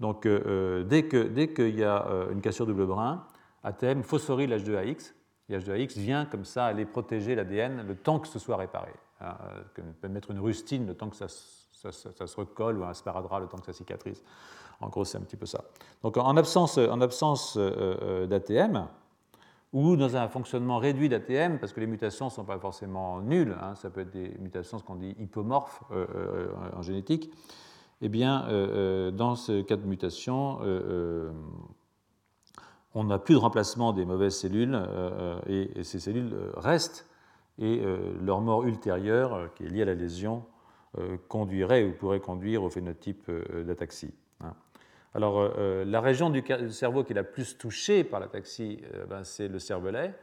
Donc 0.00 0.26
euh, 0.26 0.84
dès 0.84 1.08
qu'il 1.08 1.32
dès 1.32 1.70
y 1.70 1.84
a 1.84 2.06
euh, 2.08 2.32
une 2.32 2.40
cassure 2.40 2.66
double 2.66 2.86
brin, 2.86 3.26
ATM 3.62 4.02
phosphoryle 4.02 4.52
H2AX, 4.52 5.12
et 5.48 5.58
H2AX 5.58 5.98
vient 5.98 6.24
comme 6.24 6.44
ça 6.44 6.66
aller 6.66 6.84
protéger 6.84 7.34
l'ADN 7.34 7.86
le 7.86 7.94
temps 7.94 8.18
que 8.18 8.28
ce 8.28 8.38
soit 8.38 8.56
réparé. 8.56 8.92
Hein, 9.20 9.36
euh, 9.78 9.82
peut 10.00 10.08
mettre 10.08 10.30
une 10.30 10.40
rustine 10.40 10.86
le 10.86 10.94
temps 10.94 11.08
que 11.08 11.16
ça, 11.16 11.26
ça, 11.28 11.92
se 11.92 12.36
recolle 12.36 12.78
ou 12.78 12.84
un 12.84 12.94
sparadrap 12.94 13.40
le 13.40 13.48
temps 13.48 13.58
que 13.58 13.66
ça 13.66 13.72
cicatrise. 13.72 14.22
En 14.80 14.88
gros, 14.88 15.04
c'est 15.04 15.18
un 15.18 15.22
petit 15.22 15.36
peu 15.36 15.46
ça. 15.46 15.64
Donc 16.02 16.16
en 16.16 16.36
absence, 16.36 16.76
en 16.76 17.00
absence 17.00 17.56
d'ATM, 17.56 18.88
ou 19.72 19.96
dans 19.96 20.16
un 20.16 20.28
fonctionnement 20.28 20.78
réduit 20.78 21.08
d'ATM, 21.08 21.58
parce 21.58 21.72
que 21.72 21.80
les 21.80 21.86
mutations 21.86 22.26
ne 22.26 22.30
sont 22.30 22.44
pas 22.44 22.58
forcément 22.58 23.20
nulles, 23.20 23.56
hein, 23.60 23.74
ça 23.74 23.88
peut 23.88 24.02
être 24.02 24.10
des 24.10 24.36
mutations, 24.38 24.78
ce 24.78 24.84
qu'on 24.84 24.96
dit 24.96 25.14
hypomorphes 25.18 25.82
en 26.74 26.82
génétique, 26.82 27.30
eh 28.02 28.08
bien, 28.08 28.46
euh, 28.48 29.08
euh, 29.08 29.10
dans 29.10 29.36
ce 29.36 29.62
cas 29.62 29.76
de 29.76 29.86
mutation, 29.86 30.58
euh, 30.62 31.30
on 32.96 33.04
n'a 33.04 33.18
plus 33.18 33.34
de 33.34 33.38
remplacement 33.38 33.92
des 33.92 34.06
mauvaises 34.06 34.36
cellules 34.36 34.80
et, 35.46 35.84
ces 35.84 36.00
cellules 36.00 36.34
restent 36.56 37.06
et 37.58 37.82
leur 38.22 38.40
mort 38.40 38.64
ultérieure, 38.64 39.52
qui 39.54 39.64
est 39.64 39.68
liée 39.68 39.82
à 39.82 39.84
la 39.86 39.94
lésion, 39.94 40.44
conduirait 41.28 41.84
ou 41.84 41.92
pourrait 41.92 42.20
conduire 42.20 42.62
au 42.62 42.70
phénotype 42.70 43.30
d'ataxie. 43.66 44.14
Hein. 44.42 44.54
Alors, 45.14 45.52
la 45.58 46.00
région 46.00 46.30
du 46.30 46.42
cerveau 46.70 47.04
qui 47.04 47.12
est 47.12 47.14
la 47.14 47.22
plus 47.22 47.58
touchée 47.58 48.02
par 48.02 48.18
l'ataxie, 48.18 48.80
ben, 49.10 49.24
c'est 49.24 49.48
le 49.48 49.58
cervelet 49.58 50.14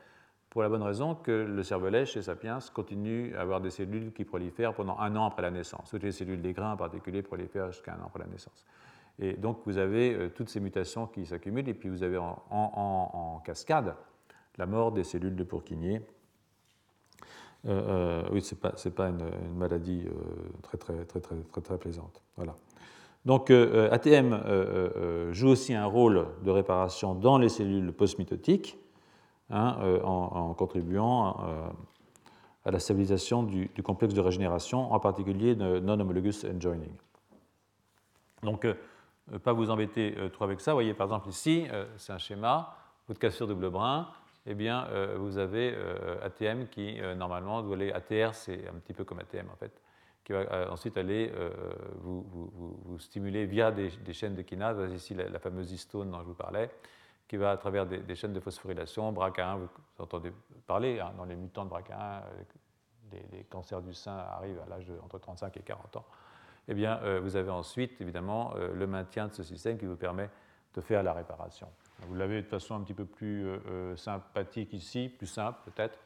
pour 0.54 0.62
la 0.62 0.70
bonne 0.70 0.84
raison 0.84 1.16
que 1.16 1.32
le 1.32 1.64
cervelet 1.64 2.06
chez 2.06 2.22
Sapiens 2.22 2.60
continue 2.76 3.36
à 3.36 3.42
avoir 3.42 3.60
des 3.60 3.72
cellules 3.72 4.14
qui 4.14 4.24
prolifèrent 4.24 4.76
pendant 4.76 5.00
un 5.00 5.16
an 5.16 5.26
après 5.26 5.42
la 5.42 5.50
naissance. 5.50 5.90
Toutes 5.90 6.04
les 6.04 6.12
cellules 6.12 6.44
des 6.44 6.54
grains 6.54 6.74
en 6.74 6.78
particulier 6.78 7.24
prolifèrent 7.24 7.72
jusqu'à 7.72 7.94
un 7.94 8.02
an 8.02 8.06
après 8.06 8.20
la 8.20 8.28
naissance. 8.28 8.64
Et 9.20 9.34
donc 9.34 9.60
vous 9.66 9.78
avez 9.78 10.14
euh, 10.14 10.30
toutes 10.30 10.50
ces 10.50 10.60
mutations 10.60 11.08
qui 11.08 11.26
s'accumulent 11.26 11.70
et 11.70 11.74
puis 11.74 11.90
vous 11.90 12.04
avez 12.04 12.18
en, 12.18 13.42
cascade 13.46 13.96
la 14.58 14.66
mort 14.66 14.92
des 14.92 15.04
cellules 15.04 15.36
de 15.36 15.44
Purkinje. 15.44 16.02
Euh, 17.66 18.24
euh, 18.26 18.30
oui, 18.32 18.42
ce 18.42 18.56
n'est 18.56 18.60
pas, 18.60 18.72
pas 18.96 19.10
une, 19.10 19.56
maladie 19.56 20.06
très, 20.62 20.78
très, 20.78 21.06
très, 21.06 21.20
très, 21.20 21.36
très, 21.36 21.62
très 21.62 21.78
plaisante. 21.78 22.22
Voilà. 22.36 22.56
Donc 23.26 23.52
ATM 23.52 25.32
joue 25.32 25.50
aussi 25.50 25.74
un 25.74 25.86
rôle 25.86 26.28
de 26.44 26.52
réparation 26.52 27.16
dans 27.16 27.38
les 27.38 27.50
cellules 27.50 27.94
postmitotiques 27.94 28.78
Hein, 29.50 29.78
euh, 29.82 30.02
en, 30.02 30.54
contribuant 30.56 31.38
euh, 31.46 31.70
à 32.66 32.72
la 32.72 32.80
stabilisation 32.80 33.44
du, 33.44 33.70
complexe 33.84 34.16
de 34.16 34.22
régénération, 34.22 34.92
en 34.92 35.00
particulier 35.00 35.54
de 35.54 35.80
non-homologous 35.80 36.46
enjoining. 36.46 36.94
Donc, 38.42 38.66
euh, 38.66 38.74
pas 39.44 39.54
vous 39.54 39.70
embêter 39.70 40.16
trop 40.34 40.44
avec 40.46 40.62
ça. 40.62 40.72
Vous 40.72 40.78
voyez, 40.78 40.94
par 40.94 41.06
exemple, 41.08 41.30
ici, 41.30 41.68
c'est 41.98 42.14
un 42.14 42.18
schéma, 42.18 42.76
votre 43.08 43.20
cassure 43.20 43.48
double 43.48 43.70
brin, 43.70 44.10
eh 44.46 44.54
bien, 44.54 44.88
vous 45.18 45.38
avez 45.38 45.76
ATM 46.22 46.68
qui, 46.68 47.00
normalement, 47.16 47.62
doit 47.62 47.76
aller, 47.76 47.92
ATR, 47.92 48.34
c'est 48.34 48.68
un 48.68 48.80
petit 48.80 48.94
peu 48.94 49.06
comme 49.06 49.20
ATM, 49.20 49.50
en 49.50 49.56
fait, 49.56 49.82
qui 50.24 50.34
va 50.34 50.72
ensuite 50.72 50.98
aller 50.98 51.32
vous, 52.02 52.98
stimuler 53.00 53.46
via 53.46 53.72
des, 53.72 54.14
chaînes 54.14 54.36
de 54.36 54.42
kinase. 54.42 54.92
Ici, 54.94 55.14
la, 55.14 55.30
la, 55.30 55.40
fameuse 55.40 55.72
histone 55.72 56.12
dont 56.12 56.20
je 56.20 56.26
vous 56.26 56.34
parlais, 56.34 56.70
qui 57.34 57.38
va 57.38 57.50
à 57.50 57.58
travers 57.58 57.88
des, 57.88 58.16
chaînes 58.16 58.34
de 58.34 58.40
phosphorylation. 58.40 59.12
BRCA1, 59.12 59.58
vous 59.58 59.68
entendez 59.98 60.32
parler, 60.68 61.00
hein, 61.00 61.14
dans 61.18 61.26
les 61.26 61.36
mutants 61.36 61.66
de 61.66 61.70
BRCA1, 61.72 62.22
euh, 62.22 63.20
les, 63.32 63.44
cancers 63.46 63.82
du 63.82 63.94
sein 63.94 64.16
arrivent 64.16 64.60
à 64.60 64.70
l'âge 64.70 64.92
entre 65.04 65.18
35 65.18 65.58
et 65.58 65.62
40 65.62 65.96
ans. 65.98 66.06
Eh 66.68 66.74
bien, 66.74 67.00
euh, 67.04 67.20
vous 67.20 67.36
avez 67.36 67.50
ensuite, 67.50 68.00
évidemment, 68.02 68.54
euh, 68.56 68.74
le 68.74 68.88
maintien 68.88 69.28
de 69.28 69.34
ce 69.34 69.44
système 69.44 69.78
qui 69.78 69.86
vous 69.86 69.96
permet 69.96 70.30
de 70.74 70.82
faire 70.82 71.04
la 71.04 71.14
réparation. 71.14 71.68
Vous 72.08 72.16
l'avez 72.16 72.42
de 72.42 72.48
façon 72.48 72.76
un 72.76 72.82
petit 72.82 72.96
peu 72.96 73.06
plus 73.06 73.48
sympathique 73.96 74.74
ici, 74.74 75.08
plus 75.08 75.28
simple 75.28 75.60
peut-être. 75.66 76.00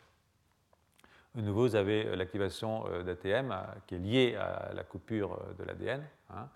De 1.34 1.42
nouveau, 1.42 1.62
vous 1.62 1.76
avez 1.76 2.16
l'activation 2.16 2.84
d'ATM 3.04 3.56
qui 3.88 3.96
est 3.96 4.00
liée 4.00 4.36
à 4.36 4.74
la 4.74 4.84
coupure 4.84 5.40
de 5.58 5.64
l'ADN. 5.64 6.04
Hein. 6.30 6.50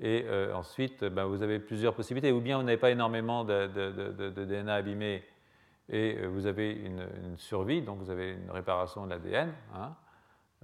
Et 0.00 0.24
euh, 0.26 0.54
ensuite, 0.54 1.04
ben, 1.04 1.24
vous 1.24 1.42
avez 1.42 1.58
plusieurs 1.58 1.94
possibilités. 1.94 2.32
Ou 2.32 2.40
bien 2.40 2.58
vous 2.58 2.64
n'avez 2.64 2.76
pas 2.76 2.90
énormément 2.90 3.44
de, 3.44 4.44
DNA 4.44 4.74
abîmé 4.74 5.24
et 5.88 6.18
euh, 6.18 6.26
vous 6.26 6.46
avez 6.46 6.72
une, 6.72 7.06
survie, 7.36 7.80
donc 7.80 7.98
vous 7.98 8.10
avez 8.10 8.32
une 8.32 8.50
réparation 8.50 9.04
de 9.04 9.10
l'ADN. 9.10 9.52
Hein. 9.74 9.94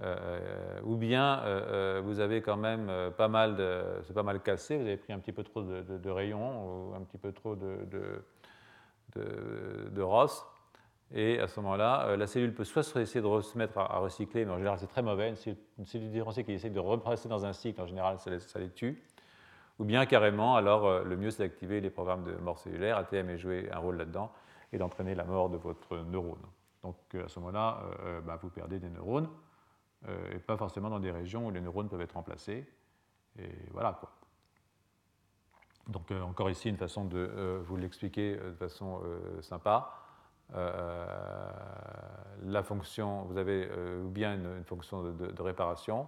Euh, 0.01 0.79
ou 0.83 0.95
bien 0.95 1.43
vous 2.01 2.19
avez 2.19 2.41
quand 2.41 2.57
même 2.57 2.91
pas 3.17 3.27
mal. 3.27 3.57
C'est 4.03 4.13
pas 4.13 4.23
mal 4.23 4.41
cassé, 4.41 4.77
vous 4.77 4.83
avez 4.83 4.97
pris 4.97 5.13
un 5.13 5.19
petit 5.19 5.31
peu 5.31 5.43
trop 5.43 5.61
de, 5.61 6.09
rayons 6.09 6.89
ou 6.89 6.95
un 6.95 7.01
petit 7.01 7.17
peu 7.17 7.31
trop 7.31 7.55
de, 7.55 7.77
de, 9.15 10.01
ROS. 10.01 10.45
Et 11.15 11.39
à 11.39 11.47
ce 11.47 11.59
moment-là, 11.59 12.15
la 12.17 12.25
cellule 12.25 12.55
peut 12.55 12.63
soit 12.63 12.81
essayer 12.99 13.21
de 13.21 13.41
se 13.41 13.57
mettre 13.57 13.77
à, 13.77 13.99
recycler, 13.99 14.45
mais 14.45 14.51
en 14.51 14.57
général 14.57 14.79
c'est 14.79 14.87
très 14.87 15.03
mauvais. 15.03 15.33
Une 15.77 15.85
cellule, 15.85 16.09
différenciée 16.09 16.43
qui 16.43 16.53
essaie 16.53 16.71
de 16.71 16.79
repasser 16.79 17.29
dans 17.29 17.45
un 17.45 17.53
cycle, 17.53 17.79
en 17.79 17.87
général 17.87 18.17
ça 18.19 18.59
les 18.59 18.69
tue 18.69 19.03
ou 19.79 19.85
bien 19.85 20.05
carrément, 20.05 20.55
alors 20.55 20.85
euh, 20.85 21.03
le 21.03 21.17
mieux 21.17 21.31
c'est 21.31 21.43
d'activer 21.43 21.81
les 21.81 21.89
programmes 21.89 22.23
de 22.23 22.33
mort 22.35 22.59
cellulaire, 22.59 22.97
ATM 22.97 23.29
et 23.31 23.37
jouer 23.37 23.69
un 23.71 23.79
rôle 23.79 23.97
là-dedans, 23.97 24.31
et 24.71 24.77
d'entraîner 24.77 25.15
la 25.15 25.23
mort 25.23 25.49
de 25.49 25.57
votre 25.57 25.97
neurone. 25.97 26.41
Donc 26.83 26.95
euh, 27.15 27.25
à 27.25 27.27
ce 27.27 27.39
moment-là, 27.39 27.81
euh, 28.05 28.21
bah, 28.21 28.37
vous 28.41 28.49
perdez 28.49 28.79
des 28.79 28.89
neurones, 28.89 29.29
et 30.31 30.39
pas 30.39 30.57
forcément 30.57 30.89
dans 30.89 30.99
des 30.99 31.11
régions 31.11 31.47
où 31.47 31.51
les 31.51 31.61
neurones 31.61 31.89
peuvent 31.89 32.01
être 32.01 32.13
remplacés. 32.13 32.67
Et 33.39 33.49
voilà 33.71 33.97
quoi. 33.99 34.11
Donc 35.87 36.11
encore 36.11 36.49
ici 36.49 36.69
une 36.69 36.77
façon 36.77 37.05
de 37.05 37.61
vous 37.65 37.77
l'expliquer 37.77 38.35
de 38.35 38.53
façon 38.53 39.01
sympa. 39.41 39.93
la 40.53 41.53
fonction, 42.63 43.23
vous 43.23 43.37
avez 43.37 43.69
ou 44.03 44.09
bien 44.09 44.35
une, 44.35 44.63
fonction 44.65 45.03
de 45.03 45.41
réparation, 45.41 46.07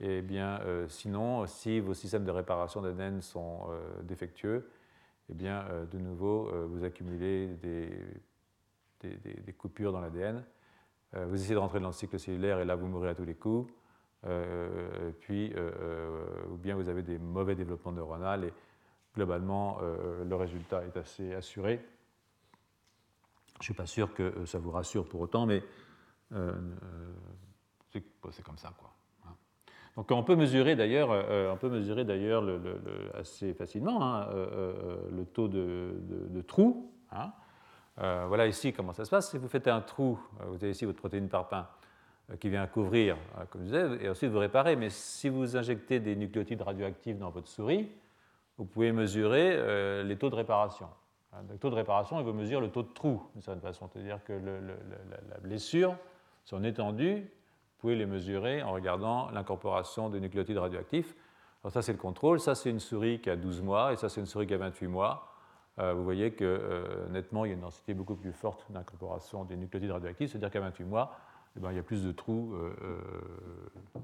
et 0.00 0.22
bien, 0.22 0.60
euh, 0.62 0.88
sinon, 0.88 1.46
si 1.46 1.78
vos 1.78 1.92
systèmes 1.92 2.24
de 2.24 2.30
réparation 2.30 2.80
d'ADN 2.80 3.20
sont 3.20 3.66
euh, 3.68 4.02
défectueux, 4.02 4.70
et 5.28 5.32
eh 5.32 5.34
bien, 5.34 5.66
euh, 5.68 5.84
de 5.84 5.98
nouveau, 5.98 6.50
vous 6.68 6.84
accumulez 6.84 7.48
des, 7.62 9.52
coupures 9.52 9.92
dans 9.92 10.00
l'ADN. 10.00 10.42
Vous 11.12 11.34
essayez 11.34 11.54
de 11.54 11.58
rentrer 11.60 11.80
dans 11.80 11.88
le 11.88 11.92
cycle 11.92 12.18
cellulaire 12.18 12.60
et 12.60 12.64
là, 12.64 12.76
vous 12.76 12.86
mourrez 12.86 13.08
à 13.08 13.14
tous 13.14 13.24
les 13.24 13.34
coups. 13.34 13.72
puis, 15.20 15.52
ou 16.50 16.56
bien 16.56 16.76
vous 16.76 16.88
avez 16.88 17.02
des 17.02 17.18
mauvais 17.18 17.54
développements 17.54 17.92
neuronaux 17.92 18.44
et 18.44 18.52
globalement, 19.14 19.78
le 19.80 20.34
résultat 20.36 20.84
est 20.84 20.96
assez 20.96 21.34
assuré. 21.34 21.80
Je 23.54 23.58
ne 23.58 23.64
suis 23.64 23.74
pas 23.74 23.86
sûr 23.86 24.14
que 24.14 24.44
ça 24.46 24.58
vous 24.58 24.70
rassure 24.70 25.08
pour 25.08 25.20
autant, 25.20 25.46
mais 25.46 25.62
c'est 27.90 28.44
comme 28.44 28.58
ça. 28.58 28.72
Quoi. 28.78 28.90
Donc 29.96 30.10
on 30.12 30.22
peut 30.22 30.36
mesurer 30.36 30.76
d'ailleurs, 30.76 31.10
euh, 31.10 31.52
on 31.52 31.56
peut 31.56 31.68
mesurer 31.68 32.04
d'ailleurs 32.04 32.44
assez 33.14 33.54
facilement 33.54 34.02
hein, 34.02 34.28
euh, 34.30 34.46
euh, 34.54 34.96
le 35.10 35.24
taux 35.24 35.48
de, 35.48 36.40
trou. 36.46 36.92
Hein. 37.12 37.32
Voilà 38.00 38.46
ici 38.46 38.72
comment 38.72 38.92
ça 38.92 39.04
se 39.04 39.10
passe. 39.10 39.30
Si 39.30 39.38
vous 39.38 39.48
faites 39.48 39.68
un 39.68 39.80
trou, 39.80 40.18
vous 40.46 40.56
avez 40.56 40.70
ici 40.70 40.84
votre 40.84 40.98
protéine 40.98 41.28
parpaing 41.28 41.66
qui 42.38 42.48
vient 42.48 42.66
couvrir, 42.66 43.16
comme 43.50 43.62
je 43.62 43.66
disais, 43.66 44.04
et 44.04 44.08
ensuite 44.08 44.30
vous 44.30 44.38
réparez. 44.38 44.76
Mais 44.76 44.90
si 44.90 45.28
vous 45.28 45.56
injectez 45.56 46.00
des 46.00 46.16
nucléotides 46.16 46.62
radioactifs 46.62 47.18
dans 47.18 47.30
votre 47.30 47.48
souris, 47.48 47.90
vous 48.56 48.64
pouvez 48.64 48.92
mesurer 48.92 50.02
les 50.04 50.16
taux 50.16 50.30
de 50.30 50.36
réparation. 50.36 50.88
Le 51.48 51.58
taux 51.58 51.70
de 51.70 51.76
réparation, 51.76 52.18
il 52.18 52.24
vous 52.24 52.32
mesure 52.32 52.60
le 52.60 52.70
taux 52.70 52.82
de 52.82 52.92
trou, 52.92 53.22
d'une 53.34 53.42
certaine 53.42 53.62
façon. 53.62 53.88
C'est-à-dire 53.92 54.18
que 54.24 54.32
la 54.32 55.38
blessure, 55.38 55.96
son 56.44 56.64
étendue, 56.64 57.30
pouvez 57.80 57.96
les 57.96 58.06
mesurer 58.06 58.62
en 58.62 58.72
regardant 58.72 59.30
l'incorporation 59.30 60.10
de 60.10 60.18
nucléotides 60.18 60.58
radioactifs. 60.58 61.16
Alors 61.62 61.72
ça, 61.72 61.82
c'est 61.82 61.92
le 61.92 61.98
contrôle. 61.98 62.38
Ça, 62.38 62.54
c'est 62.54 62.70
une 62.70 62.80
souris 62.80 63.20
qui 63.20 63.30
a 63.30 63.36
12 63.36 63.62
mois 63.62 63.92
et 63.92 63.96
ça, 63.96 64.08
c'est 64.08 64.20
une 64.20 64.26
souris 64.26 64.46
qui 64.46 64.54
a 64.54 64.58
28 64.58 64.86
mois. 64.86 65.29
Euh, 65.80 65.94
vous 65.94 66.04
voyez 66.04 66.32
que 66.32 66.44
euh, 66.44 67.08
nettement, 67.08 67.44
il 67.44 67.48
y 67.48 67.50
a 67.52 67.54
une 67.54 67.62
densité 67.62 67.94
beaucoup 67.94 68.14
plus 68.14 68.32
forte 68.32 68.70
d'incorporation 68.70 69.44
des 69.44 69.56
nucléotides 69.56 69.92
radioactifs, 69.92 70.30
c'est-à-dire 70.30 70.50
qu'à 70.50 70.60
28 70.60 70.84
mois, 70.84 71.16
eh 71.56 71.60
ben, 71.60 71.70
il 71.70 71.76
y 71.76 71.78
a 71.78 71.82
plus 71.82 72.04
de 72.04 72.12
trous 72.12 72.54
euh, 72.54 73.00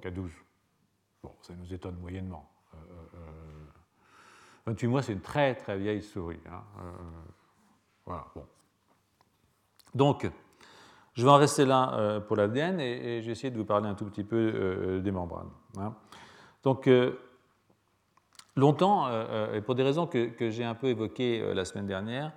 qu'à 0.01 0.11
12. 0.11 0.31
Bon, 1.22 1.33
ça 1.43 1.55
nous 1.55 1.72
étonne 1.72 1.97
moyennement. 1.97 2.49
28 4.66 4.87
mois, 4.87 5.03
c'est 5.03 5.12
une 5.12 5.20
très 5.20 5.55
très 5.55 5.79
vieille 5.79 6.03
souris. 6.03 6.41
Hein. 6.51 6.62
voilà, 8.05 8.27
bon. 8.35 8.45
Donc, 9.95 10.29
Je 11.14 11.24
vais 11.24 11.31
en 11.31 11.37
rester 11.37 11.64
là 11.64 12.20
pour 12.27 12.37
l'ADN 12.37 12.81
et, 12.81 13.20
vais 13.20 13.33
essayer 13.33 13.51
de 13.51 13.57
vous 13.57 13.64
parler 13.64 13.89
un 13.89 13.95
tout 13.95 14.05
petit 14.05 14.24
peu 14.24 15.01
des 15.03 15.11
membranes. 15.11 15.51
Hein. 15.79 15.95
Donc, 16.62 16.91
longtemps, 18.57 19.09
et 19.52 19.61
pour 19.61 19.74
des 19.74 19.82
raisons 19.82 20.07
que, 20.07 20.50
j'ai 20.50 20.64
un 20.64 20.74
peu 20.74 20.88
évoquées 20.88 21.54
la 21.54 21.64
semaine 21.64 21.86
dernière, 21.86 22.32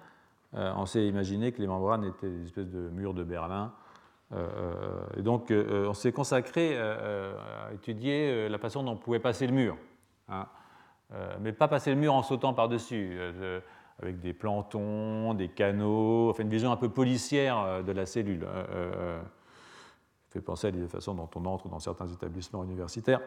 on 0.53 0.85
s'est 0.85 1.07
imaginé 1.07 1.51
que 1.51 1.61
les 1.61 1.67
membranes 1.67 2.03
étaient 2.03 2.29
des 2.29 2.43
espèces 2.43 2.69
de 2.69 2.89
murs 2.89 3.13
de 3.13 3.23
Berlin 3.23 3.73
euh, 4.31 5.01
et 5.17 5.21
donc, 5.21 5.51
euh, 5.51 5.87
on 5.87 5.93
s'est 5.93 6.11
consacré 6.11 6.71
euh, 6.73 7.33
à 7.67 7.73
étudier 7.73 8.47
la 8.47 8.57
façon 8.57 8.83
dont 8.83 8.91
on 8.91 8.97
pouvait 8.97 9.19
passer 9.19 9.47
le 9.47 9.53
mur. 9.53 9.77
Hein. 10.31 10.45
mais 11.39 11.53
pas 11.53 11.67
passer 11.67 11.89
le 11.89 11.95
mur 11.95 12.13
en 12.13 12.21
sautant 12.21 12.53
par-dessus, 12.53 13.19
avec 13.99 14.19
des 14.19 14.31
plantons, 14.31 15.33
des 15.33 15.49
canaux, 15.49 16.29
enfin 16.29 16.43
une 16.43 16.51
vision 16.51 16.71
un 16.71 16.77
peu 16.77 16.89
policière 16.89 17.83
de 17.83 17.91
la 17.91 18.05
cellule. 18.05 18.45
fait 20.29 20.41
penser 20.41 20.67
à 20.67 20.71
la 20.71 20.87
façon 20.87 21.15
dont 21.15 21.27
on 21.35 21.45
entre 21.45 21.67
dans 21.67 21.79
certains 21.79 22.07
établissements 22.07 22.63
universitaires. 22.63 23.21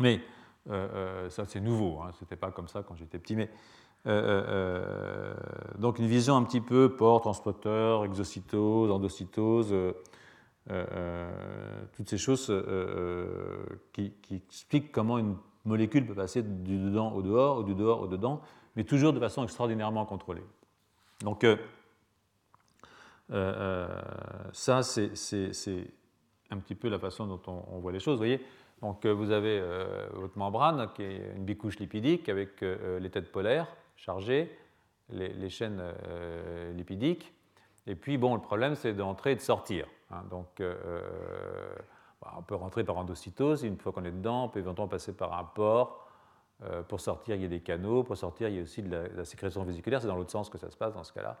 Mais 0.00 0.22
ça, 0.68 1.44
c'est 1.46 1.60
nouveau, 1.60 2.00
hein, 2.00 2.10
ce 2.18 2.24
n'était 2.24 2.36
pas 2.36 2.50
comme 2.50 2.68
ça 2.68 2.82
quand 2.82 2.96
j'étais 2.96 3.18
petit. 3.18 3.36
Mais 3.36 3.50
euh, 4.06 4.10
euh, 4.10 4.44
euh, 4.48 5.34
donc 5.78 6.00
une 6.00 6.06
vision 6.06 6.36
un 6.36 6.42
petit 6.42 6.60
peu 6.60 6.96
port, 6.96 7.20
transporteur, 7.20 8.04
exocytose, 8.04 8.90
endocytose, 8.90 9.74
toutes 11.96 12.08
ces 12.08 12.18
choses 12.18 12.52
qui, 13.92 14.12
expliquent 14.30 14.90
comment 14.90 15.18
une 15.18 15.36
molécule 15.64 16.06
peut 16.06 16.14
passer 16.14 16.42
du 16.42 16.78
dedans 16.78 17.12
au 17.12 17.22
dehors 17.22 17.58
ou 17.58 17.62
du 17.62 17.74
dehors 17.74 18.00
au 18.00 18.06
dedans, 18.08 18.40
mais 18.74 18.84
toujours 18.84 19.12
de 19.12 19.20
façon 19.20 19.44
extraordinairement 19.44 20.04
contrôlée. 20.04 20.44
Donc 21.20 21.46
ça, 24.52 24.82
c'est 24.82 25.12
un 26.50 26.58
petit 26.58 26.74
peu 26.74 26.88
la 26.88 26.98
façon 26.98 27.26
dont 27.26 27.40
on, 27.46 27.78
voit 27.78 27.92
les 27.92 28.00
choses. 28.00 28.14
Vous 28.14 28.18
voyez, 28.18 28.40
donc 28.82 29.06
vous 29.06 29.30
avez 29.30 29.62
votre 30.12 30.36
membrane 30.36 30.88
qui 30.94 31.02
est 31.02 31.32
une 31.36 31.44
bicouche 31.44 31.78
lipidique 31.78 32.28
avec 32.28 32.60
les 32.60 33.10
têtes 33.10 33.32
polaires 33.32 33.68
chargées, 34.02 34.50
les, 35.10 35.48
chaînes 35.48 35.80
euh, 35.80 36.72
lipidiques. 36.72 37.32
Et 37.86 37.94
puis, 37.94 38.18
bon, 38.18 38.34
le 38.34 38.40
problème, 38.40 38.74
c'est 38.74 38.92
d'entrer 38.92 39.32
et 39.32 39.36
de 39.36 39.40
sortir. 39.40 39.86
Hein. 40.10 40.22
donc, 40.30 40.60
euh, 40.60 41.00
bah, 42.20 42.34
on 42.38 42.42
peut 42.42 42.54
rentrer 42.54 42.84
par 42.84 42.96
endocytose, 42.98 43.64
une 43.64 43.78
fois 43.78 43.92
qu'on 43.92 44.04
est 44.04 44.12
dedans, 44.12 44.44
on 44.44 44.48
peut 44.48 44.60
éventuellement 44.60 44.88
passer 44.88 45.12
par 45.12 45.38
un 45.38 45.44
port. 45.44 46.08
Euh, 46.64 46.82
pour 46.82 47.00
sortir, 47.00 47.34
il 47.34 47.42
y 47.42 47.44
a 47.44 47.48
des 47.48 47.60
canaux. 47.60 48.04
Pour 48.04 48.16
sortir, 48.16 48.48
il 48.48 48.56
y 48.56 48.58
a 48.60 48.62
aussi 48.62 48.82
de 48.82 49.10
la, 49.16 49.24
sécrétion 49.24 49.64
vésiculaire. 49.64 50.00
C'est 50.00 50.06
dans 50.06 50.16
l'autre 50.16 50.30
sens 50.30 50.48
que 50.48 50.58
ça 50.58 50.70
se 50.70 50.76
passe 50.76 50.94
dans 50.94 51.04
ce 51.04 51.12
cas-là. 51.12 51.40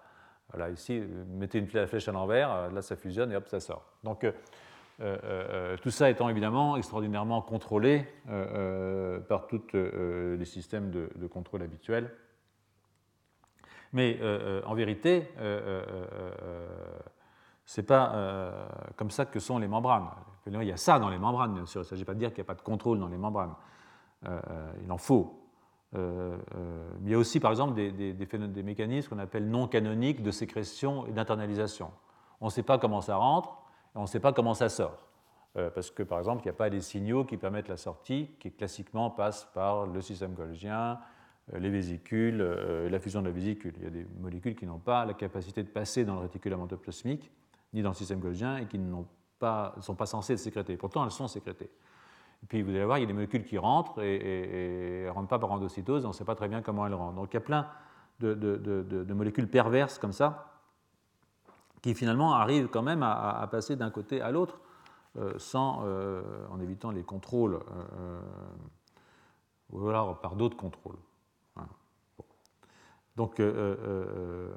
Voilà, 0.52 0.70
ici, 0.70 1.00
mettez 1.28 1.58
une 1.58 1.68
flèche 1.68 2.08
à 2.08 2.12
l'envers, 2.12 2.70
là, 2.70 2.82
ça 2.82 2.96
fusionne 2.96 3.32
et 3.32 3.36
hop, 3.36 3.48
ça 3.48 3.60
sort. 3.60 3.84
Donc, 4.02 4.26
tout 4.98 5.90
ça 5.90 6.10
étant 6.10 6.28
évidemment 6.28 6.76
extraordinairement 6.76 7.42
contrôlé 7.42 8.06
par 9.28 9.46
tous 9.46 9.62
les 9.72 10.44
systèmes 10.44 10.90
de, 10.90 11.26
contrôle 11.26 11.62
habituels. 11.62 12.10
Mais 13.92 14.18
euh, 14.20 14.60
euh, 14.60 14.62
en 14.64 14.74
vérité, 14.74 15.28
euh, 15.38 15.84
ce 17.66 17.80
n'est 17.80 17.86
pas 17.86 18.14
comme 18.96 19.10
ça 19.10 19.26
que 19.26 19.38
sont 19.38 19.58
les 19.58 19.68
membranes. 19.68 20.08
Il 20.46 20.62
y 20.64 20.72
a 20.72 20.76
ça 20.76 20.98
dans 20.98 21.08
les 21.08 21.18
membranes, 21.18 21.54
bien 21.54 21.66
sûr. 21.66 21.82
Il 21.82 21.84
ne 21.84 21.88
s'agit 21.88 22.04
pas 22.04 22.14
de 22.14 22.18
dire 22.18 22.30
qu'il 22.30 22.38
n'y 22.38 22.46
a 22.46 22.52
pas 22.52 22.54
de 22.54 22.62
contrôle 22.62 22.98
dans 22.98 23.08
les 23.08 23.16
membranes. 23.16 23.54
il 24.24 24.90
en 24.90 24.98
faut. 24.98 25.48
il 25.94 27.08
y 27.08 27.14
a 27.14 27.18
aussi, 27.18 27.38
par 27.38 27.50
exemple, 27.50 27.74
des 27.74 28.62
mécanismes 28.62 29.10
qu'on 29.10 29.18
appelle 29.18 29.48
non 29.48 29.68
canoniques 29.68 30.22
de 30.22 30.30
sécrétion 30.30 31.06
et 31.06 31.12
d'internalisation. 31.12 31.92
On 32.40 32.46
ne 32.46 32.50
sait 32.50 32.64
pas 32.64 32.78
comment 32.78 33.00
ça 33.00 33.16
rentre 33.16 33.61
et 33.94 33.98
on 33.98 34.02
ne 34.02 34.06
sait 34.06 34.20
pas 34.20 34.32
comment 34.32 34.54
ça 34.54 34.68
sort. 34.68 35.08
parce 35.54 35.90
que, 35.90 36.02
par 36.02 36.18
exemple, 36.18 36.42
il 36.42 36.46
n'y 36.46 36.50
a 36.50 36.54
pas 36.54 36.70
des 36.70 36.80
signaux 36.80 37.24
qui 37.24 37.36
permettent 37.36 37.68
la 37.68 37.76
sortie, 37.76 38.30
qui 38.40 38.52
classiquement 38.52 39.10
passent 39.10 39.46
par 39.52 39.86
le 39.86 40.00
système 40.00 40.34
golgien, 40.34 40.98
euh, 41.52 41.58
les 41.58 41.70
vésicules, 41.70 42.40
euh, 42.40 42.88
la 42.88 43.00
fusion 43.00 43.20
de 43.20 43.26
la 43.26 43.32
vésicule. 43.32 43.74
Il 43.78 43.84
y 43.84 43.86
a 43.86 43.90
des 43.90 44.06
molécules 44.20 44.54
qui 44.54 44.66
n'ont 44.66 44.78
pas 44.78 45.04
la 45.04 45.14
capacité 45.14 45.62
de 45.62 45.68
passer 45.68 46.04
dans 46.04 46.14
le 46.14 46.20
réticulum 46.20 46.60
endoplasmique, 46.60 47.30
ni 47.72 47.82
dans 47.82 47.90
le 47.90 47.94
système 47.94 48.20
golgien, 48.20 48.58
et 48.58 48.66
qui 48.66 48.78
ne 48.78 49.02
sont 49.80 49.94
pas 49.94 50.06
censées 50.06 50.34
être 50.34 50.38
sécrétées. 50.38 50.76
Pourtant, 50.76 51.04
elles 51.04 51.10
sont 51.10 51.26
sécrétées. 51.26 51.70
Et 52.42 52.46
puis, 52.46 52.62
vous 52.62 52.70
allez 52.70 52.84
voir, 52.84 52.98
il 52.98 53.02
y 53.02 53.04
a 53.04 53.06
des 53.06 53.12
molécules 53.12 53.44
qui 53.44 53.58
rentrent 53.58 54.02
et 54.02 55.04
ne 55.04 55.10
rentrent 55.10 55.28
pas 55.28 55.38
par 55.38 55.50
endocytose, 55.52 56.04
on 56.04 56.08
ne 56.08 56.12
sait 56.12 56.24
pas 56.24 56.34
très 56.34 56.48
bien 56.48 56.60
comment 56.60 56.86
elles 56.86 56.94
rentrent. 56.94 57.16
Donc, 57.16 57.32
il 57.32 57.34
y 57.34 57.38
a 57.38 57.40
plein 57.40 57.68
de, 58.20 59.12
molécules 59.12 59.48
perverses 59.48 59.98
comme 59.98 60.12
ça, 60.12 60.51
qui 61.82 61.94
finalement 61.94 62.34
arrivent 62.34 62.68
quand 62.68 62.82
même 62.82 63.02
à, 63.02 63.46
passer 63.50 63.76
d'un 63.76 63.90
côté 63.90 64.20
à 64.20 64.30
l'autre, 64.30 64.60
euh, 65.18 65.34
sans, 65.38 65.84
en 66.50 66.60
évitant 66.60 66.90
les 66.90 67.02
contrôles, 67.02 67.60
ou 69.70 69.88
alors 69.88 70.20
par 70.20 70.36
d'autres 70.36 70.56
contrôles. 70.56 70.98
Donc, 73.16 73.40
euh, 73.40 73.52
euh, 73.52 73.76
euh, 73.86 74.50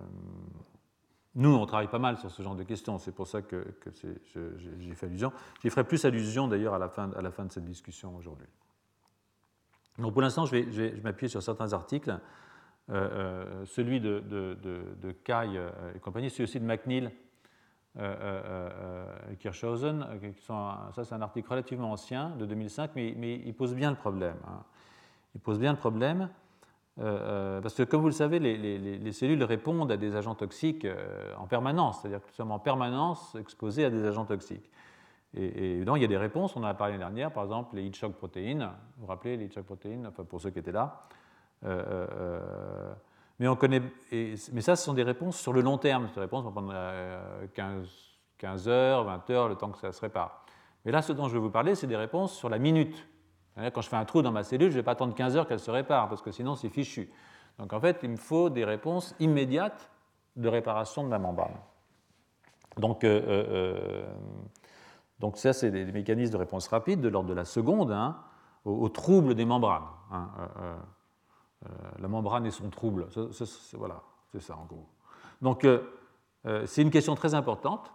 nous, 1.36 1.54
on 1.54 1.66
travaille 1.66 1.90
pas 1.90 2.00
mal 2.00 2.18
sur 2.18 2.32
ce 2.32 2.42
genre 2.42 2.56
de 2.56 2.64
questions, 2.64 2.98
c'est 2.98 3.12
pour 3.12 3.28
ça 3.28 3.42
que, 3.42 3.66
j'ai 3.94 4.96
fait 4.96 5.06
allusion. 5.08 5.34
J'y 5.62 5.70
ferai 5.70 5.84
plus 5.84 6.06
allusion 6.06 6.48
d'ailleurs 6.48 6.74
à, 6.74 6.80
la 6.80 6.90
fin, 6.90 7.08
de 7.08 7.52
cette 7.52 7.66
discussion 7.66 8.16
aujourd'hui. 8.16 8.48
Donc 9.98 10.14
pour 10.14 10.22
l'instant, 10.22 10.46
je 10.46 10.56
vais, 10.56 11.02
m'appuyer 11.04 11.30
sur 11.30 11.44
certains 11.44 11.74
articles. 11.74 12.18
Celui 12.88 14.00
de, 14.00 14.20
de, 14.20 15.12
Kai 15.24 15.60
et 15.96 16.00
compagnie, 16.00 16.30
celui 16.30 16.44
aussi 16.44 16.60
de 16.60 16.66
McNeil 16.66 17.10
et 17.98 19.36
Kirchhausen. 19.40 20.06
ça, 20.40 21.04
c'est 21.04 21.14
un 21.14 21.22
article 21.22 21.50
relativement 21.50 21.92
ancien, 21.92 22.30
de 22.32 22.46
2005, 22.46 22.92
mais, 22.96 23.42
il 23.46 23.54
pose 23.54 23.74
bien 23.74 23.90
le 23.90 23.98
problème. 23.98 24.38
Hein. 24.48 24.64
Il 25.34 25.42
pose 25.42 25.60
bien 25.60 25.72
le 25.72 25.78
problème. 25.78 26.30
Euh, 26.98 27.58
euh, 27.58 27.62
parce 27.62 27.76
que, 27.76 27.84
comme 27.84 28.02
vous 28.02 28.08
le 28.08 28.14
savez, 28.14 28.40
les, 28.40 29.12
cellules 29.12 29.44
répondent 29.44 29.92
à 29.92 29.98
des 29.98 30.16
agents 30.16 30.36
toxiques 30.36 30.86
euh, 30.86 31.34
en 31.38 31.46
permanence, 31.46 32.02
c'est-à-dire 32.02 32.22
que 32.22 32.28
nous 32.28 32.34
sommes 32.34 32.52
en 32.52 32.60
permanence 32.60 33.36
exposés 33.36 33.84
à 33.86 33.90
des 33.90 34.06
agents 34.06 34.26
toxiques. 34.26 34.70
Et, 35.34 35.74
évidemment, 35.74 35.98
il 35.98 36.02
y 36.02 36.06
a 36.06 36.10
des 36.10 36.18
réponses, 36.18 36.56
on 36.56 36.62
en 36.62 36.68
a 36.68 36.74
parlé 36.74 36.94
l'année 36.94 37.04
dernière, 37.04 37.34
par 37.34 37.44
exemple 37.44 37.76
les 37.76 37.84
heat 37.84 37.96
shock 37.96 38.14
protéines, 38.14 38.70
vous 38.98 39.02
vous 39.02 39.08
rappelez 39.08 39.36
les 39.36 39.46
heat 39.46 39.54
shock 39.54 39.66
protéines, 39.66 40.08
enfin, 40.08 40.24
pour 40.24 40.40
ceux 40.40 40.52
qui 40.52 40.60
étaient 40.60 40.72
là. 40.72 41.08
Mais, 41.64 43.48
on 43.48 43.56
connaît, 43.56 43.82
mais 44.12 44.62
ça, 44.62 44.76
ce 44.76 44.84
sont 44.84 44.94
des 44.94 45.04
réponses 45.04 45.38
sur 45.38 45.54
le 45.54 45.62
long 45.62 45.78
terme, 45.78 46.10
ces 46.14 46.20
réponses 46.20 46.44
vont 46.44 46.52
prendre 46.52 46.74
15, 47.54 47.88
15 48.38 48.68
heures, 48.68 49.04
20 49.04 49.30
heures, 49.30 49.50
le 49.50 49.56
temps 49.56 49.72
que 49.72 49.80
ça 49.80 49.92
se 49.92 50.02
répare. 50.02 50.46
Mais 50.86 50.92
là, 50.92 51.02
ce 51.02 51.14
dont 51.14 51.28
je 51.28 51.34
vais 51.34 51.40
vous 51.40 51.50
parler, 51.50 51.76
c'est 51.76 51.88
des 51.88 51.96
réponses 51.96 52.34
sur 52.34 52.50
la 52.50 52.60
minute. 52.60 53.08
Quand 53.74 53.82
je 53.82 53.90
fais 53.90 53.96
un 53.96 54.06
trou 54.06 54.22
dans 54.22 54.32
ma 54.32 54.44
cellule, 54.44 54.70
je 54.70 54.76
ne 54.76 54.80
vais 54.82 54.84
pas 54.84 54.92
attendre 54.92 55.16
15 55.16 55.38
heures 55.38 55.48
qu'elle 55.48 55.60
se 55.60 55.72
répare, 55.72 56.10
parce 56.10 56.22
que 56.22 56.32
sinon 56.32 56.56
c'est 56.56 56.70
fichu. 56.70 57.10
Donc 57.58 57.74
en 57.74 57.80
fait, 57.80 58.00
il 58.04 58.10
me 58.10 58.18
faut 58.18 58.50
des 58.50 58.66
réponses 58.66 59.16
immédiates 59.20 59.90
de 60.36 60.50
réparation 60.50 61.04
de 61.04 61.10
la 61.10 61.20
membrane. 61.20 61.56
Donc, 62.78 63.04
euh, 63.04 63.22
euh, 63.28 64.06
euh, 65.22 65.32
ça, 65.36 65.54
c'est 65.54 65.72
des, 65.72 65.86
mécanismes 65.86 66.34
de 66.34 66.38
réponse 66.38 66.68
rapide 66.68 67.02
de 67.02 67.08
l'ordre 67.08 67.30
de 67.30 67.34
la 67.34 67.46
seconde 67.46 67.92
hein, 67.92 68.18
au, 68.66 68.90
trouble 68.90 69.36
des 69.36 69.46
membranes. 69.46 69.88
Hein, 70.12 70.30
la 72.00 72.08
membrane 72.08 72.46
et 72.46 72.52
son 72.52 72.70
trouble, 72.70 73.08
voilà, 73.74 74.04
c'est 74.32 74.42
ça 74.42 74.58
en 74.58 74.66
gros. 74.66 74.88
Donc 75.42 75.68
c'est 76.66 76.82
une 76.82 76.92
question 76.92 77.16
très 77.16 77.34
importante 77.34 77.92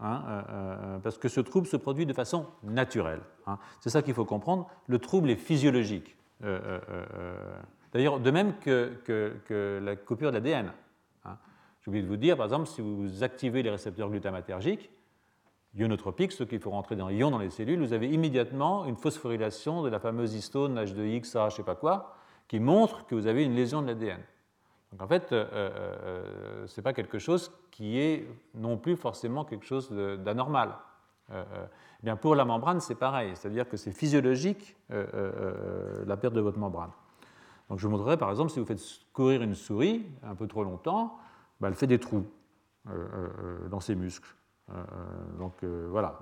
Hein, 0.00 0.22
euh, 0.28 0.42
euh, 0.50 0.98
parce 1.00 1.18
que 1.18 1.28
ce 1.28 1.40
trouble 1.40 1.66
se 1.66 1.76
produit 1.76 2.06
de 2.06 2.12
façon 2.12 2.46
naturelle. 2.62 3.20
Hein. 3.46 3.58
C'est 3.80 3.90
ça 3.90 4.00
qu'il 4.02 4.14
faut 4.14 4.24
comprendre. 4.24 4.68
Le 4.86 4.98
trouble 5.00 5.28
est 5.30 5.36
physiologique. 5.36 6.16
Euh, 6.44 6.78
d'ailleurs, 7.92 8.20
de 8.20 8.30
même 8.30 8.54
que, 8.60 9.80
la 9.82 9.96
coupure 9.96 10.30
d'ADN. 10.30 10.72
Hein. 11.24 11.36
J'ai 11.80 11.88
oublié 11.88 12.04
de 12.04 12.08
vous 12.08 12.16
dire, 12.16 12.36
par 12.36 12.46
exemple, 12.46 12.68
si 12.68 12.80
vous 12.80 13.24
activez 13.24 13.64
les 13.64 13.70
récepteurs 13.70 14.08
glutamatergiques, 14.08 14.88
ionotropiques, 15.74 16.32
ceux 16.32 16.44
qu'il 16.44 16.60
faut 16.60 16.70
rentrer 16.70 16.94
dans 16.94 17.08
l'ion 17.08 17.32
dans 17.32 17.38
les 17.38 17.50
cellules, 17.50 17.80
vous 17.80 17.92
avez 17.92 18.08
immédiatement 18.08 18.84
une 18.84 18.96
phosphorylation 18.96 19.82
de 19.82 19.88
la 19.88 19.98
fameuse 19.98 20.32
histone 20.34 20.78
H2X, 20.78 21.36
A, 21.36 21.48
je 21.48 21.54
ne 21.54 21.56
sais 21.56 21.62
pas 21.64 21.74
quoi, 21.74 22.14
qui 22.48 22.58
montre 22.58 23.06
que 23.06 23.14
vous 23.14 23.26
avez 23.26 23.44
une 23.44 23.54
lésion 23.54 23.82
de 23.82 23.86
l'ADN. 23.86 24.20
Donc 24.92 25.02
en 25.02 25.06
fait, 25.06 25.32
euh, 25.32 25.46
euh, 25.52 25.70
euh, 26.02 26.66
ce 26.66 26.80
n'est 26.80 26.82
pas 26.82 26.94
quelque 26.94 27.18
chose 27.18 27.52
qui 27.70 27.98
est 28.00 28.26
non 28.54 28.78
plus 28.78 28.96
forcément 28.96 29.44
quelque 29.44 29.66
chose 29.66 29.90
d'anormal. 29.90 30.74
bien 32.02 32.16
pour 32.16 32.34
la 32.34 32.44
membrane, 32.44 32.80
c'est 32.80 32.94
pareil, 32.94 33.32
c'est-à-dire 33.34 33.68
que 33.68 33.76
c'est 33.76 33.92
physiologique 33.92 34.76
la 34.88 36.16
perte 36.16 36.34
de 36.34 36.40
votre 36.40 36.58
membrane. 36.58 36.90
Donc 37.68 37.78
je 37.78 37.86
vous 37.86 37.92
montrerai 37.92 38.16
par 38.16 38.30
exemple 38.30 38.50
si 38.50 38.58
vous 38.58 38.64
faites 38.64 38.82
courir 39.12 39.42
une 39.42 39.54
souris 39.54 40.06
un 40.22 40.34
peu 40.34 40.48
trop 40.48 40.64
longtemps, 40.64 41.18
bah, 41.60 41.68
elle 41.68 41.74
fait 41.74 41.86
des 41.86 42.00
trous 42.00 42.26
dans 43.70 43.80
ses 43.80 43.94
muscles. 43.94 44.34
donc 45.38 45.62
voilà. 45.62 46.18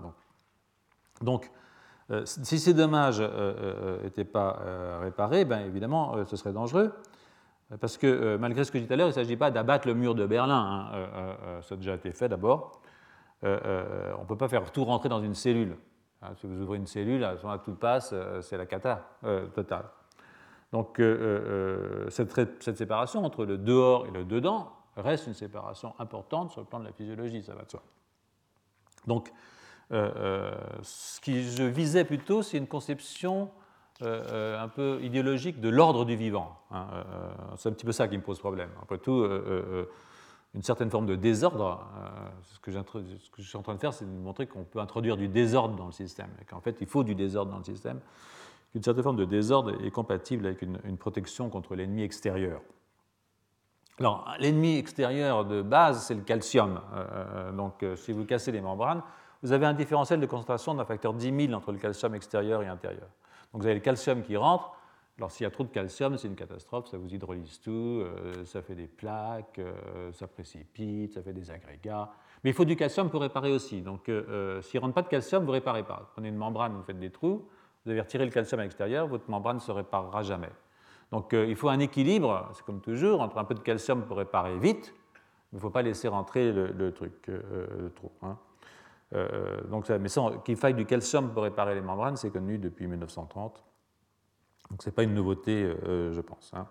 Donc, 1.22 1.50
si 2.24 2.58
ces 2.58 2.74
dommages 2.74 3.20
n'étaient 4.02 4.24
pas 4.24 4.60
réparés, 5.00 5.44
ben, 5.44 5.60
évidemment, 5.66 6.24
ce 6.24 6.36
serait 6.36 6.52
dangereux. 6.52 6.92
Parce 7.80 7.98
que 7.98 8.06
euh, 8.06 8.38
malgré 8.38 8.64
ce 8.64 8.70
que 8.70 8.78
je 8.78 8.84
disais 8.84 8.88
tout 8.88 8.94
à 8.94 8.96
l'heure, 8.96 9.08
il 9.08 9.10
ne 9.10 9.14
s'agit 9.14 9.36
pas 9.36 9.50
d'abattre 9.50 9.88
le 9.88 9.94
mur 9.94 10.14
de 10.14 10.24
Berlin, 10.24 10.54
hein. 10.54 10.94
euh, 10.94 11.06
euh, 11.42 11.62
ça 11.62 11.74
a 11.74 11.76
déjà 11.76 11.94
été 11.94 12.12
fait 12.12 12.28
d'abord. 12.28 12.80
on 13.42 13.48
ne 13.48 14.26
peut 14.26 14.36
pas 14.36 14.48
faire 14.48 14.70
tout 14.70 14.84
rentrer 14.84 15.08
dans 15.08 15.20
une 15.20 15.34
cellule. 15.34 15.76
Hein, 16.22 16.30
si 16.36 16.46
vous 16.46 16.62
ouvrez 16.62 16.78
une 16.78 16.86
cellule, 16.86 17.24
à 17.24 17.36
ce 17.36 17.42
moment-là, 17.42 17.60
tout 17.64 17.74
passe, 17.74 18.14
c'est 18.40 18.56
la 18.56 18.66
cata 18.66 19.08
totale. 19.54 19.86
Donc 20.72 21.00
cette, 22.08 22.62
cette, 22.62 22.78
séparation 22.78 23.24
entre 23.24 23.44
le 23.44 23.58
dehors 23.58 24.06
et 24.06 24.10
le 24.10 24.24
dedans 24.24 24.72
reste 24.96 25.26
une 25.26 25.34
séparation 25.34 25.94
importante 25.98 26.50
sur 26.52 26.60
le 26.60 26.66
plan 26.66 26.80
de 26.80 26.84
la 26.84 26.92
physiologie, 26.92 27.42
ça 27.42 27.54
va 27.54 27.64
de 27.64 27.70
soi. 27.70 27.82
Donc, 29.06 29.32
ce 29.90 31.20
que 31.20 31.32
je 31.32 31.64
visais 31.64 32.04
plutôt, 32.04 32.42
c'est 32.42 32.58
une 32.58 32.66
conception 32.66 33.50
euh, 34.02 34.22
euh, 34.30 34.62
un 34.62 34.68
peu 34.68 34.98
idéologique 35.02 35.58
de 35.58 35.70
l'ordre 35.70 36.04
du 36.04 36.16
vivant. 36.16 36.54
Hein, 36.70 36.86
euh, 36.92 37.30
c'est 37.56 37.70
un 37.70 37.72
petit 37.72 37.86
peu 37.86 37.92
ça 37.92 38.08
qui 38.08 38.18
me 38.18 38.22
pose 38.22 38.38
problème. 38.38 38.68
Après 38.82 38.98
tout, 38.98 39.26
une 40.54 40.62
certaine 40.62 40.90
forme 40.90 41.06
de 41.06 41.16
désordre, 41.16 41.86
ce 42.42 42.58
que, 42.60 42.70
je 42.70 43.42
suis 43.42 43.56
en 43.56 43.62
train 43.62 43.74
de 43.74 43.80
faire, 43.80 43.94
c'est 43.94 44.04
de 44.04 44.10
montrer 44.10 44.46
qu'on 44.46 44.64
peut 44.64 44.80
introduire 44.80 45.16
du 45.16 45.28
désordre 45.28 45.76
dans 45.76 45.86
le 45.86 45.92
système, 45.92 46.28
et 46.42 46.44
qu'en 46.44 46.60
fait, 46.60 46.76
il 46.82 46.86
faut 46.86 47.04
du 47.04 47.14
désordre 47.14 47.52
dans 47.52 47.58
le 47.58 47.64
système, 47.64 48.00
qu'une 48.72 48.82
certaine 48.82 49.02
forme 49.02 49.16
de 49.16 49.24
désordre 49.24 49.72
est 49.82 49.90
compatible 49.90 50.44
avec 50.44 50.60
une, 50.60 50.78
une 50.84 50.98
protection 50.98 51.48
contre 51.48 51.74
l'ennemi 51.74 52.02
extérieur. 52.02 52.60
Alors, 53.98 54.30
l'ennemi 54.38 54.76
extérieur 54.76 55.46
de 55.46 55.62
base, 55.62 56.04
c'est 56.04 56.14
le 56.14 56.20
calcium. 56.20 56.82
donc, 57.56 57.82
si 57.96 58.12
vous 58.12 58.26
cassez 58.26 58.52
les 58.52 58.60
membranes, 58.60 59.02
vous 59.42 59.52
avez 59.52 59.66
un 59.66 59.74
différentiel 59.74 60.20
de 60.20 60.26
concentration 60.26 60.74
d'un 60.74 60.84
facteur 60.84 61.14
10 61.14 61.46
000 61.46 61.52
entre 61.52 61.72
le 61.72 61.78
calcium 61.78 62.14
extérieur 62.14 62.62
et 62.62 62.68
intérieur. 62.68 63.08
Donc 63.52 63.62
vous 63.62 63.66
avez 63.66 63.74
le 63.74 63.80
calcium 63.80 64.22
qui 64.22 64.36
rentre. 64.36 64.72
Alors 65.18 65.30
s'il 65.30 65.44
y 65.44 65.46
a 65.46 65.50
trop 65.50 65.64
de 65.64 65.70
calcium, 65.70 66.18
c'est 66.18 66.28
une 66.28 66.36
catastrophe, 66.36 66.88
ça 66.88 66.98
vous 66.98 67.08
hydrolyse 67.08 67.60
tout, 67.60 67.70
euh, 67.70 68.44
ça 68.44 68.60
fait 68.60 68.74
des 68.74 68.86
plaques, 68.86 69.58
euh, 69.58 70.12
ça 70.12 70.26
précipite, 70.26 71.14
ça 71.14 71.22
fait 71.22 71.32
des 71.32 71.50
agrégats. 71.50 72.10
Mais 72.44 72.50
il 72.50 72.52
faut 72.52 72.66
du 72.66 72.76
calcium 72.76 73.08
pour 73.08 73.22
réparer 73.22 73.50
aussi. 73.50 73.80
Donc 73.80 74.10
euh, 74.10 74.60
s'il 74.60 74.78
ne 74.78 74.82
rentre 74.82 74.94
pas 74.94 75.02
de 75.02 75.08
calcium, 75.08 75.42
vous 75.42 75.48
ne 75.48 75.54
réparez 75.54 75.84
pas. 75.84 76.10
Prenez 76.12 76.28
une 76.28 76.36
membrane, 76.36 76.74
vous 76.74 76.82
faites 76.82 76.98
des 76.98 77.10
trous, 77.10 77.48
vous 77.84 77.90
avez 77.90 78.00
retiré 78.00 78.26
le 78.26 78.30
calcium 78.30 78.60
à 78.60 78.64
l'extérieur, 78.64 79.06
votre 79.06 79.30
membrane 79.30 79.56
ne 79.56 79.60
se 79.60 79.72
réparera 79.72 80.22
jamais. 80.22 80.50
Donc 81.12 81.32
il 81.32 81.56
faut 81.56 81.68
un 81.68 81.78
équilibre, 81.78 82.50
c'est 82.52 82.64
comme 82.64 82.80
toujours, 82.80 83.20
entre 83.20 83.38
un 83.38 83.44
peu 83.44 83.54
de 83.54 83.60
calcium 83.60 84.04
pour 84.04 84.18
réparer 84.18 84.58
vite, 84.58 84.92
mais 85.52 85.52
il 85.52 85.56
ne 85.56 85.60
faut 85.60 85.70
pas 85.70 85.82
laisser 85.82 86.08
rentrer 86.08 86.52
le, 86.52 86.92
truc, 86.92 87.28
le 87.28 87.92
trou. 87.94 88.10
Hein. 88.22 88.36
Euh, 89.14 89.62
donc, 89.68 89.88
mais 89.88 90.08
qu'il 90.44 90.56
faille 90.56 90.74
du 90.74 90.84
calcium 90.84 91.32
pour 91.32 91.44
réparer 91.44 91.74
les 91.74 91.80
membranes, 91.80 92.16
c'est 92.16 92.30
connu 92.30 92.58
depuis 92.58 92.86
1930. 92.86 93.64
Donc 94.70 94.82
ce 94.82 94.88
n'est 94.88 94.94
pas 94.94 95.04
une 95.04 95.14
nouveauté, 95.14 95.62
euh, 95.62 96.12
je 96.12 96.20
pense. 96.20 96.50
Hein. 96.54 96.66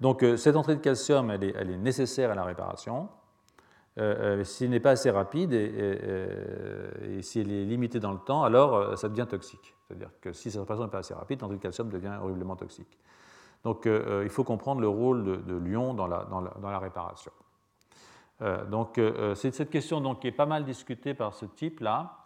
Donc 0.00 0.22
euh, 0.22 0.36
cette 0.36 0.56
entrée 0.56 0.76
de 0.76 0.80
calcium, 0.80 1.30
elle 1.30 1.44
est, 1.44 1.76
nécessaire 1.78 2.30
à 2.30 2.34
la 2.34 2.44
réparation. 2.44 3.08
si 4.42 4.64
elle 4.64 4.70
n'est 4.70 4.80
pas 4.80 4.90
assez 4.90 5.10
rapide 5.10 5.52
et, 5.52 7.16
et, 7.16 7.22
si 7.22 7.40
elle 7.40 7.50
est 7.50 7.64
limitée 7.64 8.00
dans 8.00 8.12
le 8.12 8.18
temps, 8.18 8.42
alors 8.42 8.98
ça 8.98 9.08
devient 9.08 9.26
toxique. 9.28 9.74
C'est-à-dire 9.86 10.10
que 10.20 10.32
si 10.32 10.50
cette 10.50 10.60
réparation 10.60 10.84
n'est 10.84 10.90
pas 10.90 10.98
assez 10.98 11.14
rapide, 11.14 11.40
l'entrée 11.40 11.56
de 11.56 11.62
calcium 11.62 11.88
devient 11.88 12.18
horriblement 12.22 12.56
toxique. 12.56 12.98
Donc 13.64 13.86
il 13.86 14.30
faut 14.30 14.44
comprendre 14.44 14.80
le 14.80 14.88
rôle 14.88 15.24
de, 15.24 15.36
de 15.36 15.56
l'ion 15.56 15.92
dans 15.92 16.06
la 16.06 16.78
réparation. 16.78 17.32
Euh, 18.42 18.64
donc, 18.64 18.98
euh, 18.98 19.12
euh, 19.16 19.34
c'est 19.34 19.54
cette 19.54 19.70
question 19.70 20.00
donc, 20.00 20.20
qui 20.20 20.28
est 20.28 20.32
pas 20.32 20.46
mal 20.46 20.64
discutée 20.64 21.14
par 21.14 21.34
ce 21.34 21.46
type-là. 21.46 22.16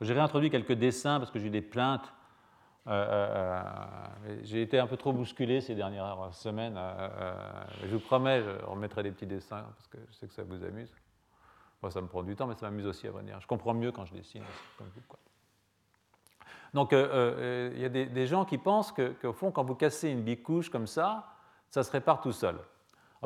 j'ai 0.00 0.14
réintroduit 0.14 0.50
quelques 0.50 0.72
dessins 0.72 1.18
parce 1.18 1.30
que 1.30 1.38
j'ai 1.38 1.46
eu 1.46 1.50
des 1.50 1.62
plaintes. 1.62 2.12
j'ai 4.42 4.62
été 4.62 4.78
un 4.78 4.86
peu 4.86 4.96
trop 4.96 5.12
bousculé 5.12 5.60
ces 5.60 5.74
dernières 5.74 6.32
semaines. 6.32 6.78
je 7.82 7.92
vous 7.92 8.00
promets, 8.00 8.42
je 8.42 8.64
remettrai 8.66 9.02
des 9.02 9.10
petits 9.10 9.26
dessins 9.26 9.62
parce 9.62 9.88
que 9.88 9.98
je 10.08 10.14
sais 10.14 10.26
que 10.26 10.34
ça 10.34 10.42
vous 10.42 10.62
amuse. 10.64 10.92
Moi, 11.82 11.90
ça 11.90 12.00
me 12.00 12.06
prend 12.06 12.22
du 12.22 12.34
temps, 12.34 12.46
mais 12.46 12.54
ça 12.54 12.70
m'amuse 12.70 12.86
aussi 12.86 13.06
à 13.06 13.10
venir. 13.10 13.40
Je 13.40 13.46
comprends 13.46 13.74
mieux 13.74 13.92
quand 13.92 14.06
je 14.06 14.14
dessine. 14.14 14.42
Donc, 16.74 16.92
il 16.92 17.78
y 17.78 17.84
a 17.84 17.88
des, 17.88 18.06
des, 18.06 18.26
gens 18.26 18.44
qui 18.44 18.58
pensent 18.58 18.92
qu'au 18.92 19.32
fond, 19.32 19.50
quand 19.50 19.64
vous 19.64 19.74
cassez 19.74 20.10
une 20.10 20.22
bicouche 20.22 20.68
comme 20.68 20.86
ça, 20.86 21.26
ça 21.70 21.82
se 21.82 21.90
répare 21.90 22.20
tout 22.20 22.32
seul. 22.32 22.56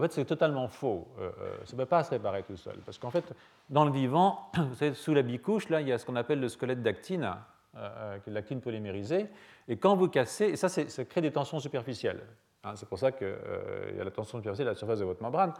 En 0.00 0.02
fait, 0.02 0.12
c'est 0.12 0.24
totalement 0.24 0.66
faux. 0.66 1.06
Euh, 1.18 1.30
euh, 1.42 1.56
ça 1.66 1.76
ne 1.76 1.82
peut 1.82 1.86
pas 1.86 2.02
se 2.02 2.08
réparer 2.08 2.42
tout 2.42 2.56
seul. 2.56 2.78
Parce 2.86 2.96
qu'en 2.96 3.10
fait, 3.10 3.34
dans 3.68 3.84
le 3.84 3.90
vivant, 3.90 4.50
vous 4.56 4.74
savez, 4.74 4.94
sous 4.94 5.12
la 5.12 5.20
bicouche, 5.20 5.68
là, 5.68 5.82
il 5.82 5.88
y 5.88 5.92
a 5.92 5.98
ce 5.98 6.06
qu'on 6.06 6.16
appelle 6.16 6.40
le 6.40 6.48
squelette 6.48 6.82
d'actine, 6.82 7.30
euh, 7.76 8.18
qui 8.20 8.30
est 8.30 8.32
l'actine 8.32 8.62
polymérisée. 8.62 9.26
Et 9.68 9.76
quand 9.76 9.96
vous 9.96 10.08
cassez, 10.08 10.46
et 10.46 10.56
ça, 10.56 10.70
ça 10.70 11.04
crée 11.04 11.20
des 11.20 11.30
tensions 11.30 11.60
superficielles. 11.60 12.22
Hein, 12.64 12.72
c'est 12.76 12.88
pour 12.88 12.98
ça 12.98 13.12
qu'il 13.12 13.28
y 13.28 14.00
a 14.00 14.04
la 14.04 14.10
tension 14.10 14.38
superficielle 14.38 14.68
à 14.68 14.70
la 14.70 14.76
surface 14.76 15.00
de 15.00 15.04
votre 15.04 15.22
membrane. 15.22 15.52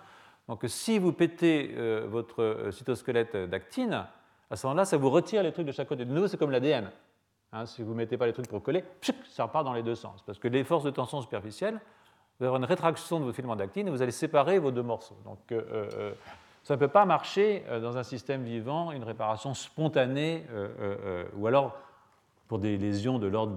Donc, 0.49 0.65
si 0.69 0.99
vous 0.99 1.13
pétez 1.13 1.75
votre 2.09 2.71
cytosquelette 2.73 3.37
d'actine, 3.37 4.07
à 4.49 4.57
ce 4.57 4.67
moment-là, 4.67 4.87
ça 4.87 4.97
vous 4.97 5.11
retire 5.11 5.43
les 5.43 5.53
trucs 5.53 5.67
de 5.67 5.73
chaque 5.73 5.87
côté. 5.87 6.07
De 6.07 6.13
nouveau, 6.13 6.29
c'est 6.29 6.39
comme 6.39 6.51
l'ADN. 6.51 6.91
Hein, 7.53 7.67
si 7.67 7.83
vous 7.83 7.93
ne 7.93 7.99
mettez 7.99 8.17
pas 8.17 8.27
les 8.27 8.33
trucs 8.33 8.49
pour 8.49 8.63
coller, 8.63 8.85
ça 9.29 9.45
repart 9.45 9.67
dans 9.67 9.75
les 9.75 9.83
deux 9.83 9.95
sens. 9.95 10.23
Parce 10.23 10.39
que 10.39 10.49
les 10.49 10.65
forces 10.65 10.85
de 10.85 10.91
tension 10.91 11.21
superficielle 11.21 11.79
vous 12.41 12.47
allez 12.47 12.57
une 12.57 12.65
rétraction 12.65 13.21
de 13.21 13.25
votre 13.25 13.37
filament 13.37 13.57
d'actine 13.57 13.87
et 13.87 13.91
vous 13.91 14.01
allez 14.01 14.13
séparer 14.13 14.59
vos 14.59 14.71
deux 14.71 14.83
morceaux. 14.83 15.17
Donc, 15.25 15.39
euh, 15.53 15.63
euh, 15.73 16.13
ça 16.63 16.75
ne 16.75 16.81
peut 16.81 16.89
pas 16.89 17.05
marcher 17.05 17.65
euh, 17.69 17.81
dans 17.81 17.99
un 17.99 18.03
système 18.03 18.43
vivant, 18.43 18.93
une 18.93 19.05
réparation 19.05 19.53
spontanée, 19.53 20.47
ou 21.37 21.47
alors 21.47 21.77
pour 22.49 22.59
des 22.59 22.79
lésions 22.79 23.19
de 23.19 23.29
l'ordre 23.29 23.57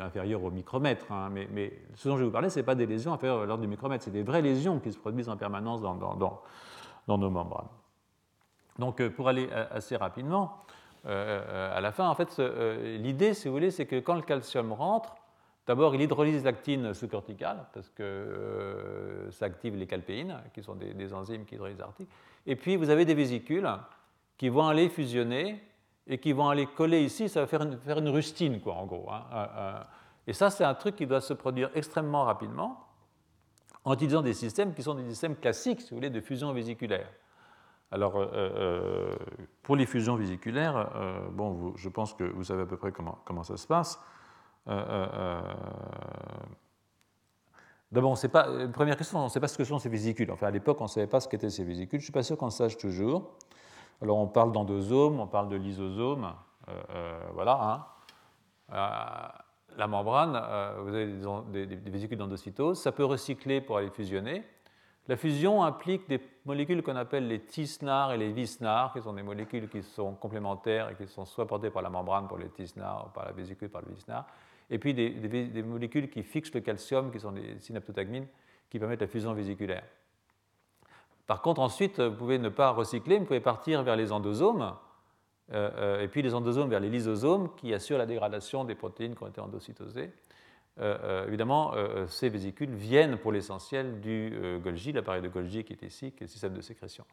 inférieur 0.00 0.44
au 0.44 0.50
micromètre. 0.50 1.10
Hein. 1.10 1.30
mais, 1.30 1.72
ce 1.96 2.08
dont 2.08 2.16
je 2.16 2.20
vais 2.20 2.26
vous 2.26 2.32
parler, 2.32 2.50
ce 2.50 2.60
n'est 2.60 2.64
pas 2.64 2.74
des 2.74 2.86
lésions 2.86 3.12
inférieures 3.12 3.42
à 3.42 3.46
l'ordre 3.46 3.62
du 3.62 3.68
micromètre, 3.68 4.04
c'est 4.04 4.12
des 4.12 4.22
vraies 4.22 4.42
lésions 4.42 4.78
qui 4.78 4.92
se 4.92 4.98
produisent 4.98 5.28
en 5.28 5.36
permanence 5.36 5.80
dans 5.80 7.18
nos 7.18 7.30
membranes. 7.30 7.66
Donc, 8.78 9.06
pour 9.08 9.28
aller 9.28 9.48
assez 9.72 9.96
rapidement, 9.96 10.58
à 11.04 11.80
la 11.80 11.90
fin, 11.90 12.08
en 12.08 12.14
fait, 12.14 12.38
l'idée, 12.38 13.34
si 13.34 13.48
vous 13.48 13.54
voulez, 13.54 13.72
c'est 13.72 13.86
que 13.86 13.98
quand 13.98 14.14
le 14.14 14.22
calcium 14.22 14.72
rentre, 14.72 15.16
D'abord, 15.68 15.94
il 15.94 16.00
hydrolyse 16.00 16.44
l'actine 16.44 16.94
sous-corticale, 16.94 17.66
parce 17.74 17.90
que 17.90 18.02
euh, 18.02 19.30
ça 19.30 19.44
active 19.44 19.76
les 19.76 19.86
calpéines, 19.86 20.34
qui 20.54 20.62
sont 20.62 20.74
des, 20.74 21.12
enzymes 21.12 21.44
qui 21.44 21.56
hydrolysent 21.56 21.78
l'artine. 21.78 22.06
Et 22.46 22.56
puis, 22.56 22.76
vous 22.76 22.88
avez 22.88 23.04
des 23.04 23.14
vésicules 23.14 23.68
qui 24.38 24.48
vont 24.48 24.66
aller 24.66 24.88
fusionner 24.88 25.62
et 26.06 26.16
qui 26.16 26.32
vont 26.32 26.48
aller 26.48 26.64
coller 26.64 27.02
ici, 27.02 27.28
ça 27.28 27.42
va 27.42 27.46
faire 27.46 27.60
une, 27.60 28.08
rustine, 28.08 28.62
quoi, 28.62 28.76
en 28.76 28.86
gros. 28.86 29.10
Hein. 29.12 29.24
Euh, 29.30 29.46
euh, 29.56 29.82
et 30.26 30.32
ça, 30.32 30.48
c'est 30.48 30.64
un 30.64 30.72
truc 30.72 30.96
qui 30.96 31.06
doit 31.06 31.20
se 31.20 31.34
produire 31.34 31.68
extrêmement 31.74 32.24
rapidement 32.24 32.86
en 33.84 33.92
utilisant 33.92 34.22
des 34.22 34.32
systèmes 34.32 34.72
qui 34.72 34.82
sont 34.82 34.94
des 34.94 35.06
systèmes 35.10 35.36
classiques, 35.36 35.82
si 35.82 35.90
vous 35.90 35.96
voulez, 35.96 36.08
de 36.08 36.20
fusion 36.22 36.50
vésiculaire. 36.54 37.10
Alors, 37.90 38.26
pour 39.62 39.76
les 39.76 39.86
fusions 39.86 40.16
vésiculaires, 40.16 40.90
bon, 41.32 41.74
je 41.76 41.88
pense 41.88 42.12
que 42.12 42.24
vous 42.24 42.44
savez 42.44 42.62
à 42.62 42.66
peu 42.66 42.76
près 42.76 42.92
comment 42.92 43.42
ça 43.44 43.56
se 43.56 43.66
passe. 43.66 43.98
Euh, 44.68 44.72
euh, 44.72 45.06
euh, 45.14 45.40
d'abord, 47.90 48.12
on. 48.12 48.68
Première 48.70 48.96
question, 48.96 49.18
on 49.18 49.24
ne 49.24 49.28
sait 49.28 49.40
pas 49.40 49.48
ce 49.48 49.56
que 49.56 49.64
sont 49.64 49.78
ces 49.78 49.88
vésicules. 49.88 50.30
Enfin, 50.30 50.48
à 50.48 50.50
l'époque, 50.50 50.80
on 50.80 50.84
ne 50.84 50.88
savait 50.88 51.06
pas 51.06 51.20
ce 51.20 51.28
qu'étaient 51.28 51.50
ces 51.50 51.64
vésicules. 51.64 52.00
Je 52.00 52.02
ne 52.02 52.06
suis 52.06 52.12
pas 52.12 52.22
sûr 52.22 52.36
qu'on 52.36 52.50
sache 52.50 52.76
toujours. 52.76 53.30
Alors, 54.02 54.18
on 54.18 54.26
parle 54.26 54.52
d'endosomes, 54.52 55.20
on 55.20 55.26
parle 55.26 55.48
de 55.48 55.56
lysosome. 55.56 56.32
voilà. 57.34 57.86
Hein. 58.70 59.32
la 59.76 59.86
membrane, 59.86 60.32
vous 60.82 60.94
avez 60.94 61.66
des, 61.66 61.76
des 61.76 61.90
vésicules 61.90 62.18
d'endocytose. 62.18 62.80
Ça 62.80 62.92
peut 62.92 63.04
recycler 63.04 63.60
pour 63.60 63.78
aller 63.78 63.90
fusionner. 63.90 64.44
La 65.08 65.16
fusion 65.16 65.64
implique 65.64 66.06
des 66.06 66.20
molécules 66.44 66.82
qu'on 66.82 66.94
appelle 66.94 67.26
les 67.26 67.40
TISNAR 67.40 68.12
et 68.12 68.18
les 68.18 68.30
VISNAR, 68.30 68.92
qui 68.92 69.00
sont 69.00 69.14
des 69.14 69.22
molécules 69.22 69.66
qui 69.70 69.82
sont 69.82 70.14
complémentaires 70.14 70.90
et 70.90 70.96
qui 70.96 71.06
sont 71.06 71.24
soit 71.24 71.46
portées 71.46 71.70
par 71.70 71.80
la 71.80 71.88
membrane 71.88 72.28
pour 72.28 72.36
les 72.36 72.50
TISNAR 72.50 73.06
ou 73.06 73.10
par 73.10 73.24
la 73.24 73.32
vésicule 73.32 73.70
par 73.70 73.80
le 73.80 73.94
VISNAR 73.94 74.26
et 74.70 74.78
puis 74.78 74.94
des, 74.94 75.62
molécules 75.62 76.10
qui 76.10 76.22
fixent 76.22 76.52
le 76.54 76.60
calcium, 76.60 77.10
qui 77.10 77.20
sont 77.20 77.32
des 77.32 77.58
synaptotagmines, 77.58 78.26
qui 78.70 78.78
permettent 78.78 79.00
la 79.00 79.06
fusion 79.06 79.32
vésiculaire. 79.32 79.84
Par 81.26 81.42
contre, 81.42 81.60
ensuite, 81.60 82.00
vous 82.00 82.16
pouvez 82.16 82.38
ne 82.38 82.48
pas 82.48 82.70
recycler, 82.70 83.18
vous 83.18 83.24
pouvez 83.24 83.40
partir 83.40 83.82
vers 83.82 83.96
les 83.96 84.12
endosomes, 84.12 84.74
euh, 85.52 85.70
euh, 85.76 86.02
et 86.02 86.08
puis 86.08 86.22
les 86.22 86.34
endosomes 86.34 86.68
vers 86.68 86.80
les 86.80 86.90
lysosomes, 86.90 87.54
qui 87.56 87.72
assurent 87.72 87.98
la 87.98 88.06
dégradation 88.06 88.64
des 88.64 88.74
protéines 88.74 89.14
qui 89.14 89.22
ont 89.22 89.28
été 89.28 89.40
endocytosées. 89.40 90.10
Euh, 90.80 91.26
évidemment, 91.26 91.72
ces 92.06 92.28
vésicules 92.28 92.70
viennent 92.70 93.16
pour 93.16 93.32
l'essentiel 93.32 94.00
du 94.00 94.60
Golgi, 94.62 94.92
l'appareil 94.92 95.22
de 95.22 95.28
Golgi 95.28 95.64
qui 95.64 95.72
est 95.72 95.82
ici, 95.82 96.12
qui 96.12 96.22
est 96.22 96.26
le 96.26 96.30
système 96.30 96.54
de 96.54 96.60
sécrétion. 96.60 97.04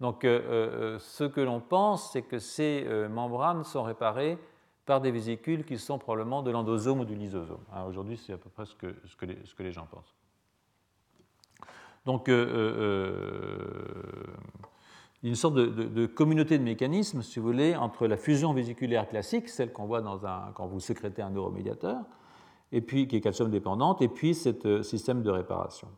Donc, 0.00 0.22
ce 0.22 1.24
que 1.24 1.40
l'on 1.40 1.60
pense, 1.60 2.12
c'est 2.12 2.22
que 2.22 2.40
ces 2.40 2.84
membranes 3.08 3.62
sont 3.62 3.84
réparées 3.84 4.38
par 4.84 5.00
des 5.00 5.10
vésicules 5.10 5.64
qui 5.64 5.78
sont 5.78 5.98
probablement 5.98 6.42
de 6.42 6.50
l'endosome 6.50 7.00
ou 7.00 7.04
du 7.04 7.14
lysosome. 7.14 7.62
Hein, 7.72 7.84
aujourd'hui, 7.84 8.16
c'est 8.16 8.32
à 8.32 8.36
peu 8.36 8.50
près 8.50 8.64
ce 8.66 8.74
que, 8.74 9.62
les, 9.62 9.72
gens 9.72 9.86
pensent. 9.86 10.14
Donc, 12.04 12.28
euh, 12.28 12.46
euh, 12.76 14.24
une 15.22 15.36
sorte 15.36 15.54
de, 15.54 16.06
communauté 16.06 16.58
de 16.58 16.64
mécanismes, 16.64 17.22
si 17.22 17.38
vous 17.38 17.46
voulez, 17.46 17.76
entre 17.76 18.08
la 18.08 18.16
fusion 18.16 18.52
vésiculaire 18.52 19.08
classique, 19.08 19.48
celle 19.48 19.72
qu'on 19.72 19.86
voit 19.86 20.02
quand 20.54 20.66
vous 20.66 20.80
sécrétez 20.80 21.22
un 21.22 21.30
neuromédiateur, 21.30 22.00
et 22.72 22.80
puis, 22.80 23.06
qui 23.06 23.16
est 23.16 23.20
calcium 23.20 23.50
dépendante, 23.50 24.02
et 24.02 24.08
puis 24.08 24.34
ce 24.34 24.48
euh, 24.66 24.82
système 24.82 25.22
de 25.22 25.30
réparation. 25.30 25.88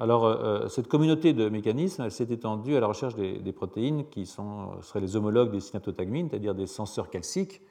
Alors, 0.00 0.70
cette 0.70 0.88
communauté 0.88 1.32
de 1.34 1.48
mécanismes, 1.48 2.10
s'est 2.10 2.24
étendue 2.24 2.74
à 2.74 2.80
la 2.80 2.88
recherche 2.88 3.14
des, 3.14 3.52
protéines 3.52 4.08
qui 4.08 4.26
seraient 4.26 5.00
les 5.00 5.14
homologues 5.14 5.52
des 5.52 5.60
synaptotagmines, 5.60 6.28
c'est-à-dire 6.28 6.56
des 6.56 6.66
senseurs 6.66 7.10
calciques, 7.10 7.62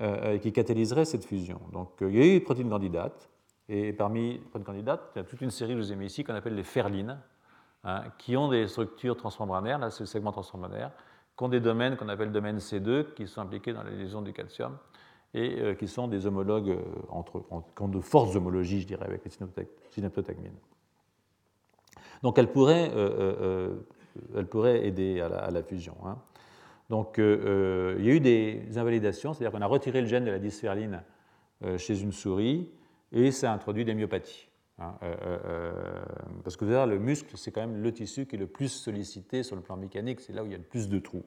et 0.00 0.38
qui 0.40 0.52
catalyseraient 0.52 1.04
cette 1.04 1.24
fusion. 1.24 1.60
Donc, 1.72 1.90
il 2.00 2.14
y 2.16 2.20
a 2.20 2.26
eu 2.26 2.32
des 2.34 2.40
protéines 2.40 2.70
candidates, 2.70 3.28
et 3.68 3.92
parmi 3.92 4.34
les 4.34 4.38
protéines 4.38 4.64
candidates, 4.64 5.10
il 5.14 5.18
y 5.18 5.22
a 5.22 5.24
toute 5.24 5.40
une 5.40 5.50
série, 5.50 5.72
je 5.72 5.78
vous 5.78 5.92
ai 5.92 5.96
mis 5.96 6.06
ici, 6.06 6.24
qu'on 6.24 6.34
appelle 6.34 6.54
les 6.54 6.62
ferlines, 6.62 7.18
hein, 7.84 8.04
qui 8.18 8.36
ont 8.36 8.48
des 8.48 8.66
structures 8.66 9.16
transmembranaires, 9.16 9.78
là 9.78 9.90
c'est 9.90 10.00
le 10.00 10.06
segment 10.06 10.32
transmembranaire, 10.32 10.92
qui 11.36 11.44
ont 11.44 11.48
des 11.48 11.60
domaines 11.60 11.96
qu'on 11.96 12.08
appelle 12.08 12.32
domaine 12.32 12.58
C2, 12.58 13.14
qui 13.14 13.26
sont 13.26 13.40
impliqués 13.40 13.72
dans 13.72 13.82
la 13.82 13.90
lésion 13.90 14.22
du 14.22 14.32
calcium, 14.32 14.76
et 15.34 15.60
euh, 15.60 15.74
qui 15.74 15.86
sont 15.86 16.08
des 16.08 16.26
homologues 16.26 16.70
euh, 16.70 16.82
entre, 17.10 17.44
qui 17.76 17.82
ont 17.82 17.88
de 17.88 18.00
fortes 18.00 18.34
homologies, 18.34 18.80
je 18.80 18.86
dirais, 18.86 19.04
avec 19.04 19.24
les 19.24 19.30
synaptotagmines. 19.90 20.56
Donc 22.22 22.38
elle 22.38 22.50
pourrait, 22.50 22.90
euh, 22.94 23.76
aider 24.82 25.20
à 25.20 25.50
la, 25.50 25.62
fusion. 25.62 25.94
Hein. 26.04 26.18
Donc 26.90 27.16
il 27.18 28.04
y 28.04 28.10
a 28.10 28.14
eu 28.14 28.20
des 28.20 28.78
invalidations, 28.78 29.34
c'est-à-dire 29.34 29.52
qu'on 29.52 29.64
a 29.64 29.66
retiré 29.66 30.00
le 30.00 30.06
gène 30.06 30.24
de 30.24 30.30
la 30.30 30.38
dysferline 30.38 31.02
chez 31.76 32.00
une 32.00 32.12
souris, 32.12 32.70
et 33.12 33.30
ça 33.30 33.50
a 33.50 33.54
introduit 33.54 33.84
des 33.84 33.94
myopathies. 33.94 34.48
Hein, 34.78 34.94
parce 36.44 36.56
que 36.56 36.64
le 36.64 36.98
muscle, 36.98 37.36
c'est 37.36 37.50
quand 37.50 37.60
même 37.60 37.82
le 37.82 37.92
tissu 37.92 38.26
qui 38.26 38.36
est 38.36 38.38
le 38.38 38.46
plus 38.46 38.68
sollicité 38.68 39.42
sur 39.42 39.56
le 39.56 39.62
plan 39.62 39.76
mécanique, 39.76 40.20
c'est 40.20 40.32
là 40.32 40.42
où 40.42 40.46
il 40.46 40.52
y 40.52 40.54
a 40.54 40.58
le 40.58 40.64
plus 40.64 40.88
de 40.88 40.98
trous. 40.98 41.24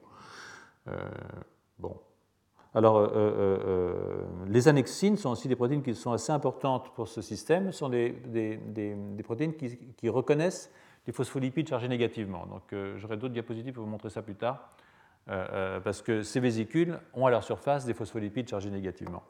bon, 1.78 1.96
alors, 2.74 2.96
euh, 2.96 3.08
euh, 3.14 3.58
euh, 3.66 4.24
les 4.48 4.66
annexines 4.66 5.16
sont 5.16 5.30
aussi 5.30 5.46
des 5.46 5.56
protéines 5.56 5.82
qui 5.82 5.94
sont 5.94 6.12
assez 6.12 6.32
importantes 6.32 6.94
pour 6.94 7.06
ce 7.06 7.20
système. 7.20 7.70
Ce 7.70 7.78
sont 7.78 7.90
des, 7.90 8.14
protéines 9.22 9.54
qui, 9.54 10.08
reconnaissent 10.08 10.70
les 11.06 11.12
phospholipides 11.12 11.68
chargés 11.68 11.88
négativement. 11.88 12.46
Donc, 12.46 12.74
j'aurai 12.96 13.16
d'autres 13.16 13.34
diapositives 13.34 13.74
pour 13.74 13.84
vous 13.84 13.90
montrer 13.90 14.08
ça 14.08 14.22
plus 14.22 14.36
tard, 14.36 14.74
parce 15.26 16.02
que 16.02 16.22
ces 16.22 16.40
vésicules 16.40 16.98
ont 17.14 17.26
à 17.26 17.30
leur 17.30 17.44
surface 17.44 17.84
des 17.84 17.94
phospholipides 17.94 18.48
chargés 18.48 18.70
négativement. 18.70 19.22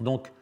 Donc, 0.00 0.32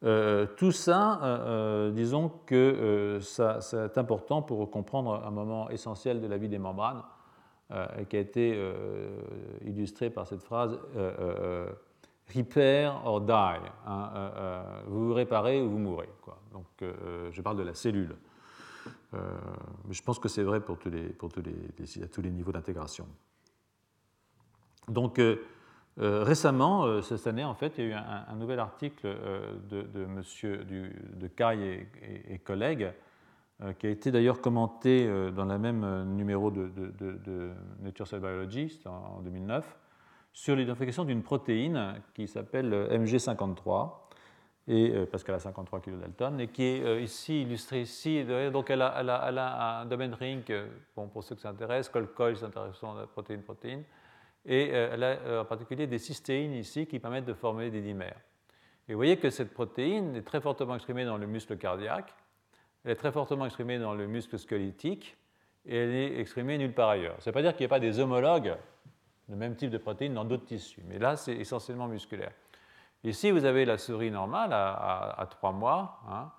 tout 0.00 0.72
ça, 0.72 1.90
disons 1.92 2.30
que 2.46 3.18
ça, 3.20 3.60
c'est 3.60 3.98
important 3.98 4.42
pour 4.42 4.70
comprendre 4.70 5.22
un 5.24 5.30
moment 5.30 5.68
essentiel 5.70 6.20
de 6.20 6.26
la 6.26 6.38
vie 6.38 6.48
des 6.48 6.58
membranes. 6.58 7.02
Euh, 7.72 8.04
qui 8.06 8.16
a 8.16 8.18
été 8.18 8.52
euh, 8.56 9.20
illustré 9.64 10.10
par 10.10 10.26
cette 10.26 10.42
phrase 10.42 10.76
euh, 10.96 11.70
repair 12.34 13.00
or 13.04 13.20
die. 13.20 13.32
Hein, 13.86 14.64
vous 14.88 15.08
vous 15.08 15.14
réparez 15.14 15.62
ou 15.62 15.70
vous 15.70 15.78
mourrez. 15.78 16.08
Donc, 16.52 16.66
je 16.80 17.42
parle 17.42 17.56
de 17.56 17.62
la 17.62 17.74
cellule. 17.74 18.16
je 19.12 20.02
pense 20.02 20.18
que 20.18 20.28
c'est 20.28 20.42
vrai 20.42 20.60
pour 20.60 20.78
à 20.78 22.08
tous 22.08 22.22
les 22.22 22.30
niveaux 22.30 22.52
d'intégration. 22.52 23.06
Donc, 24.90 25.20
récemment, 25.96 27.00
cette 27.02 27.26
année, 27.26 27.44
en 27.44 27.54
fait, 27.54 27.78
il 27.78 27.84
y 27.84 27.86
a 27.88 27.90
eu 27.90 27.94
un, 27.94 28.34
nouvel 28.36 28.58
article 28.58 29.08
de, 29.70 29.82
de, 29.82 30.04
monsieur, 30.06 30.64
de 30.64 31.26
Kai 31.28 31.88
et 32.28 32.38
collègues 32.38 32.92
euh, 33.62 33.74
qui 33.74 33.86
a 33.86 33.90
été 33.90 34.10
d'ailleurs 34.10 34.40
commenté 34.40 35.06
euh, 35.06 35.30
dans 35.30 35.44
le 35.44 35.58
même 35.58 35.84
euh, 35.84 36.02
numéro 36.02 36.50
de, 36.50 36.70
Nature 37.82 38.06
Cell 38.06 38.20
Biology 38.20 38.80
en 38.86 39.20
2009, 39.20 39.76
sur 40.32 40.56
l'identification 40.56 41.04
d'une 41.04 41.22
protéine 41.22 42.00
qui 42.14 42.26
s'appelle 42.26 42.72
MG53, 42.90 43.90
et, 44.68 44.94
parce 45.10 45.24
qu'elle 45.24 45.34
a 45.34 45.40
53 45.40 45.80
kilodalton, 45.80 46.38
et 46.38 46.48
qui 46.48 46.62
est 46.62 47.02
ici 47.02 47.42
illustrée 47.42 47.82
ici. 47.82 48.24
Donc 48.52 48.70
elle 48.70 48.82
a, 48.82 49.80
un 49.80 49.86
domaine 49.86 50.14
ring, 50.14 50.44
bon, 50.94 51.08
pour 51.08 51.24
ceux 51.24 51.34
qui 51.34 51.42
s'intéressent, 51.42 51.92
col-col, 51.92 52.36
s'intéressent 52.36 52.84
à 52.84 53.00
la 53.00 53.06
protéine-protéine, 53.08 53.82
et 54.46 54.68
elle 54.68 55.04
a 55.04 55.42
en 55.42 55.44
particulier 55.44 55.86
des 55.86 55.98
cystéines 55.98 56.54
ici 56.54 56.86
qui 56.86 56.98
permettent 56.98 57.26
de 57.26 57.34
former 57.34 57.70
des 57.70 57.82
dimères. 57.82 58.20
Et 58.88 58.92
vous 58.92 58.98
voyez 58.98 59.18
que 59.18 59.30
cette 59.30 59.52
protéine 59.52 60.16
est 60.16 60.22
très 60.22 60.40
fortement 60.40 60.74
exprimée 60.74 61.04
dans 61.04 61.18
le 61.18 61.26
muscle 61.26 61.56
cardiaque, 61.56 62.14
elle 62.84 62.92
est 62.92 62.96
très 62.96 63.12
fortement 63.12 63.44
exprimée 63.44 63.78
dans 63.78 63.94
le 63.94 64.06
muscle 64.06 64.38
squelettique 64.38 65.16
et 65.66 65.76
elle 65.76 65.94
est 65.94 66.20
exprimée 66.20 66.56
nulle 66.58 66.72
part 66.72 66.88
ailleurs. 66.88 67.16
Ça 67.18 67.30
ne 67.30 67.32
veut 67.32 67.32
pas 67.32 67.42
dire 67.42 67.52
qu'il 67.52 67.64
n'y 67.64 67.70
a 67.70 67.76
pas 67.76 67.80
des 67.80 67.98
homologues 67.98 68.56
de 69.28 69.36
même 69.36 69.54
type 69.54 69.70
de 69.70 69.78
protéines 69.78 70.14
dans 70.14 70.24
d'autres 70.24 70.46
tissus, 70.46 70.82
mais 70.88 70.98
là, 70.98 71.16
c'est 71.16 71.34
essentiellement 71.36 71.86
musculaire. 71.86 72.32
Ici, 73.04 73.30
vous 73.30 73.44
avez 73.44 73.64
la 73.64 73.78
souris 73.78 74.10
normale 74.10 74.52
à, 74.52 75.26
3 75.30 75.52
mois, 75.52 76.00
hein, 76.10 76.30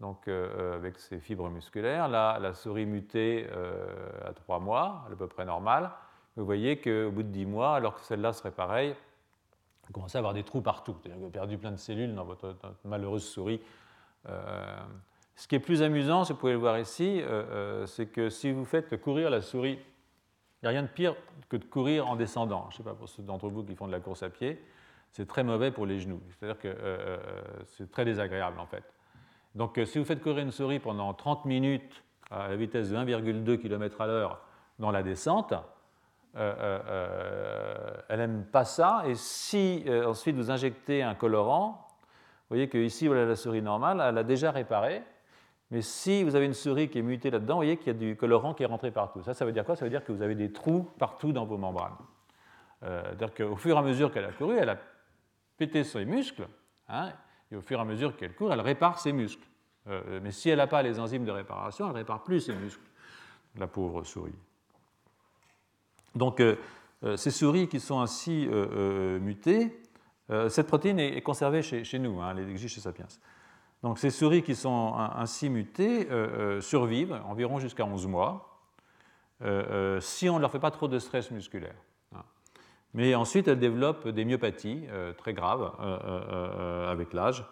donc 0.00 0.28
euh, 0.28 0.76
avec 0.76 0.98
ses 0.98 1.20
fibres 1.20 1.48
musculaires. 1.48 2.08
Là, 2.08 2.38
la 2.40 2.52
souris 2.52 2.86
mutée 2.86 3.46
euh, 3.52 3.86
à 4.24 4.32
3 4.32 4.58
mois, 4.58 5.06
à 5.10 5.16
peu 5.16 5.28
près 5.28 5.44
normale. 5.44 5.90
Vous 6.36 6.44
voyez 6.44 6.80
qu'au 6.80 7.10
bout 7.10 7.22
de 7.22 7.28
10 7.28 7.46
mois, 7.46 7.76
alors 7.76 7.94
que 7.94 8.00
celle-là 8.00 8.32
serait 8.32 8.50
pareille, 8.50 8.94
vous 9.86 9.92
commencez 9.92 10.16
à 10.16 10.20
avoir 10.20 10.34
des 10.34 10.42
trous 10.42 10.62
partout. 10.62 10.96
Vous 11.04 11.10
avez 11.10 11.30
perdu 11.30 11.58
plein 11.58 11.70
de 11.70 11.76
cellules 11.76 12.14
dans 12.14 12.24
votre, 12.24 12.56
malheureuse 12.84 13.24
souris. 13.24 13.60
Euh, 14.28 14.80
ce 15.36 15.46
qui 15.46 15.54
est 15.54 15.60
plus 15.60 15.82
amusant, 15.82 16.22
vous 16.22 16.34
pouvez 16.34 16.52
le 16.52 16.58
voir 16.58 16.78
ici, 16.78 17.20
euh, 17.20 17.26
euh, 17.50 17.86
c'est 17.86 18.06
que 18.06 18.30
si 18.30 18.50
vous 18.50 18.64
faites 18.64 19.00
courir 19.00 19.30
la 19.30 19.42
souris, 19.42 19.78
il 20.62 20.64
n'y 20.64 20.68
a 20.68 20.70
rien 20.70 20.82
de 20.82 20.88
pire 20.88 21.14
que 21.48 21.56
de 21.56 21.64
courir 21.64 22.08
en 22.08 22.16
descendant. 22.16 22.68
Je 22.70 22.74
ne 22.74 22.78
sais 22.78 22.82
pas 22.82 22.94
pour 22.94 23.08
ceux 23.08 23.22
d'entre 23.22 23.48
vous 23.48 23.62
qui 23.62 23.74
font 23.74 23.86
de 23.86 23.92
la 23.92 24.00
course 24.00 24.22
à 24.22 24.30
pied, 24.30 24.64
c'est 25.10 25.28
très 25.28 25.44
mauvais 25.44 25.70
pour 25.70 25.84
les 25.84 26.00
genoux. 26.00 26.22
C'est-à-dire 26.30 26.58
que 26.58 26.74
c'est 27.66 27.90
très 27.90 28.04
désagréable 28.04 28.58
en 28.58 28.66
fait. 28.66 28.84
Donc 29.54 29.78
si 29.84 29.98
vous 29.98 30.04
faites 30.04 30.22
courir 30.22 30.38
une 30.38 30.50
souris 30.50 30.78
pendant 30.78 31.12
30 31.12 31.44
minutes 31.44 32.02
à 32.30 32.48
la 32.48 32.56
vitesse 32.56 32.90
de 32.90 32.96
1,2 32.96 33.58
km 33.58 34.00
à 34.00 34.06
l'heure 34.06 34.40
dans 34.78 34.90
la 34.90 35.02
descente, 35.02 35.52
elle 36.34 38.18
n'aime 38.18 38.44
pas 38.44 38.64
ça. 38.64 39.02
Et 39.06 39.14
si 39.14 39.84
ensuite 40.06 40.36
vous 40.36 40.50
injectez 40.50 41.02
un 41.02 41.14
colorant, 41.14 41.86
vous 41.88 42.56
voyez 42.56 42.68
qu'ici, 42.68 43.06
voilà 43.06 43.24
la 43.24 43.36
souris 43.36 43.62
normale, 43.62 44.02
elle 44.06 44.18
a 44.18 44.22
déjà 44.22 44.50
réparé. 44.50 45.02
Mais 45.70 45.80
si 45.80 46.22
vous 46.22 46.36
avez 46.36 46.46
une 46.46 46.54
souris 46.54 46.88
qui 46.88 46.98
est 46.98 47.02
mutée 47.02 47.30
là-dedans, 47.30 47.54
vous 47.54 47.60
voyez 47.60 47.78
qu'il 47.78 47.86
y 47.88 47.90
a 47.90 47.98
du 47.98 48.16
colorant 48.16 48.54
qui 48.54 48.62
est 48.62 48.66
rentré 48.66 48.90
partout. 48.90 49.22
Ça, 49.22 49.34
ça 49.34 49.44
veut 49.44 49.52
dire 49.52 49.64
quoi? 49.64 49.74
Ça 49.76 49.84
veut 49.84 49.90
dire 49.90 50.04
que 50.04 50.12
vous 50.12 50.22
avez 50.22 50.34
des 50.34 50.52
trous 50.52 50.88
partout 50.98 51.32
dans 51.32 51.46
vos 51.46 51.56
membranes. 51.56 51.96
Euh, 52.82 53.02
C'est-à-dire 53.06 53.34
qu'au 53.34 53.56
fur 53.56 53.74
et 53.74 53.78
à 53.78 53.82
mesure 53.82 54.12
qu'elle 54.12 54.26
a 54.26 54.32
couru, 54.32 54.56
elle 54.58 54.68
a 54.68 54.76
pété 55.56 55.82
ses 55.82 56.04
muscles, 56.04 56.46
hein, 56.88 57.12
et 57.50 57.56
au 57.56 57.60
fur 57.60 57.78
et 57.78 57.82
à 57.82 57.84
mesure 57.84 58.14
qu'elle 58.16 58.34
court, 58.34 58.52
elle 58.52 58.60
répare 58.60 58.98
ses 58.98 59.12
muscles. 59.12 59.46
Euh, 59.86 60.20
mais 60.22 60.30
si 60.30 60.50
elle 60.50 60.58
n'a 60.58 60.66
pas 60.66 60.82
les 60.82 61.00
enzymes 61.00 61.24
de 61.24 61.32
réparation, 61.32 61.86
elle 61.86 61.92
ne 61.92 61.98
répare 61.98 62.22
plus 62.22 62.40
ses 62.40 62.54
muscles, 62.54 62.86
la 63.56 63.66
pauvre 63.66 64.04
souris. 64.04 64.34
Donc, 66.14 66.40
euh, 66.40 66.56
euh, 67.02 67.16
ces 67.16 67.30
souris 67.30 67.68
qui 67.68 67.80
sont 67.80 68.00
ainsi 68.00 68.48
mutées, 69.20 69.80
cette 70.48 70.66
protéine 70.66 70.98
est, 70.98 71.20
conservée 71.20 71.60
chez, 71.60 71.98
nous, 71.98 72.22
hein, 72.22 72.34
elle 72.34 72.48
existe 72.48 72.76
chez 72.76 72.80
Sapiens. 72.80 73.06
Donc 73.84 73.98
ces 73.98 74.08
souris 74.08 74.42
qui 74.42 74.54
sont 74.54 74.94
ainsi 74.96 75.50
mutées 75.50 76.10
euh, 76.10 76.56
euh, 76.56 76.60
survivent 76.62 77.20
environ 77.26 77.58
jusqu'à 77.58 77.84
11 77.84 78.06
mois 78.06 78.62
euh, 79.42 80.00
si 80.00 80.30
on 80.30 80.36
ne 80.36 80.40
leur 80.40 80.50
fait 80.50 80.58
pas 80.58 80.70
trop 80.70 80.88
de 80.88 80.98
stress 80.98 81.30
musculaire. 81.30 81.74
Hein. 82.14 82.22
Mais 82.94 83.14
ensuite, 83.14 83.46
elles 83.46 83.58
développent 83.58 84.08
des 84.08 84.24
myopathies 84.24 84.86
très 85.18 85.34
graves 85.34 85.70
avec 86.88 87.12
l'âge 87.12 87.44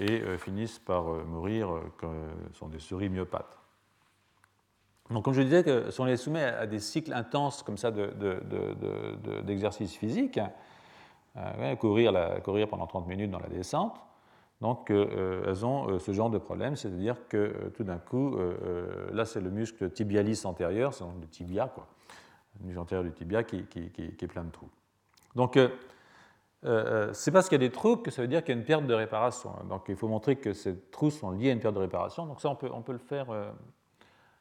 et 0.00 0.38
finissent 0.38 0.78
par 0.78 1.04
mourir, 1.04 1.68
ce 2.00 2.58
sont 2.58 2.68
des 2.68 2.78
souris 2.78 3.10
myopathes. 3.10 3.57
Donc, 5.10 5.24
comme 5.24 5.34
je 5.34 5.42
disais, 5.42 5.64
que 5.64 5.90
si 5.90 6.00
on 6.00 6.04
les 6.04 6.16
soumet 6.16 6.44
à 6.44 6.66
des 6.66 6.80
cycles 6.80 7.12
intenses 7.12 7.62
comme 7.62 7.78
ça 7.78 7.90
d'exercice 9.46 9.92
de, 9.92 9.98
physique, 9.98 10.38
courir, 11.78 12.42
courir 12.42 12.68
pendant 12.68 12.86
30 12.86 13.06
minutes 13.06 13.30
dans 13.30 13.40
la 13.40 13.48
descente, 13.48 13.98
donc, 14.60 14.90
euh, 14.90 15.44
elles 15.46 15.64
ont 15.64 15.88
euh, 15.88 15.98
ce 16.00 16.12
genre 16.12 16.30
de 16.30 16.38
problème, 16.38 16.74
c'est-à-dire 16.74 17.16
que 17.28 17.36
euh, 17.36 17.70
tout 17.76 17.84
d'un 17.84 17.98
coup, 17.98 18.36
là, 19.12 19.24
c'est 19.24 19.40
le 19.40 19.50
muscle 19.50 19.90
tibialis 19.90 20.42
antérieur, 20.44 20.94
c'est 20.94 21.04
le 21.04 21.26
tibia, 21.28 21.68
quoi, 21.68 21.86
le 22.60 22.66
muscle 22.66 22.80
antérieur 22.80 23.04
du 23.04 23.12
tibia 23.12 23.44
qui, 23.44 23.58
est 23.58 24.26
plein 24.26 24.44
de 24.44 24.50
trous. 24.50 24.70
Donc, 25.36 25.58
c'est 27.12 27.30
parce 27.30 27.48
qu'il 27.48 27.60
y 27.60 27.64
a 27.64 27.68
des 27.68 27.72
trous 27.72 27.98
que 27.98 28.10
ça 28.10 28.22
veut 28.22 28.28
dire 28.28 28.42
qu'il 28.42 28.54
y 28.54 28.58
a 28.58 28.60
une 28.60 28.66
perte 28.66 28.86
de 28.86 28.94
réparation. 28.94 29.52
Donc, 29.68 29.84
il 29.88 29.96
faut 29.96 30.08
montrer 30.08 30.36
que 30.36 30.52
ces 30.52 30.76
trous 30.90 31.10
sont 31.10 31.30
liés 31.30 31.50
à 31.50 31.52
une 31.52 31.60
perte 31.60 31.74
de 31.74 31.80
réparation. 31.80 32.26
Donc, 32.26 32.40
ça, 32.40 32.48
on 32.48 32.56
peut, 32.56 32.70
on 32.72 32.82
peut 32.82 32.92
le 32.92 32.98
faire 32.98 33.26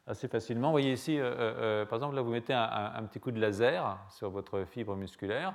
assez 0.07 0.27
facilement. 0.27 0.69
Vous 0.69 0.73
voyez 0.73 0.93
ici, 0.93 1.19
par 1.19 1.93
exemple, 1.93 2.15
là, 2.15 2.21
vous 2.21 2.31
mettez 2.31 2.53
un, 2.53 3.03
petit 3.03 3.19
coup 3.19 3.31
de 3.31 3.39
laser 3.39 3.97
sur 4.09 4.29
votre 4.29 4.63
fibre 4.63 4.95
musculaire, 4.95 5.53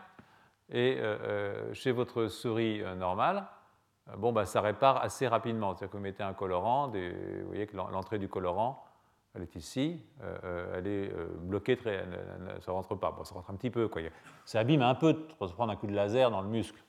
et 0.70 0.98
chez 1.72 1.92
votre 1.92 2.28
souris 2.28 2.82
normale, 2.96 3.46
euh, 4.10 4.16
bon, 4.16 4.32
bah, 4.32 4.46
ça 4.46 4.60
répare 4.60 5.02
assez 5.02 5.26
rapidement. 5.26 5.74
C'est-à-dire 5.74 5.92
que 5.92 5.96
vous 5.96 6.02
mettez 6.02 6.22
un 6.22 6.34
colorant, 6.34 6.88
vous 6.88 7.46
voyez 7.46 7.66
que 7.66 7.76
l'entrée 7.76 8.18
du 8.18 8.28
colorant, 8.28 8.84
elle 9.34 9.42
est 9.42 9.56
ici, 9.56 10.00
euh, 10.22 10.36
euh, 10.44 10.78
elle 10.78 10.86
est 10.86 11.12
bloquée, 11.40 11.76
très, 11.76 12.04
ça 12.60 12.70
ne 12.70 12.76
rentre 12.76 12.94
pas. 12.96 13.12
Bon, 13.12 13.24
ça 13.24 13.34
rentre 13.34 13.50
un 13.50 13.56
petit 13.56 13.70
peu. 13.70 13.88
Quoi. 13.88 14.02
Ça 14.44 14.60
abîme 14.60 14.82
un 14.82 14.94
peu 14.94 15.14
de 15.14 15.46
se 15.46 15.52
prendre 15.52 15.72
un 15.72 15.76
coup 15.76 15.86
de 15.86 15.94
laser 15.94 16.30
dans 16.30 16.42
le 16.42 16.48
muscle. 16.48 16.82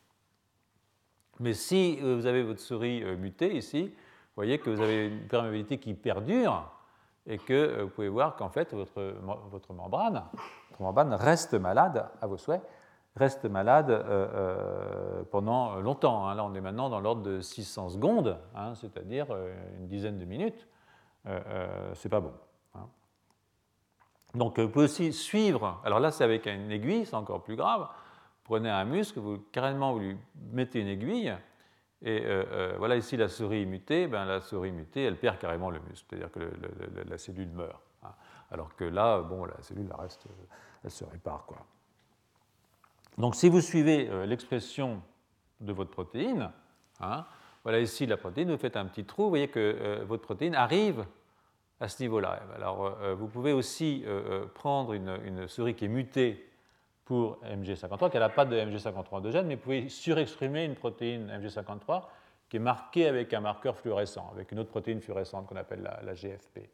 Mais 1.39 1.53
si 1.53 1.99
vous 1.99 2.25
avez 2.25 2.43
votre 2.43 2.59
souris 2.59 3.03
mutée 3.15 3.55
ici, 3.55 3.85
vous 3.85 4.35
voyez 4.35 4.59
que 4.59 4.69
vous 4.69 4.81
avez 4.81 5.07
une 5.07 5.27
perméabilité 5.27 5.79
qui 5.79 5.93
perdure, 5.93 6.71
et 7.25 7.37
que 7.37 7.81
vous 7.83 7.89
pouvez 7.89 8.09
voir 8.09 8.35
qu'en 8.35 8.49
fait, 8.49 8.73
votre, 8.73 9.15
votre, 9.49 9.73
membrane, 9.73 10.23
votre 10.69 10.81
membrane 10.81 11.13
reste 11.13 11.53
malade 11.53 12.09
à 12.21 12.27
vos 12.27 12.37
souhaits, 12.37 12.61
reste 13.15 13.45
malade 13.45 14.05
pendant 15.31 15.75
longtemps. 15.77 16.27
Hein. 16.27 16.35
Là, 16.35 16.43
on 16.43 16.53
est 16.53 16.61
maintenant 16.61 16.89
dans 16.89 16.99
l'ordre 16.99 17.21
de 17.21 17.39
600 17.39 17.89
secondes, 17.89 18.37
hein, 18.55 18.75
c'est-à-dire 18.75 19.27
une 19.79 19.87
dizaine 19.87 20.19
de 20.19 20.25
minutes. 20.25 20.67
c'est 21.93 22.09
pas 22.09 22.19
bon. 22.19 22.33
Donc, 24.33 24.59
vous 24.59 24.67
pouvez 24.67 24.85
aussi 24.85 25.13
suivre, 25.13 25.79
alors 25.85 25.99
là, 25.99 26.09
c'est 26.09 26.23
avec 26.23 26.47
une 26.47 26.71
aiguille, 26.71 27.05
c'est 27.05 27.15
encore 27.15 27.43
plus 27.43 27.55
grave. 27.55 27.87
Prenez 28.43 28.69
un 28.69 28.83
muscle, 28.83 29.19
vous, 29.19 29.37
carrément, 29.51 29.93
vous 29.93 29.99
lui 29.99 30.17
mettez 30.51 30.79
une 30.81 30.87
aiguille, 30.87 31.33
et 32.03 32.21
euh, 32.25 32.43
euh, 32.51 32.75
voilà 32.77 32.95
ici 32.95 33.17
la 33.17 33.29
souris 33.29 33.65
mutée, 33.65 34.07
ben, 34.07 34.25
la 34.25 34.41
souris 34.41 34.71
mutée, 34.71 35.03
elle 35.03 35.17
perd 35.17 35.39
carrément 35.39 35.69
le 35.69 35.79
muscle, 35.79 36.05
c'est-à-dire 36.09 36.31
que 36.31 36.51
la 37.07 37.17
cellule 37.17 37.49
meurt. 37.49 37.81
Hein. 38.03 38.11
Alors 38.51 38.75
que 38.75 38.83
là, 38.83 39.21
bon, 39.21 39.45
la 39.45 39.61
cellule 39.61 39.87
elle 39.89 40.01
reste, 40.01 40.25
elle 40.83 40.91
se 40.91 41.05
répare. 41.05 41.45
Quoi. 41.45 41.57
Donc 43.17 43.35
si 43.35 43.49
vous 43.49 43.61
suivez 43.61 44.09
euh, 44.09 44.25
l'expression 44.25 45.01
de 45.61 45.71
votre 45.71 45.91
protéine, 45.91 46.51
hein, 46.99 47.25
voilà 47.63 47.79
ici 47.79 48.05
la 48.05 48.17
protéine, 48.17 48.51
vous 48.51 48.57
faites 48.57 48.77
un 48.77 48.85
petit 48.85 49.05
trou, 49.05 49.23
vous 49.23 49.29
voyez 49.29 49.47
que 49.47 50.03
votre 50.05 50.23
protéine 50.23 50.55
arrive 50.55 51.05
à 51.83 51.89
ce 51.89 52.01
niveau-là. 52.01 52.39
Alors, 52.55 52.97
euh, 53.01 53.13
vous 53.13 53.27
pouvez 53.27 53.51
aussi 53.51 54.03
euh, 54.05 54.43
euh, 54.43 54.45
prendre 54.45 54.93
une, 54.93 55.47
souris 55.49 55.75
qui 55.75 55.85
est 55.85 55.89
mutée 55.89 56.49
pour 57.05 57.39
MG53, 57.43 58.11
qui 58.11 58.17
n'a 58.17 58.29
pas 58.29 58.45
de 58.45 58.55
MG53 58.55 59.05
endogène, 59.11 59.47
mais 59.47 59.55
vous 59.55 59.61
pouvez 59.61 59.89
surexprimer 59.89 60.65
une 60.65 60.75
protéine 60.75 61.29
MG53 61.29 62.03
qui 62.49 62.57
est 62.57 62.59
marquée 62.59 63.07
avec 63.07 63.33
un 63.33 63.41
marqueur 63.41 63.75
fluorescent, 63.77 64.29
avec 64.33 64.51
une 64.51 64.59
autre 64.59 64.69
protéine 64.69 65.01
fluorescente 65.01 65.47
qu'on 65.47 65.55
appelle 65.55 65.81
la, 65.81 66.13
GFP. 66.13 66.69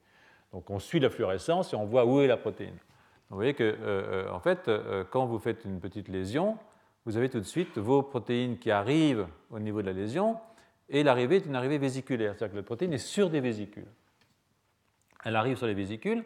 Donc, 0.52 0.70
on 0.70 0.80
suit 0.80 1.00
la 1.00 1.10
fluorescence 1.10 1.74
et 1.74 1.76
on 1.76 1.86
voit 1.86 2.06
où 2.06 2.22
est 2.22 2.28
la 2.28 2.38
protéine. 2.38 2.76
vous 3.30 3.38
voyez 3.38 3.54
que, 3.54 4.30
en 4.30 4.40
fait, 4.40 4.70
quand 5.10 5.26
vous 5.26 5.40
faites 5.40 5.64
une 5.64 5.80
petite 5.80 6.10
lésion, 6.10 6.58
vous 7.06 7.16
avez 7.18 7.30
tout 7.30 7.40
de 7.40 7.46
suite 7.46 7.78
vos 7.78 8.04
protéines 8.04 8.58
qui 8.58 8.72
arrivent 8.72 9.28
au 9.52 9.60
niveau 9.60 9.82
de 9.82 9.88
la 9.88 9.94
lésion, 9.94 10.38
et 10.90 11.04
l'arrivée 11.04 11.38
est 11.38 11.46
une 11.46 11.56
arrivée 11.56 11.78
vésiculaire, 11.78 12.34
c'est-à-dire 12.36 12.52
que 12.52 12.58
la 12.58 12.64
protéine 12.64 12.94
est 12.94 12.98
sur 12.98 13.30
des 13.30 13.40
vésicules 13.40 13.88
elle 15.24 15.36
arrive 15.36 15.58
sur 15.58 15.68
les 15.68 15.74
vésicules 15.74 16.24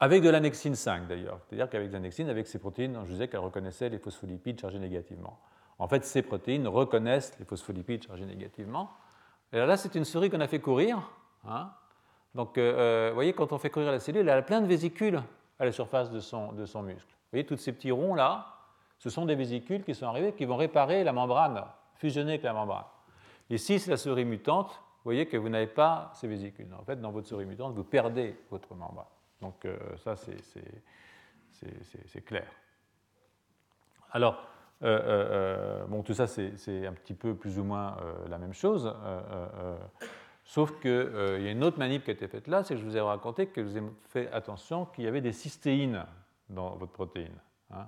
avec 0.00 0.22
de 0.22 0.30
l'annexine 0.30 0.74
5 0.74 1.06
d'ailleurs. 1.06 1.38
C'est-à-dire 1.40 1.68
qu'avec 1.68 1.92
l'annexine, 1.92 2.28
avec 2.28 2.46
ces 2.46 2.58
protéines, 2.58 2.98
je 3.04 3.12
disais 3.12 3.28
qu'elles 3.28 3.40
reconnaissaient 3.40 3.88
les 3.88 3.98
phospholipides 3.98 4.58
chargés 4.58 4.78
négativement. 4.78 5.38
En 5.78 5.88
fait, 5.88 6.04
ces 6.04 6.22
protéines 6.22 6.66
reconnaissent 6.66 7.38
les 7.38 7.44
phospholipides 7.44 8.06
chargés 8.06 8.26
négativement. 8.26 8.90
Et 9.52 9.58
là, 9.58 9.76
c'est 9.76 9.94
une 9.94 10.04
souris 10.04 10.30
qu'on 10.30 10.40
a 10.40 10.48
fait 10.48 10.60
courir. 10.60 11.00
Hein. 11.46 11.70
Donc, 12.34 12.58
euh, 12.58 12.74
euh, 12.78 13.08
vous 13.10 13.14
voyez, 13.14 13.32
quand 13.32 13.52
on 13.52 13.58
fait 13.58 13.70
courir 13.70 13.90
la 13.90 14.00
cellule, 14.00 14.28
elle 14.28 14.38
a 14.38 14.42
plein 14.42 14.60
de 14.60 14.66
vésicules 14.66 15.22
à 15.58 15.64
la 15.64 15.72
surface 15.72 16.10
de 16.10 16.20
son, 16.20 16.52
muscle. 16.52 17.08
Vous 17.08 17.30
voyez, 17.32 17.46
tous 17.46 17.56
ces 17.56 17.72
petits 17.72 17.90
ronds-là, 17.90 18.46
ce 18.98 19.10
sont 19.10 19.26
des 19.26 19.34
vésicules 19.34 19.84
qui 19.84 19.94
sont 19.94 20.06
arrivés, 20.06 20.32
qui 20.32 20.44
vont 20.44 20.56
réparer 20.56 21.04
la 21.04 21.12
membrane, 21.12 21.64
fusionner 21.94 22.32
avec 22.32 22.42
la 22.42 22.52
membrane. 22.52 22.84
Ici, 23.48 23.78
c'est 23.78 23.90
la 23.90 23.96
souris 23.96 24.24
mutante 24.24 24.80
vous 25.00 25.04
voyez 25.04 25.24
que 25.24 25.38
vous 25.38 25.48
n'avez 25.48 25.66
pas 25.66 26.10
ces 26.12 26.28
vésicules. 26.28 26.68
En 26.78 26.84
fait, 26.84 27.00
dans 27.00 27.10
votre 27.10 27.26
souris 27.26 27.46
mutante, 27.46 27.74
vous 27.74 27.84
perdez 27.84 28.38
votre 28.50 28.74
membrane. 28.74 29.06
Donc 29.40 29.64
euh, 29.64 29.78
ça, 30.04 30.16
c'est 30.16 30.36
clair. 32.24 32.46
Alors, 34.12 34.46
euh, 34.82 35.00
euh, 35.04 35.86
bon, 35.86 36.02
tout 36.02 36.14
ça, 36.14 36.26
c'est 36.26 36.86
un 36.86 36.92
petit 36.92 37.14
peu 37.14 37.34
plus 37.34 37.58
ou 37.58 37.64
moins 37.64 37.96
la 38.28 38.38
même 38.38 38.54
chose. 38.54 38.92
Sauf 40.44 40.80
qu'il 40.80 40.90
y 40.90 41.48
a 41.48 41.50
une 41.50 41.62
autre 41.62 41.78
manip 41.78 42.04
qui 42.04 42.10
a 42.10 42.14
été 42.14 42.26
faite 42.26 42.48
là, 42.48 42.64
c'est 42.64 42.74
que 42.74 42.80
je 42.80 42.84
vous 42.84 42.96
ai 42.96 43.00
raconté 43.00 43.46
que 43.46 43.60
vous 43.60 43.78
ai 43.78 43.82
fait 44.08 44.30
attention 44.32 44.86
qu'il 44.86 45.04
y 45.04 45.08
avait 45.08 45.20
des 45.20 45.32
cystéines 45.32 46.04
dans 46.48 46.74
votre 46.76 46.92
protéine. 46.92 47.38
Hein. 47.70 47.86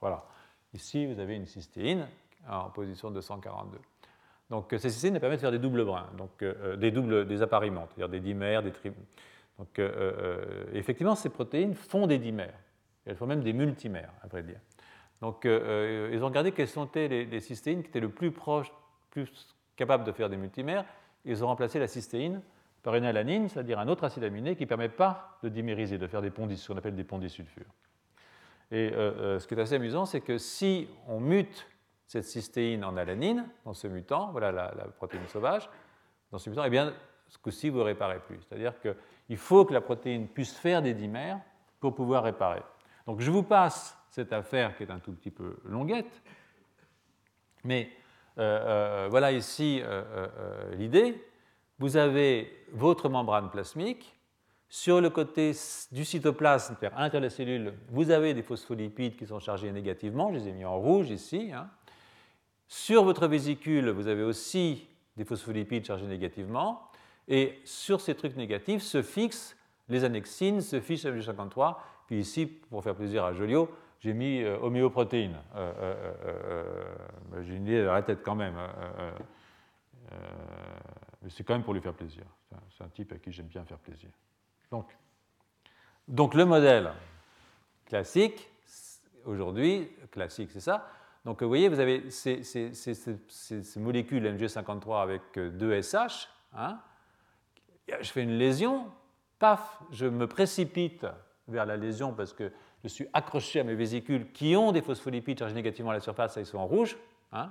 Voilà. 0.00 0.24
Ici, 0.72 1.06
vous 1.06 1.20
avez 1.20 1.34
une 1.34 1.46
cystéine 1.46 2.06
en 2.48 2.70
position 2.70 3.10
242. 3.10 3.78
Donc 4.48 4.74
ces 4.78 4.88
cystéines 4.88 5.20
permettent 5.20 5.40
de 5.40 5.42
faire 5.42 5.50
des 5.50 5.58
doubles 5.58 5.84
brins, 5.84 6.08
donc 6.16 6.42
des 6.42 6.90
doubles 6.90 7.26
des 7.26 7.36
c'est-à-dire 7.36 8.08
des 8.08 8.20
dimères, 8.20 8.62
des 8.62 8.72
tri... 8.72 8.90
Donc 9.58 9.78
euh, 9.78 10.64
effectivement, 10.72 11.14
ces 11.14 11.28
protéines 11.28 11.74
font 11.74 12.06
des 12.06 12.18
dimères. 12.18 12.58
Elles 13.04 13.16
font 13.16 13.26
même 13.26 13.42
des 13.42 13.52
multimères, 13.52 14.12
à 14.22 14.28
vrai 14.28 14.42
dire. 14.42 14.60
Donc 15.20 15.44
ils 15.44 16.22
ont 16.22 16.26
regardé 16.26 16.52
quelles 16.52 16.68
sont 16.68 16.88
les, 16.94 17.40
cystéines 17.40 17.82
qui 17.82 17.88
étaient 17.88 18.00
le 18.00 18.10
plus 18.10 18.30
proches, 18.30 18.70
plus 19.10 19.28
capables 19.74 20.04
de 20.04 20.12
faire 20.12 20.28
des 20.28 20.36
multimères. 20.36 20.84
Ils 21.24 21.42
ont 21.42 21.48
remplacé 21.48 21.80
la 21.80 21.88
cystéine 21.88 22.40
par 22.84 22.94
une 22.94 23.04
alanine, 23.04 23.48
c'est-à-dire 23.48 23.80
un 23.80 23.88
autre 23.88 24.04
acide 24.04 24.22
aminé 24.22 24.54
qui 24.54 24.62
ne 24.62 24.68
permet 24.68 24.88
pas 24.88 25.38
de 25.42 25.48
dimériser, 25.48 25.98
de 25.98 26.06
faire 26.06 26.22
des 26.22 26.30
ponts, 26.30 26.48
ce 26.54 26.68
qu'on 26.68 26.78
appelle 26.78 26.94
des 26.94 27.02
ponts. 27.02 27.20
Et 27.20 28.90
ce 28.90 29.46
qui 29.46 29.54
est 29.54 29.60
assez 29.60 29.74
amusant, 29.74 30.04
c'est 30.04 30.20
que 30.20 30.38
si 30.38 30.88
on 31.08 31.18
mute 31.18 31.66
cette 32.08 32.24
cystéine 32.24 32.84
en 32.84 32.96
alanine 32.96 33.46
dans 33.64 33.74
ce 33.74 33.86
mutant, 33.86 34.30
voilà 34.32 34.50
la, 34.50 34.68
protéine 34.96 35.26
sauvage, 35.28 35.68
dans 36.32 36.38
ce 36.38 36.48
mutant, 36.48 36.64
eh 36.64 36.70
bien, 36.70 36.92
ce 37.28 37.38
coup-ci, 37.38 37.68
vous 37.68 37.78
ne 37.78 37.84
réparez 37.84 38.20
plus. 38.20 38.40
C'est-à-dire 38.48 38.72
qu'il 39.28 39.36
faut 39.36 39.66
que 39.66 39.74
la 39.74 39.82
protéine 39.82 40.26
puisse 40.26 40.56
faire 40.56 40.80
des 40.80 40.94
dimères 40.94 41.38
pour 41.80 41.94
pouvoir 41.94 42.24
réparer. 42.24 42.62
Donc 43.06 43.20
je 43.20 43.30
vous 43.30 43.42
passe 43.42 43.96
cette 44.10 44.32
affaire 44.32 44.74
qui 44.76 44.84
est 44.84 44.90
un 44.90 44.98
tout 44.98 45.12
petit 45.12 45.30
peu 45.30 45.58
longuette, 45.64 46.22
mais 47.62 47.92
euh, 48.38 49.04
euh, 49.04 49.08
voilà 49.10 49.30
ici 49.30 49.82
euh, 49.84 50.26
l'idée. 50.76 51.22
Vous 51.78 51.98
avez 51.98 52.50
votre 52.72 53.10
membrane 53.10 53.50
plasmique. 53.50 54.14
Sur 54.70 55.00
le 55.00 55.08
côté 55.08 55.52
du 55.92 56.04
cytoplasme, 56.04 56.76
c'est-à-dire 56.78 56.98
intérieur 56.98 57.22
de 57.22 57.26
la 57.26 57.30
cellule, 57.30 57.74
vous 57.88 58.10
avez 58.10 58.34
des 58.34 58.42
phospholipides 58.42 59.16
qui 59.16 59.26
sont 59.26 59.40
chargés 59.40 59.72
négativement. 59.72 60.30
Je 60.30 60.38
les 60.38 60.48
ai 60.48 60.52
mis 60.52 60.64
en 60.64 60.78
rouge 60.78 61.10
ici. 61.10 61.52
Hein. 61.54 61.70
Sur 62.66 63.04
votre 63.04 63.26
vésicule, 63.28 63.88
vous 63.90 64.08
avez 64.08 64.22
aussi 64.22 64.86
des 65.16 65.24
phospholipides 65.24 65.86
chargés 65.86 66.06
négativement. 66.06 66.87
Et 67.28 67.60
sur 67.64 68.00
ces 68.00 68.14
trucs 68.14 68.36
négatifs 68.36 68.82
se 68.82 69.02
fixent 69.02 69.56
les 69.88 70.04
annexines, 70.04 70.60
se 70.60 70.80
fiche 70.80 71.04
MG53. 71.04 71.76
Puis 72.06 72.18
ici, 72.20 72.46
pour 72.46 72.82
faire 72.82 72.94
plaisir 72.94 73.24
à 73.24 73.34
Joliot, 73.34 73.70
j'ai 74.00 74.14
mis 74.14 74.42
euh, 74.42 74.58
homéoprotéines. 74.60 75.36
Euh, 75.54 75.72
euh, 76.24 77.42
j'ai 77.42 77.54
une 77.54 77.66
idée 77.66 77.84
dans 77.84 77.92
la 77.92 78.02
tête 78.02 78.20
quand 78.22 78.34
même. 78.34 78.56
mais 81.22 81.28
c'est 81.28 81.44
quand 81.44 81.54
même 81.54 81.64
pour 81.64 81.74
lui 81.74 81.80
faire 81.80 81.94
plaisir. 81.94 82.24
C'est 82.70 82.84
un, 82.84 82.88
type 82.88 83.12
à 83.12 83.16
qui 83.16 83.30
j'aime 83.30 83.46
bien 83.46 83.64
faire 83.64 83.78
plaisir. 83.78 84.10
Donc, 84.70 84.96
donc 86.06 86.34
le 86.34 86.44
modèle 86.44 86.92
classique, 87.84 88.50
aujourd'hui, 89.24 89.90
classique 90.10 90.50
c'est 90.52 90.60
ça, 90.60 90.90
donc 91.24 91.42
vous 91.42 91.48
voyez, 91.48 91.68
vous 91.68 91.80
avez 91.80 92.10
ces, 92.10 92.40
molécules 93.76 94.24
Mg53 94.24 95.02
avec 95.02 95.22
2 95.34 95.82
SH. 95.82 96.28
Hein. 96.54 96.78
Je 98.00 98.10
fais 98.10 98.22
une 98.22 98.38
lésion, 98.38 98.86
paf, 99.38 99.80
je 99.90 100.06
me 100.06 100.26
précipite 100.26 101.06
vers 101.46 101.66
la 101.66 101.76
lésion 101.76 102.12
parce 102.12 102.32
que 102.32 102.52
je 102.82 102.88
suis 102.88 103.06
accroché 103.12 103.60
à 103.60 103.64
mes 103.64 103.74
vésicules 103.74 104.30
qui 104.32 104.54
ont 104.56 104.72
des 104.72 104.82
phospholipides 104.82 105.38
chargés 105.38 105.54
négativement 105.54 105.90
à 105.90 105.94
la 105.94 106.00
surface, 106.00 106.36
ils 106.36 106.46
sont 106.46 106.58
en 106.58 106.66
rouge. 106.66 106.96
Hein. 107.32 107.50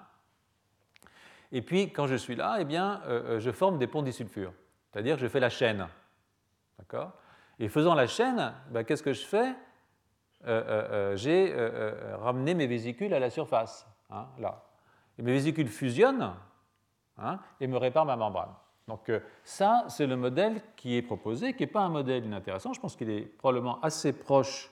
Et 1.52 1.62
puis, 1.62 1.92
quand 1.92 2.08
je 2.08 2.16
suis 2.16 2.36
là, 2.36 2.58
eh 2.60 2.66
bien, 2.66 3.02
euh, 3.06 3.36
euh, 3.36 3.40
je 3.40 3.52
forme 3.52 3.78
des 3.78 3.88
ponts 3.88 4.02
disulfures, 4.02 4.54
c'est-à-dire 4.92 5.16
que 5.16 5.22
je 5.22 5.28
fais 5.28 5.40
la 5.40 5.50
chaîne. 5.50 5.88
Et 7.60 7.70
faisant 7.70 7.96
la 7.96 8.08
chaîne, 8.08 8.54
ben, 8.70 8.84
qu'est-ce 8.84 9.04
que 9.04 9.14
je 9.14 9.26
fais? 9.26 9.56
Euh, 10.46 11.16
j'ai 11.16 11.54
ramené 12.22 12.54
mes 12.54 12.68
vésicules 12.68 13.14
à 13.14 13.20
la 13.20 13.30
surface, 13.30 13.88
hein, 14.10 14.28
là. 14.38 14.64
Et 15.18 15.24
mes 15.24 15.32
vésicules 15.32 15.68
fusionnent 15.68 16.36
hein, 17.18 17.40
et 17.60 17.66
me 17.66 17.78
réparent 17.78 18.06
ma 18.06 18.16
membrane. 18.16 18.54
Donc 18.88 19.12
ça, 19.44 19.86
c'est 19.90 20.08
le 20.08 20.16
modèle 20.16 20.62
qui 20.76 20.96
est 20.96 21.02
proposé, 21.02 21.54
qui 21.54 21.64
n'est 21.64 21.68
pas 21.68 21.82
un 21.82 21.90
modèle 21.90 22.26
inintéressant. 22.26 22.74
Je 22.74 22.80
pense 22.80 22.96
qu'il 22.96 23.10
est 23.10 23.22
probablement 23.22 23.82
assez 23.82 24.14
proche 24.14 24.72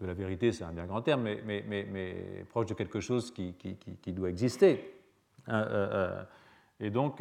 de 0.00 0.06
la 0.06 0.14
vérité, 0.14 0.52
c'est 0.52 0.64
un 0.64 0.72
bien 0.72 0.86
grand 0.86 1.02
terme, 1.02 1.22
mais, 1.22 2.44
proche 2.48 2.66
de 2.66 2.74
quelque 2.74 3.00
chose 3.00 3.32
qui, 3.32 4.12
doit 4.12 4.30
exister. 4.30 4.94
et 6.80 6.90
donc, 6.90 7.20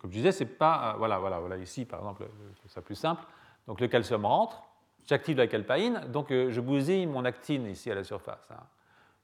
comme 0.00 0.10
je 0.10 0.16
disais, 0.16 0.32
c'est 0.32 0.46
pas. 0.46 0.94
voilà, 0.98 1.18
voilà, 1.18 1.38
voilà, 1.38 1.56
ici, 1.58 1.84
par 1.84 2.00
exemple, 2.00 2.26
c'est 2.66 2.82
plus 2.82 2.94
simple. 2.94 3.22
Donc 3.66 3.80
le 3.80 3.88
calcium 3.88 4.24
rentre, 4.24 4.62
j'active 5.06 5.36
la 5.36 5.46
calpaïne, 5.46 6.06
donc 6.08 6.32
euh, 6.32 6.50
je 6.50 6.60
bousille 6.60 7.06
mon 7.06 7.24
actine 7.24 7.66
ici 7.66 7.90
à 7.90 7.94
la 7.94 8.02
surface. 8.02 8.50
Hein. 8.50 8.62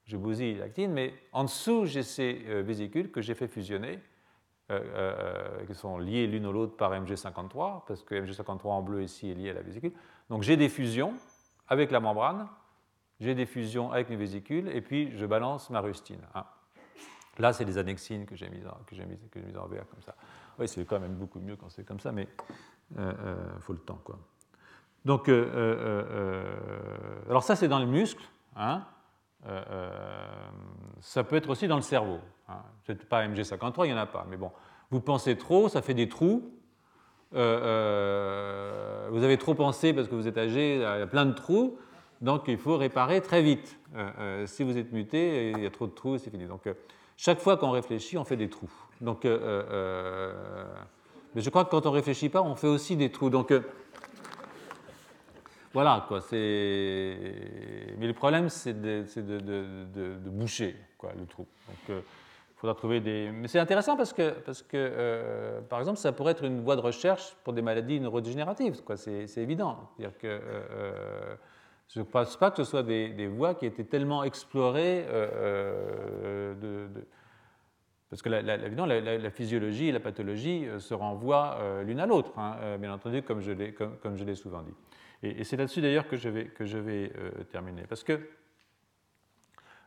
Je 0.06 0.16
bousille 0.16 0.54
l'actine, 0.54 0.92
mais 0.92 1.12
en 1.32 1.44
dessous, 1.44 1.84
j'ai 1.84 2.04
ces 2.04 2.44
euh, 2.46 2.62
vésicules 2.62 3.10
que 3.10 3.20
j'ai 3.20 3.34
fait 3.34 3.48
fusionner, 3.48 3.98
euh, 4.70 5.64
qui 5.66 5.74
sont 5.74 5.98
liées 5.98 6.28
l'une 6.28 6.46
à 6.46 6.52
l'autre 6.52 6.76
par 6.76 6.92
Mg53, 6.92 7.82
parce 7.86 8.04
que 8.04 8.14
Mg53 8.14 8.66
en 8.66 8.82
bleu 8.82 9.02
ici 9.02 9.30
est 9.30 9.34
lié 9.34 9.50
à 9.50 9.54
la 9.54 9.62
vésicule. 9.62 9.92
Donc 10.30 10.42
j'ai 10.42 10.56
des 10.56 10.68
fusions 10.68 11.14
avec 11.68 11.90
la 11.90 11.98
membrane, 11.98 12.48
j'ai 13.18 13.34
des 13.34 13.46
fusions 13.46 13.90
avec 13.90 14.08
mes 14.08 14.16
vésicules, 14.16 14.68
et 14.68 14.80
puis 14.80 15.10
je 15.16 15.26
balance 15.26 15.70
ma 15.70 15.80
rustine. 15.80 16.20
Hein. 16.34 16.44
Là, 17.38 17.52
c'est 17.52 17.64
les 17.64 17.76
annexines 17.76 18.26
que 18.26 18.36
j'ai 18.36 18.48
mises, 18.48 18.66
en, 18.66 18.70
en 18.70 19.66
vert 19.66 19.84
comme 19.88 20.02
ça. 20.02 20.14
Oui, 20.58 20.68
c'est 20.68 20.84
quand 20.84 21.00
même 21.00 21.14
beaucoup 21.14 21.40
mieux 21.40 21.56
quand 21.56 21.68
c'est 21.68 21.84
comme 21.84 22.00
ça, 22.00 22.12
mais 22.12 22.28
il 22.92 23.00
euh, 23.00 23.12
euh, 23.12 23.58
faut 23.60 23.72
le 23.72 23.80
temps. 23.80 24.00
Quoi. 24.04 24.18
Donc, 25.04 25.28
alors 27.28 27.42
ça, 27.42 27.56
c'est 27.56 27.68
dans 27.68 27.80
le 27.80 27.86
muscle. 27.86 28.24
Hein. 28.56 28.84
Ça 31.00 31.24
peut 31.24 31.36
être 31.36 31.50
aussi 31.50 31.68
dans 31.68 31.76
le 31.76 31.82
cerveau. 31.82 32.18
Hein. 32.48 32.62
C'est 32.86 33.04
pas 33.08 33.26
MG53, 33.26 33.84
il 33.84 33.88
n'y 33.88 33.94
en 33.94 33.98
a 33.98 34.06
pas. 34.06 34.26
Mais 34.28 34.36
bon, 34.36 34.50
vous 34.90 35.00
pensez 35.00 35.36
trop, 35.36 35.68
ça 35.68 35.82
fait 35.82 35.94
des 35.94 36.08
trous. 36.08 36.50
vous 37.32 37.38
avez 37.38 39.36
trop 39.38 39.54
pensé 39.54 39.92
parce 39.92 40.08
que 40.08 40.14
vous 40.14 40.26
êtes 40.26 40.38
âgé, 40.38 40.76
il 40.76 40.80
y 40.80 40.84
a 40.84 41.06
plein 41.06 41.26
de 41.26 41.32
trous. 41.32 41.78
Donc, 42.22 42.44
il 42.48 42.58
faut 42.58 42.76
réparer 42.76 43.20
très 43.20 43.42
vite. 43.42 43.78
si 44.46 44.62
vous 44.64 44.76
êtes 44.78 44.92
muté, 44.92 45.50
il 45.50 45.62
y 45.62 45.66
a 45.66 45.70
trop 45.70 45.86
de 45.86 45.92
trous, 45.92 46.18
c'est 46.18 46.30
fini. 46.30 46.46
Donc, 46.46 46.66
chaque 47.16 47.40
fois 47.40 47.56
qu'on 47.56 47.70
réfléchit, 47.70 48.18
on 48.18 48.24
fait 48.24 48.36
des 48.36 48.50
trous. 48.50 48.70
Donc, 49.00 49.24
euh, 49.24 49.38
euh, 49.42 49.62
euh, 49.70 50.64
mais 51.34 51.40
je 51.40 51.50
crois 51.50 51.64
que 51.64 51.70
quand 51.70 51.86
on 51.86 51.90
ne 51.90 51.94
réfléchit 51.94 52.28
pas, 52.28 52.42
on 52.42 52.54
fait 52.54 52.66
aussi 52.66 52.96
des 52.96 53.10
trous. 53.10 53.30
Donc, 53.30 53.52
voilà, 55.76 56.06
quoi. 56.08 56.20
Mais 56.32 57.16
le 58.00 58.12
problème, 58.14 58.48
c'est 58.48 58.72
de, 58.80 60.28
boucher 60.30 60.74
quoi, 60.96 61.12
le 61.18 61.26
trou. 61.26 61.46
Donc, 61.68 61.98
il 61.98 62.58
faudra 62.58 62.74
trouver 62.74 63.00
des. 63.00 63.30
Mais 63.30 63.46
c'est 63.46 63.58
intéressant 63.58 63.94
parce 63.94 64.14
que, 64.14 64.30
parce 64.30 64.62
que 64.62 65.60
par 65.68 65.78
exemple, 65.78 65.98
ça 65.98 66.12
pourrait 66.12 66.32
être 66.32 66.44
une 66.44 66.62
voie 66.62 66.76
de 66.76 66.80
recherche 66.80 67.36
pour 67.44 67.52
des 67.52 67.60
maladies 67.60 68.00
neurodégénératives. 68.00 68.80
C'est 68.96 69.36
évident. 69.36 69.90
C'est-à-dire 69.98 70.16
que 70.16 70.40
je 71.88 72.00
ne 72.00 72.04
pense 72.04 72.36
pas 72.36 72.50
que 72.50 72.56
ce 72.56 72.64
soit 72.64 72.82
des, 72.82 73.26
voies 73.26 73.54
qui 73.54 73.66
étaient 73.66 73.84
tellement 73.84 74.24
explorées 74.24 75.04
euh, 75.08 76.54
euh, 76.62 76.88
parce 78.10 78.22
que 78.22 78.28
la, 78.28 78.40
la, 78.40 79.30
physiologie 79.30 79.88
et 79.88 79.92
la 79.92 80.00
pathologie 80.00 80.66
euh, 80.66 80.78
se 80.78 80.94
renvoient 80.94 81.58
l'une 81.84 82.00
à 82.00 82.06
l'autre, 82.06 82.32
hein, 82.38 82.78
bien 82.78 82.92
entendu, 82.92 83.22
comme 83.22 83.40
je 83.40 83.52
l'ai 84.24 84.34
souvent 84.34 84.62
dit. 84.62 84.74
Et, 85.38 85.44
c'est 85.44 85.56
là-dessus 85.56 85.80
d'ailleurs 85.80 86.08
que 86.08 86.16
je 86.16 86.28
vais, 86.28 86.46
que 86.46 86.64
je 86.64 86.78
vais 86.78 87.12
terminer. 87.50 87.82
Parce 87.88 88.04
que 88.04 88.20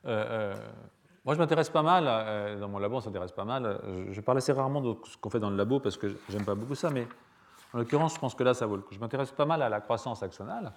moi, 0.03 1.33
je 1.33 1.39
m'intéresse 1.39 1.69
pas 1.69 1.83
mal, 1.83 2.59
dans 2.59 2.67
mon 2.67 2.79
labo, 2.79 2.95
on 2.95 3.01
s'intéresse 3.01 3.31
pas 3.31 3.45
mal. 3.45 3.79
Je, 4.09 4.21
parle 4.21 4.37
assez 4.37 4.51
rarement 4.51 4.81
de 4.81 4.95
ce 5.05 5.17
qu'on 5.17 5.29
fait 5.29 5.39
dans 5.39 5.49
le 5.49 5.57
labo 5.57 5.79
parce 5.79 5.97
que 5.97 6.07
j'aime 6.29 6.45
pas 6.45 6.55
beaucoup 6.55 6.75
ça, 6.75 6.89
mais 6.89 7.07
en 7.73 7.77
l'occurrence, 7.77 8.15
je 8.15 8.19
pense 8.19 8.35
que 8.35 8.43
là, 8.43 8.53
ça 8.53 8.65
vaut 8.65 8.75
le 8.75 8.81
coup. 8.81 8.93
Je 8.93 8.99
m'intéresse 8.99 9.31
pas 9.31 9.45
mal 9.45 9.61
à 9.61 9.69
la 9.69 9.79
croissance 9.81 10.23
axonale. 10.23 10.71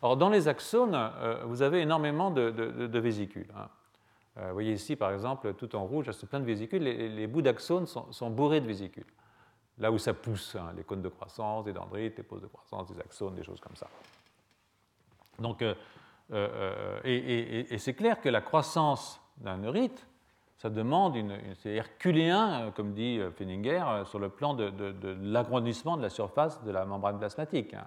Or, 0.00 0.16
dans 0.16 0.30
les 0.30 0.48
axones, 0.48 0.94
euh, 0.94 1.42
vous 1.44 1.62
avez 1.62 1.80
énormément 1.80 2.30
de, 2.30 2.98
vésicules. 2.98 3.48
Hein. 3.56 3.68
Euh, 4.38 4.48
vous 4.48 4.52
voyez 4.54 4.72
ici, 4.72 4.96
par 4.96 5.10
exemple, 5.12 5.52
tout 5.54 5.74
en 5.76 5.84
rouge, 5.84 6.10
c'est 6.12 6.28
plein 6.28 6.40
de 6.40 6.44
vésicules. 6.44 6.82
Les, 6.82 7.26
bouts 7.26 7.42
d'axones 7.42 7.86
sont, 7.86 8.30
bourrés 8.30 8.60
de 8.60 8.66
vésicules. 8.66 9.06
Là 9.78 9.92
où 9.92 9.98
ça 9.98 10.14
pousse, 10.14 10.56
hein, 10.56 10.72
les 10.76 10.82
cônes 10.82 11.02
de 11.02 11.08
croissance, 11.08 11.66
les 11.66 11.72
dendrites, 11.72 12.16
les 12.16 12.24
poses 12.24 12.42
de 12.42 12.46
croissance, 12.46 12.90
des 12.92 13.00
axones, 13.00 13.34
des 13.34 13.44
choses 13.44 13.60
comme 13.60 13.76
ça. 13.76 13.86
Donc, 15.38 15.62
euh, 16.32 17.00
et, 17.04 17.78
c'est 17.78 17.94
clair 17.94 18.20
que 18.20 18.28
la 18.28 18.40
croissance 18.40 19.20
d'un 19.36 19.56
neurite, 19.58 20.06
ça 20.56 20.68
demande 20.68 21.14
une, 21.14 21.38
c'est 21.54 21.74
herculéen, 21.74 22.72
comme 22.74 22.92
dit 22.92 23.20
Fenninger, 23.36 24.02
sur 24.06 24.18
le 24.18 24.28
plan 24.28 24.54
de, 24.54 24.72
l'agrandissement 25.22 25.96
de 25.96 26.02
la 26.02 26.10
surface 26.10 26.62
de 26.64 26.72
la 26.72 26.84
membrane 26.84 27.18
plasmatique. 27.18 27.74
Hein. 27.74 27.86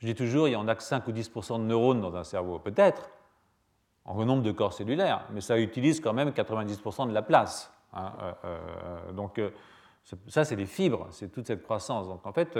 Je 0.00 0.06
dis 0.06 0.14
toujours, 0.14 0.48
il 0.48 0.52
y 0.52 0.56
en 0.56 0.68
a 0.68 0.74
que 0.74 0.82
5 0.82 1.06
ou 1.08 1.12
10% 1.12 1.58
de 1.58 1.64
neurones 1.64 2.00
dans 2.00 2.16
un 2.16 2.24
cerveau, 2.24 2.58
peut-être, 2.58 3.10
en 4.06 4.24
nombre 4.24 4.42
de 4.42 4.50
corps 4.50 4.72
cellulaires, 4.72 5.24
mais 5.30 5.40
ça 5.40 5.58
utilise 5.58 6.00
quand 6.00 6.12
même 6.14 6.30
90% 6.30 7.08
de 7.08 7.12
la 7.12 7.22
place. 7.22 7.72
Hein, 7.92 8.12
euh, 8.22 8.32
euh, 8.44 9.12
donc, 9.12 9.38
euh, 9.38 9.50
ça, 10.26 10.44
c'est 10.44 10.56
les 10.56 10.66
fibres, 10.66 11.08
c'est 11.10 11.30
toute 11.30 11.46
cette 11.46 11.62
croissance. 11.62 12.08
Donc, 12.08 12.26
en 12.26 12.32
fait, 12.32 12.58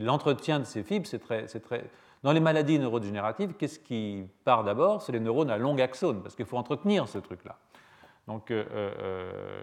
l'entretien 0.00 0.58
de 0.58 0.64
ces 0.64 0.82
fibres, 0.82 1.06
c'est 1.06 1.20
très, 1.20 1.46
très, 1.46 1.84
Dans 2.22 2.32
les 2.32 2.40
maladies 2.40 2.78
neurodégénératives, 2.78 3.54
qu'est-ce 3.54 3.78
qui 3.78 4.24
part 4.44 4.64
d'abord? 4.64 5.02
C'est 5.02 5.12
les 5.12 5.20
neurones 5.20 5.50
à 5.50 5.58
long 5.58 5.78
axone, 5.78 6.22
parce 6.22 6.34
qu'il 6.34 6.46
faut 6.46 6.56
entretenir 6.56 7.06
ce 7.06 7.18
truc-là. 7.18 7.56
Donc, 8.26 8.52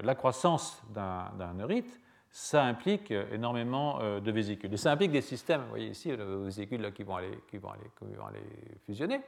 la 0.03 0.15
croissance 0.15 0.82
d'un 0.93 1.53
neurite, 1.55 1.99
ça 2.30 2.63
implique 2.63 3.11
énormément 3.11 3.99
de 3.99 4.32
vésicules. 4.32 4.74
Et 4.74 4.78
ça 4.78 4.91
implique 4.93 5.11
des 5.11 5.22
systèmes, 5.22 5.63
vous 5.63 5.70
voyez 5.70 5.89
ici, 5.89 6.09
les 6.15 6.43
vésicules 6.45 6.93
qui, 6.93 7.03
vont 7.03 7.17
aller, 7.17 7.38
qui, 7.49 7.57
vont 7.57 7.72
aller, 7.72 7.91
qui 7.97 8.15
vont 8.15 8.28
aller 8.28 8.45
fusionner. 8.86 9.20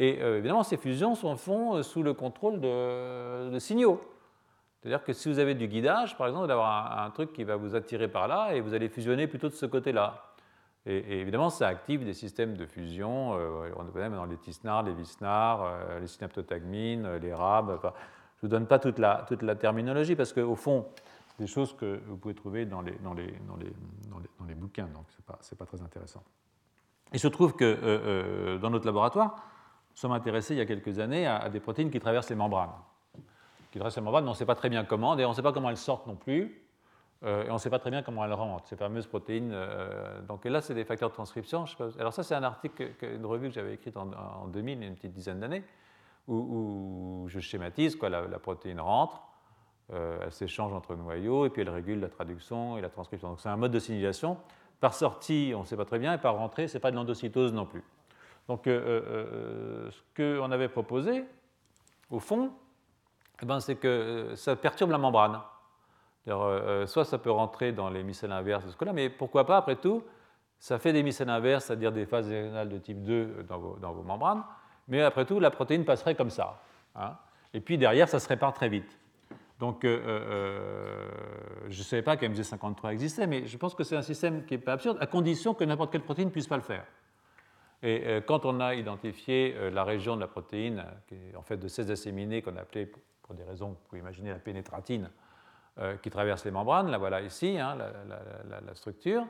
Et 0.00 0.18
euh, 0.22 0.38
évidemment, 0.38 0.62
ces 0.62 0.78
fusions 0.78 1.14
se 1.14 1.36
font 1.36 1.76
euh, 1.76 1.82
sous 1.82 2.02
le 2.02 2.14
contrôle 2.14 2.58
de, 2.58 3.58
signaux. 3.58 4.00
C'est-à-dire 4.80 5.04
que 5.04 5.12
si 5.12 5.28
vous 5.28 5.38
avez 5.38 5.54
du 5.54 5.68
guidage, 5.68 6.16
par 6.16 6.26
exemple, 6.26 6.48
d'avoir 6.48 7.02
un, 7.02 7.10
truc 7.10 7.34
qui 7.34 7.44
va 7.44 7.56
vous 7.56 7.76
attirer 7.76 8.08
par 8.08 8.26
là 8.26 8.54
et 8.54 8.62
vous 8.62 8.72
allez 8.72 8.88
fusionner 8.88 9.26
plutôt 9.26 9.48
de 9.48 9.54
ce 9.54 9.66
côté-là. 9.66 10.24
Et, 10.86 11.20
évidemment, 11.20 11.50
ça 11.50 11.68
active 11.68 12.02
des 12.02 12.14
systèmes 12.14 12.56
de 12.56 12.64
fusion, 12.64 13.32
on 13.32 13.84
connaît 13.92 14.08
dans 14.08 14.24
les 14.24 14.38
tisnards, 14.38 14.84
les 14.84 14.94
visnards, 14.94 15.70
les 16.00 16.06
synaptotagmines, 16.06 17.16
les 17.16 17.34
RAB. 17.34 17.78
je 17.82 17.86
ne 17.86 17.92
vous 18.40 18.48
donne 18.48 18.66
pas 18.66 18.78
toute 18.78 18.98
la, 18.98 19.54
terminologie 19.54 20.16
parce 20.16 20.32
qu'au 20.32 20.56
fond, 20.56 20.86
des 21.38 21.46
choses 21.46 21.76
que 21.76 22.00
vous 22.06 22.16
pouvez 22.16 22.34
trouver 22.34 22.64
dans 22.64 22.80
les, 22.80 22.94
bouquins, 24.54 24.86
donc 24.86 25.04
ce 25.10 25.18
n'est 25.18 25.58
pas, 25.58 25.66
très 25.66 25.82
intéressant. 25.82 26.22
Il 27.12 27.20
se 27.20 27.28
trouve 27.28 27.54
que 27.54 27.64
euh, 27.64 27.76
euh, 27.82 28.58
dans 28.58 28.70
notre 28.70 28.86
laboratoire, 28.86 29.36
sommes 30.00 30.12
intéressés 30.12 30.54
il 30.54 30.58
y 30.58 30.60
a 30.60 30.66
quelques 30.66 30.98
années 30.98 31.26
à, 31.26 31.48
des 31.48 31.60
protéines 31.60 31.90
qui 31.90 32.00
traversent 32.00 32.30
les 32.30 32.36
membranes. 32.36 32.72
Qui 33.70 33.78
traversent 33.78 33.96
les 33.96 34.02
membranes, 34.02 34.24
mais 34.24 34.30
on 34.30 34.32
ne 34.32 34.38
sait 34.38 34.46
pas 34.46 34.54
très 34.54 34.68
bien 34.68 34.84
comment, 34.84 35.14
d'ailleurs 35.14 35.30
on 35.30 35.32
ne 35.32 35.36
sait 35.36 35.42
pas 35.42 35.52
comment 35.52 35.70
elles 35.70 35.76
sortent 35.76 36.06
non 36.06 36.16
plus, 36.16 36.62
euh, 37.22 37.44
et 37.44 37.50
on 37.50 37.54
ne 37.54 37.58
sait 37.58 37.70
pas 37.70 37.78
très 37.78 37.90
bien 37.90 38.02
comment 38.02 38.24
elles 38.24 38.32
rentrent, 38.32 38.66
ces 38.66 38.76
fameuses 38.76 39.06
protéines. 39.06 39.54
donc 40.26 40.44
là, 40.44 40.60
c'est 40.60 40.74
des 40.74 40.84
facteurs 40.84 41.10
de 41.10 41.14
transcription. 41.14 41.64
alors 41.98 42.12
ça, 42.12 42.22
c'est 42.22 42.34
un 42.34 42.42
article, 42.42 42.92
une 43.02 43.26
revue 43.26 43.48
que 43.48 43.54
j'avais 43.54 43.74
écrite 43.74 43.96
en, 43.96 44.10
en, 44.12 44.48
2000, 44.48 44.78
il 44.78 44.82
y 44.82 44.84
a 44.84 44.88
une 44.88 44.96
petite 44.96 45.12
dizaine 45.12 45.40
d'années, 45.40 45.64
où, 46.26 47.24
je 47.28 47.40
schématise, 47.40 47.96
quoi, 47.96 48.08
la 48.08 48.38
protéine 48.38 48.80
rentre, 48.80 49.22
euh, 49.92 50.18
elle 50.22 50.32
s'échange 50.32 50.72
entre 50.72 50.94
noyaux 50.94 51.46
et 51.46 51.50
puis 51.50 51.62
elle 51.62 51.70
régule 51.70 51.98
la 51.98 52.08
traduction 52.08 52.78
et 52.78 52.80
la 52.80 52.90
transcription. 52.90 53.30
Donc 53.30 53.40
c'est 53.40 53.48
un 53.48 53.56
mode 53.56 53.72
de 53.72 53.78
signalisation. 53.80 54.36
Par 54.78 54.94
sortie, 54.94 55.52
on 55.56 55.60
ne 55.60 55.64
sait 55.64 55.76
pas 55.76 55.84
très 55.84 55.98
bien, 55.98 56.14
et 56.14 56.18
par 56.18 56.36
rentrée, 56.36 56.68
ce 56.68 56.74
n'est 56.74 56.80
pas 56.80 56.90
de 56.90 56.96
l'endocytose 56.96 57.52
non 57.52 57.66
plus. 57.66 57.82
Donc 58.50 58.66
euh, 58.66 58.80
euh, 59.06 59.90
ce 59.92 60.00
qu'on 60.16 60.50
avait 60.50 60.68
proposé, 60.68 61.24
au 62.10 62.18
fond, 62.18 62.50
eh 63.40 63.46
ben, 63.46 63.60
c'est 63.60 63.76
que 63.76 64.32
ça 64.34 64.56
perturbe 64.56 64.90
la 64.90 64.98
membrane. 64.98 65.38
soit 66.88 67.04
ça 67.04 67.18
peut 67.18 67.30
rentrer 67.30 67.70
dans 67.70 67.90
les 67.90 68.02
micelles 68.02 68.32
inverses 68.32 68.66
de 68.66 68.72
ce 68.72 68.84
là 68.84 68.92
mais 68.92 69.08
pourquoi 69.08 69.46
pas, 69.46 69.56
après 69.56 69.76
tout, 69.76 70.02
ça 70.58 70.80
fait 70.80 70.92
des 70.92 71.04
micelles 71.04 71.30
inverses, 71.30 71.66
c'est-à-dire 71.66 71.92
des 71.92 72.06
phases 72.06 72.28
hexagonales 72.28 72.68
de 72.70 72.78
type 72.78 73.04
2 73.04 73.46
dans 73.48 73.92
vos, 73.92 74.02
membranes, 74.02 74.42
mais 74.88 75.00
après 75.00 75.26
tout, 75.26 75.38
la 75.38 75.52
protéine 75.52 75.84
passerait 75.84 76.16
comme 76.16 76.30
ça. 76.30 76.60
Hein. 76.96 77.12
et 77.54 77.60
puis 77.60 77.78
derrière, 77.78 78.08
ça 78.08 78.18
se 78.18 78.26
répare 78.26 78.52
très 78.52 78.68
vite. 78.68 78.98
Donc, 79.60 79.84
euh, 79.84 80.00
euh, 80.06 81.08
je 81.68 81.78
ne 81.78 81.84
savais 81.84 82.02
pas 82.02 82.16
qu'MG53 82.16 82.90
existait, 82.90 83.28
mais 83.28 83.46
je 83.46 83.56
pense 83.56 83.76
que 83.76 83.84
c'est 83.84 83.96
un 83.96 84.02
système 84.02 84.44
qui 84.44 84.54
n'est 84.54 84.60
pas 84.60 84.72
absurde, 84.72 84.98
à 85.00 85.06
condition 85.06 85.54
que 85.54 85.62
n'importe 85.62 85.92
quelle 85.92 86.02
protéine 86.02 86.28
ne 86.28 86.32
puisse 86.32 86.48
pas 86.48 86.56
le 86.56 86.62
faire. 86.62 86.84
Et 87.82 88.02
euh, 88.06 88.20
quand 88.20 88.44
on 88.44 88.60
a 88.60 88.74
identifié 88.74 89.54
la 89.70 89.84
région 89.84 90.16
de 90.16 90.20
la 90.20 90.28
protéine, 90.28 90.84
qui 91.08 91.14
est 91.14 91.36
en 91.36 91.42
fait 91.42 91.56
de 91.56 91.68
16 91.68 91.90
acéminés, 91.90 92.42
qu'on 92.42 92.56
appelait, 92.56 92.90
pour 93.22 93.34
des 93.34 93.44
raisons, 93.44 93.68
vous 93.68 93.78
pouvez 93.88 94.00
imaginer, 94.00 94.30
la 94.30 94.38
pénétratine, 94.38 95.10
qui 96.02 96.10
traverse 96.10 96.44
les 96.44 96.50
membranes, 96.50 96.90
la 96.90 96.98
voilà 96.98 97.22
ici, 97.22 97.56
hein, 97.58 97.78
la, 97.78 98.74
structure. 98.74 99.26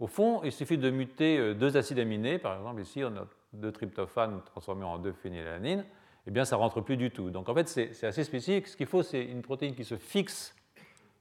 Au 0.00 0.06
fond, 0.06 0.42
il 0.44 0.52
suffit 0.52 0.76
de 0.76 0.90
muter 0.90 1.54
deux 1.54 1.78
acides 1.78 1.98
aminés, 1.98 2.36
par 2.38 2.56
exemple 2.56 2.82
ici, 2.82 3.02
on 3.04 3.16
a 3.16 3.26
deux 3.54 3.72
tryptophanes 3.72 4.42
transformés 4.44 4.84
en 4.84 4.98
deux 4.98 5.12
phénylalanine, 5.12 5.84
eh 6.26 6.30
bien, 6.30 6.44
ça 6.44 6.56
ne 6.56 6.60
rentre 6.60 6.80
plus 6.80 6.96
du 6.96 7.10
tout. 7.10 7.30
Donc, 7.30 7.48
en 7.48 7.54
fait, 7.54 7.68
c'est 7.68 8.06
assez 8.06 8.24
spécifique. 8.24 8.66
Ce 8.66 8.76
qu'il 8.76 8.86
faut, 8.86 9.02
c'est 9.02 9.24
une 9.24 9.42
protéine 9.42 9.74
qui 9.74 9.84
se 9.84 9.96
fixe 9.96 10.54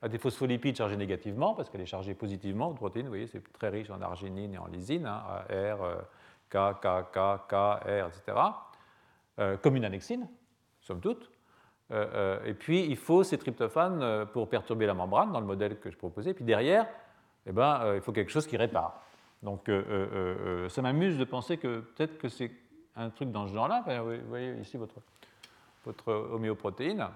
à 0.01 0.09
des 0.09 0.17
phospholipides 0.17 0.75
chargés 0.75 0.97
négativement, 0.97 1.53
parce 1.53 1.69
qu'elle 1.69 1.81
est 1.81 1.85
chargée 1.85 2.13
positivement, 2.13 2.69
une 2.71 2.75
protéine, 2.75 3.05
vous 3.05 3.11
voyez, 3.11 3.27
c'est 3.27 3.41
très 3.53 3.69
riche 3.69 3.89
en 3.89 4.01
arginine 4.01 4.53
et 4.53 4.57
en 4.57 4.67
lysine, 4.67 5.05
hein, 5.05 5.21
R, 5.49 5.81
euh, 5.81 5.95
K, 6.53 6.79
K, 6.79 7.11
K, 7.11 7.47
K, 7.49 7.53
R, 7.53 8.07
etc., 8.07 8.37
euh, 9.39 9.57
comme 9.57 9.75
une 9.75 9.85
annexine, 9.85 10.27
somme 10.81 11.01
toute. 11.01 11.31
Euh, 11.91 12.43
et 12.45 12.53
puis, 12.53 12.85
il 12.85 12.95
faut 12.95 13.23
ces 13.23 13.37
tryptophanes 13.37 14.27
pour 14.27 14.47
perturber 14.47 14.85
la 14.85 14.93
membrane, 14.93 15.31
dans 15.31 15.39
le 15.39 15.45
modèle 15.45 15.79
que 15.79 15.89
je 15.89 15.97
proposais. 15.97 16.33
Puis 16.33 16.45
derrière, 16.45 16.87
eh 17.45 17.51
ben, 17.51 17.95
il 17.95 18.01
faut 18.01 18.11
quelque 18.11 18.31
chose 18.31 18.45
qui 18.47 18.57
répare. 18.57 19.01
Donc, 19.41 19.69
ça 20.69 20.81
m'amuse 20.81 21.17
de 21.17 21.25
penser 21.25 21.57
que 21.57 21.79
peut-être 21.79 22.17
que 22.17 22.29
c'est 22.29 22.51
un 22.95 23.09
truc 23.09 23.31
dans 23.31 23.47
ce 23.47 23.53
genre-là. 23.53 23.83
Vous 24.01 24.29
voyez 24.29 24.53
ici 24.59 24.77
votre, 24.77 24.95
votre 25.85 26.11
homéoprotéine 26.11 27.07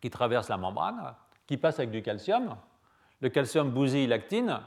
qui 0.00 0.10
traverse 0.10 0.48
la 0.48 0.56
membrane, 0.56 1.14
qui 1.46 1.56
passe 1.56 1.78
avec 1.78 1.90
du 1.90 2.02
calcium. 2.02 2.56
Le 3.20 3.28
calcium 3.28 3.70
bousille 3.70 4.08
l'actine. 4.08 4.60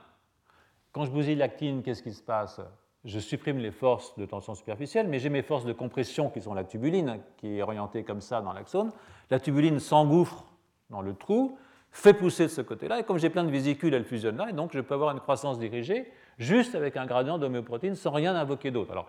Quand 0.94 1.04
je 1.04 1.12
bousille 1.12 1.36
l'actine, 1.36 1.84
qu'est-ce 1.84 2.02
qui 2.02 2.14
se 2.14 2.24
passe? 2.24 2.62
Je 3.06 3.20
supprime 3.20 3.60
les 3.60 3.72
forces 3.72 4.18
de 4.18 4.26
tension 4.26 4.56
superficielle, 4.56 5.08
mais 5.08 5.20
j'ai 5.20 5.30
mes 5.30 5.44
forces 5.44 5.66
de 5.66 5.74
compression 5.74 6.30
qui 6.30 6.42
sont 6.42 6.54
la 6.54 6.64
tubuline, 6.64 7.20
qui 7.38 7.58
est 7.58 7.62
orientée 7.62 8.04
comme 8.04 8.20
ça 8.20 8.42
dans 8.42 8.52
l'axone. 8.52 8.92
La 9.30 9.40
tubuline 9.40 9.80
s'engouffre 9.80 10.44
dans 10.90 11.02
le 11.02 11.14
trou, 11.14 11.58
fait 11.92 12.14
pousser 12.14 12.44
de 12.44 12.50
ce 12.50 12.62
côté-là, 12.62 13.00
et 13.00 13.04
comme 13.04 13.20
j'ai 13.20 13.30
plein 13.30 13.44
de 13.44 13.52
vésicules, 13.52 13.94
elle 13.94 14.04
fusionne 14.04 14.38
là, 14.38 14.50
et 14.50 14.54
donc 14.54 14.72
je 14.74 14.80
peux 14.80 14.96
avoir 14.96 15.12
une 15.12 15.20
croissance 15.20 15.60
dirigée 15.60 16.12
juste 16.40 16.76
avec 16.76 16.98
un 16.98 17.06
gradient 17.06 17.38
d'homéoprotéine 17.38 17.96
sans 17.96 18.12
rien 18.12 18.36
invoquer 18.36 18.72
d'autre. 18.72 18.92
Alors, 18.92 19.08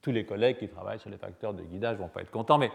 tous 0.00 0.10
les 0.10 0.24
collègues 0.24 0.58
qui 0.58 0.68
travaillent 0.68 0.98
sur 0.98 1.10
les 1.10 1.18
facteurs 1.18 1.54
de 1.54 1.62
guidage 1.62 1.96
ne 1.96 2.02
vont 2.02 2.08
pas 2.08 2.22
être 2.22 2.30
contents, 2.30 2.58
mais 2.58 2.70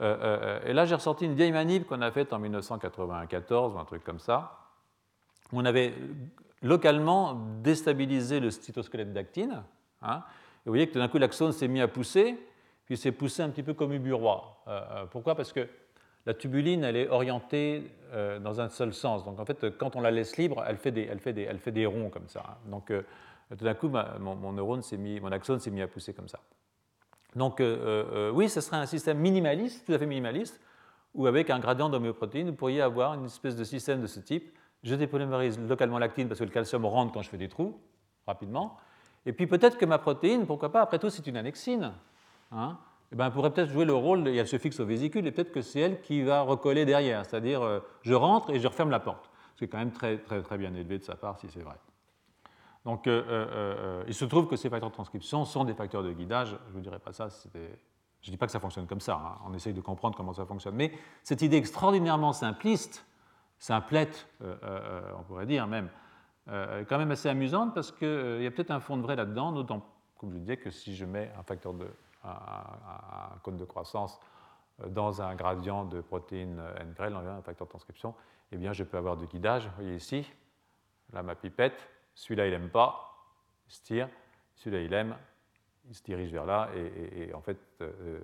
euh, 0.00 0.16
euh, 0.20 0.60
et 0.66 0.72
là 0.72 0.86
j'ai 0.86 0.94
ressorti 0.94 1.26
une 1.26 1.34
vieille 1.34 1.52
manip 1.52 1.86
qu'on 1.86 2.00
a 2.00 2.10
faite 2.10 2.32
en 2.32 2.38
1994 2.38 3.74
ou 3.74 3.78
un 3.78 3.84
truc 3.84 4.02
comme 4.02 4.18
ça. 4.18 4.58
On 5.52 5.64
avait 5.64 5.94
localement 6.62 7.34
déstabilisé 7.62 8.40
le 8.40 8.50
cytosquelette 8.50 9.12
d'actine. 9.12 9.62
Hein, 10.02 10.22
et 10.64 10.66
vous 10.68 10.72
voyez 10.72 10.86
que 10.86 10.92
tout 10.92 10.98
d'un 10.98 11.08
coup 11.08 11.18
l'axone 11.18 11.52
s'est 11.52 11.68
mis 11.68 11.80
à 11.80 11.88
pousser, 11.88 12.38
puis 12.84 12.96
s'est 12.96 13.12
poussé 13.12 13.42
un 13.42 13.50
petit 13.50 13.62
peu 13.62 13.74
comme 13.74 13.92
Uburois. 13.92 14.62
Euh, 14.68 15.06
pourquoi? 15.10 15.34
Parce 15.34 15.52
que 15.52 15.68
la 16.26 16.34
tubuline, 16.34 16.84
elle 16.84 16.96
est 16.96 17.08
orientée 17.08 17.90
dans 18.40 18.60
un 18.60 18.68
seul 18.68 18.94
sens. 18.94 19.24
Donc 19.24 19.40
en 19.40 19.44
fait, 19.44 19.76
quand 19.76 19.96
on 19.96 20.00
la 20.00 20.12
laisse 20.12 20.36
libre, 20.36 20.62
elle 20.68 20.76
fait 20.76 20.92
des, 20.92 21.02
elle 21.10 21.18
fait 21.18 21.32
des, 21.32 21.42
elle 21.42 21.58
fait 21.58 21.72
des 21.72 21.84
ronds 21.84 22.10
comme 22.10 22.28
ça. 22.28 22.44
Hein. 22.48 22.56
Donc 22.66 22.92
tout 23.58 23.64
d'un 23.64 23.74
coup, 23.74 23.88
mon, 23.88 24.52
neurone 24.52 24.82
s'est 24.82 24.96
mis, 24.96 25.20
mon 25.20 25.32
axone 25.32 25.60
s'est 25.60 25.70
mis 25.70 25.82
à 25.82 25.88
pousser 25.88 26.14
comme 26.14 26.28
ça. 26.28 26.40
Donc 27.36 27.60
euh, 27.60 27.64
euh, 27.64 28.04
euh, 28.12 28.30
oui, 28.30 28.48
ce 28.48 28.60
serait 28.60 28.76
un 28.76 28.86
système 28.86 29.18
minimaliste, 29.18 29.86
tout 29.86 29.92
à 29.92 29.98
fait 29.98 30.06
minimaliste, 30.06 30.60
où 31.14 31.26
avec 31.26 31.50
un 31.50 31.58
gradient 31.58 31.88
d'homéoprotéine, 31.88 32.50
vous 32.50 32.56
pourriez 32.56 32.80
avoir 32.80 33.14
une 33.14 33.26
espèce 33.26 33.56
de 33.56 33.64
système 33.64 34.00
de 34.00 34.06
ce 34.06 34.20
type. 34.20 34.56
Je 34.82 34.94
dépolymérise 34.94 35.58
localement 35.58 35.98
l'actine 35.98 36.28
parce 36.28 36.40
que 36.40 36.44
le 36.44 36.50
calcium 36.50 36.84
rentre 36.84 37.12
quand 37.12 37.22
je 37.22 37.28
fais 37.28 37.38
des 37.38 37.48
trous, 37.48 37.78
rapidement. 38.26 38.76
Et 39.26 39.32
puis 39.32 39.46
peut-être 39.46 39.78
que 39.78 39.84
ma 39.84 39.98
protéine, 39.98 40.46
pourquoi 40.46 40.72
pas, 40.72 40.82
après 40.82 40.98
tout, 40.98 41.10
c'est 41.10 41.26
une 41.26 41.36
annexine. 41.36 41.92
Hein, 42.50 42.78
eh 43.12 43.16
ben, 43.16 43.26
elle 43.26 43.32
pourrait 43.32 43.52
peut-être 43.52 43.70
jouer 43.70 43.84
le 43.84 43.94
rôle, 43.94 44.26
et 44.28 44.36
elle 44.36 44.48
se 44.48 44.58
fixe 44.58 44.80
au 44.80 44.86
vésicule, 44.86 45.26
et 45.26 45.32
peut-être 45.32 45.52
que 45.52 45.62
c'est 45.62 45.80
elle 45.80 46.00
qui 46.00 46.22
va 46.22 46.42
recoller 46.42 46.84
derrière. 46.84 47.24
C'est-à-dire, 47.24 47.82
je 48.02 48.14
rentre 48.14 48.50
et 48.50 48.58
je 48.58 48.66
referme 48.66 48.90
la 48.90 49.00
porte. 49.00 49.30
C'est 49.56 49.68
quand 49.68 49.78
même 49.78 49.92
très, 49.92 50.18
très, 50.18 50.42
très 50.42 50.58
bien 50.58 50.74
élevé 50.74 50.98
de 50.98 51.04
sa 51.04 51.14
part, 51.14 51.38
si 51.38 51.48
c'est 51.48 51.62
vrai. 51.62 51.76
Donc, 52.84 53.06
euh, 53.06 53.22
euh, 53.28 53.46
euh, 53.52 54.04
il 54.08 54.14
se 54.14 54.24
trouve 54.24 54.48
que 54.48 54.56
ces 54.56 54.68
facteurs 54.68 54.90
de 54.90 54.94
transcription 54.94 55.44
sont 55.44 55.64
des 55.64 55.74
facteurs 55.74 56.02
de 56.02 56.12
guidage. 56.12 56.56
Je 56.66 56.70
ne 56.70 56.74
vous 56.74 56.80
dirai 56.80 56.98
pas 56.98 57.12
ça, 57.12 57.28
je 57.28 57.58
ne 57.58 58.32
dis 58.32 58.36
pas 58.36 58.46
que 58.46 58.52
ça 58.52 58.60
fonctionne 58.60 58.86
comme 58.86 59.00
ça, 59.00 59.14
hein. 59.14 59.38
on 59.46 59.54
essaye 59.54 59.72
de 59.72 59.80
comprendre 59.80 60.16
comment 60.16 60.32
ça 60.32 60.44
fonctionne. 60.46 60.74
Mais 60.74 60.92
cette 61.22 61.42
idée 61.42 61.56
extraordinairement 61.56 62.32
simpliste, 62.32 63.06
simplette, 63.58 64.26
on 64.40 65.22
pourrait 65.22 65.46
dire 65.46 65.66
même, 65.66 65.88
quand 66.46 66.98
même 66.98 67.10
assez 67.10 67.28
amusante 67.28 67.74
parce 67.74 67.92
qu'il 67.92 68.42
y 68.42 68.46
a 68.46 68.50
peut-être 68.50 68.72
un 68.72 68.80
fond 68.80 68.96
de 68.96 69.02
vrai 69.02 69.16
là-dedans, 69.16 69.52
d'autant, 69.52 69.86
comme 70.18 70.32
je 70.32 70.38
disais, 70.38 70.56
que 70.56 70.70
si 70.70 70.94
je 70.94 71.04
mets 71.04 71.30
un 71.38 71.42
facteur 71.42 71.72
de, 71.72 71.86
un, 72.24 73.38
cône 73.42 73.56
de 73.56 73.64
croissance 73.64 74.20
dans 74.88 75.22
un 75.22 75.34
gradient 75.34 75.84
de 75.84 76.00
protéines 76.00 76.60
n 76.80 76.94
un 76.98 77.42
facteur 77.42 77.66
de 77.66 77.70
transcription, 77.70 78.14
eh 78.52 78.56
bien, 78.56 78.72
je 78.72 78.84
peux 78.84 78.96
avoir 78.96 79.16
du 79.16 79.26
guidage. 79.26 79.66
Vous 79.66 79.74
voyez 79.76 79.94
ici, 79.94 80.30
là, 81.12 81.22
ma 81.22 81.34
pipette, 81.34 81.88
celui-là, 82.14 82.46
il 82.46 82.50
n'aime 82.50 82.70
pas, 82.70 83.12
il 83.66 83.72
se 83.72 83.82
tire. 83.82 84.08
Celui-là, 84.56 84.82
il 84.82 84.92
aime, 84.92 85.16
il 85.88 85.94
se 85.94 86.02
dirige 86.02 86.32
vers 86.32 86.44
là. 86.44 86.68
Et, 86.74 87.32
en 87.34 87.40
fait, 87.40 87.58
euh, 87.80 88.18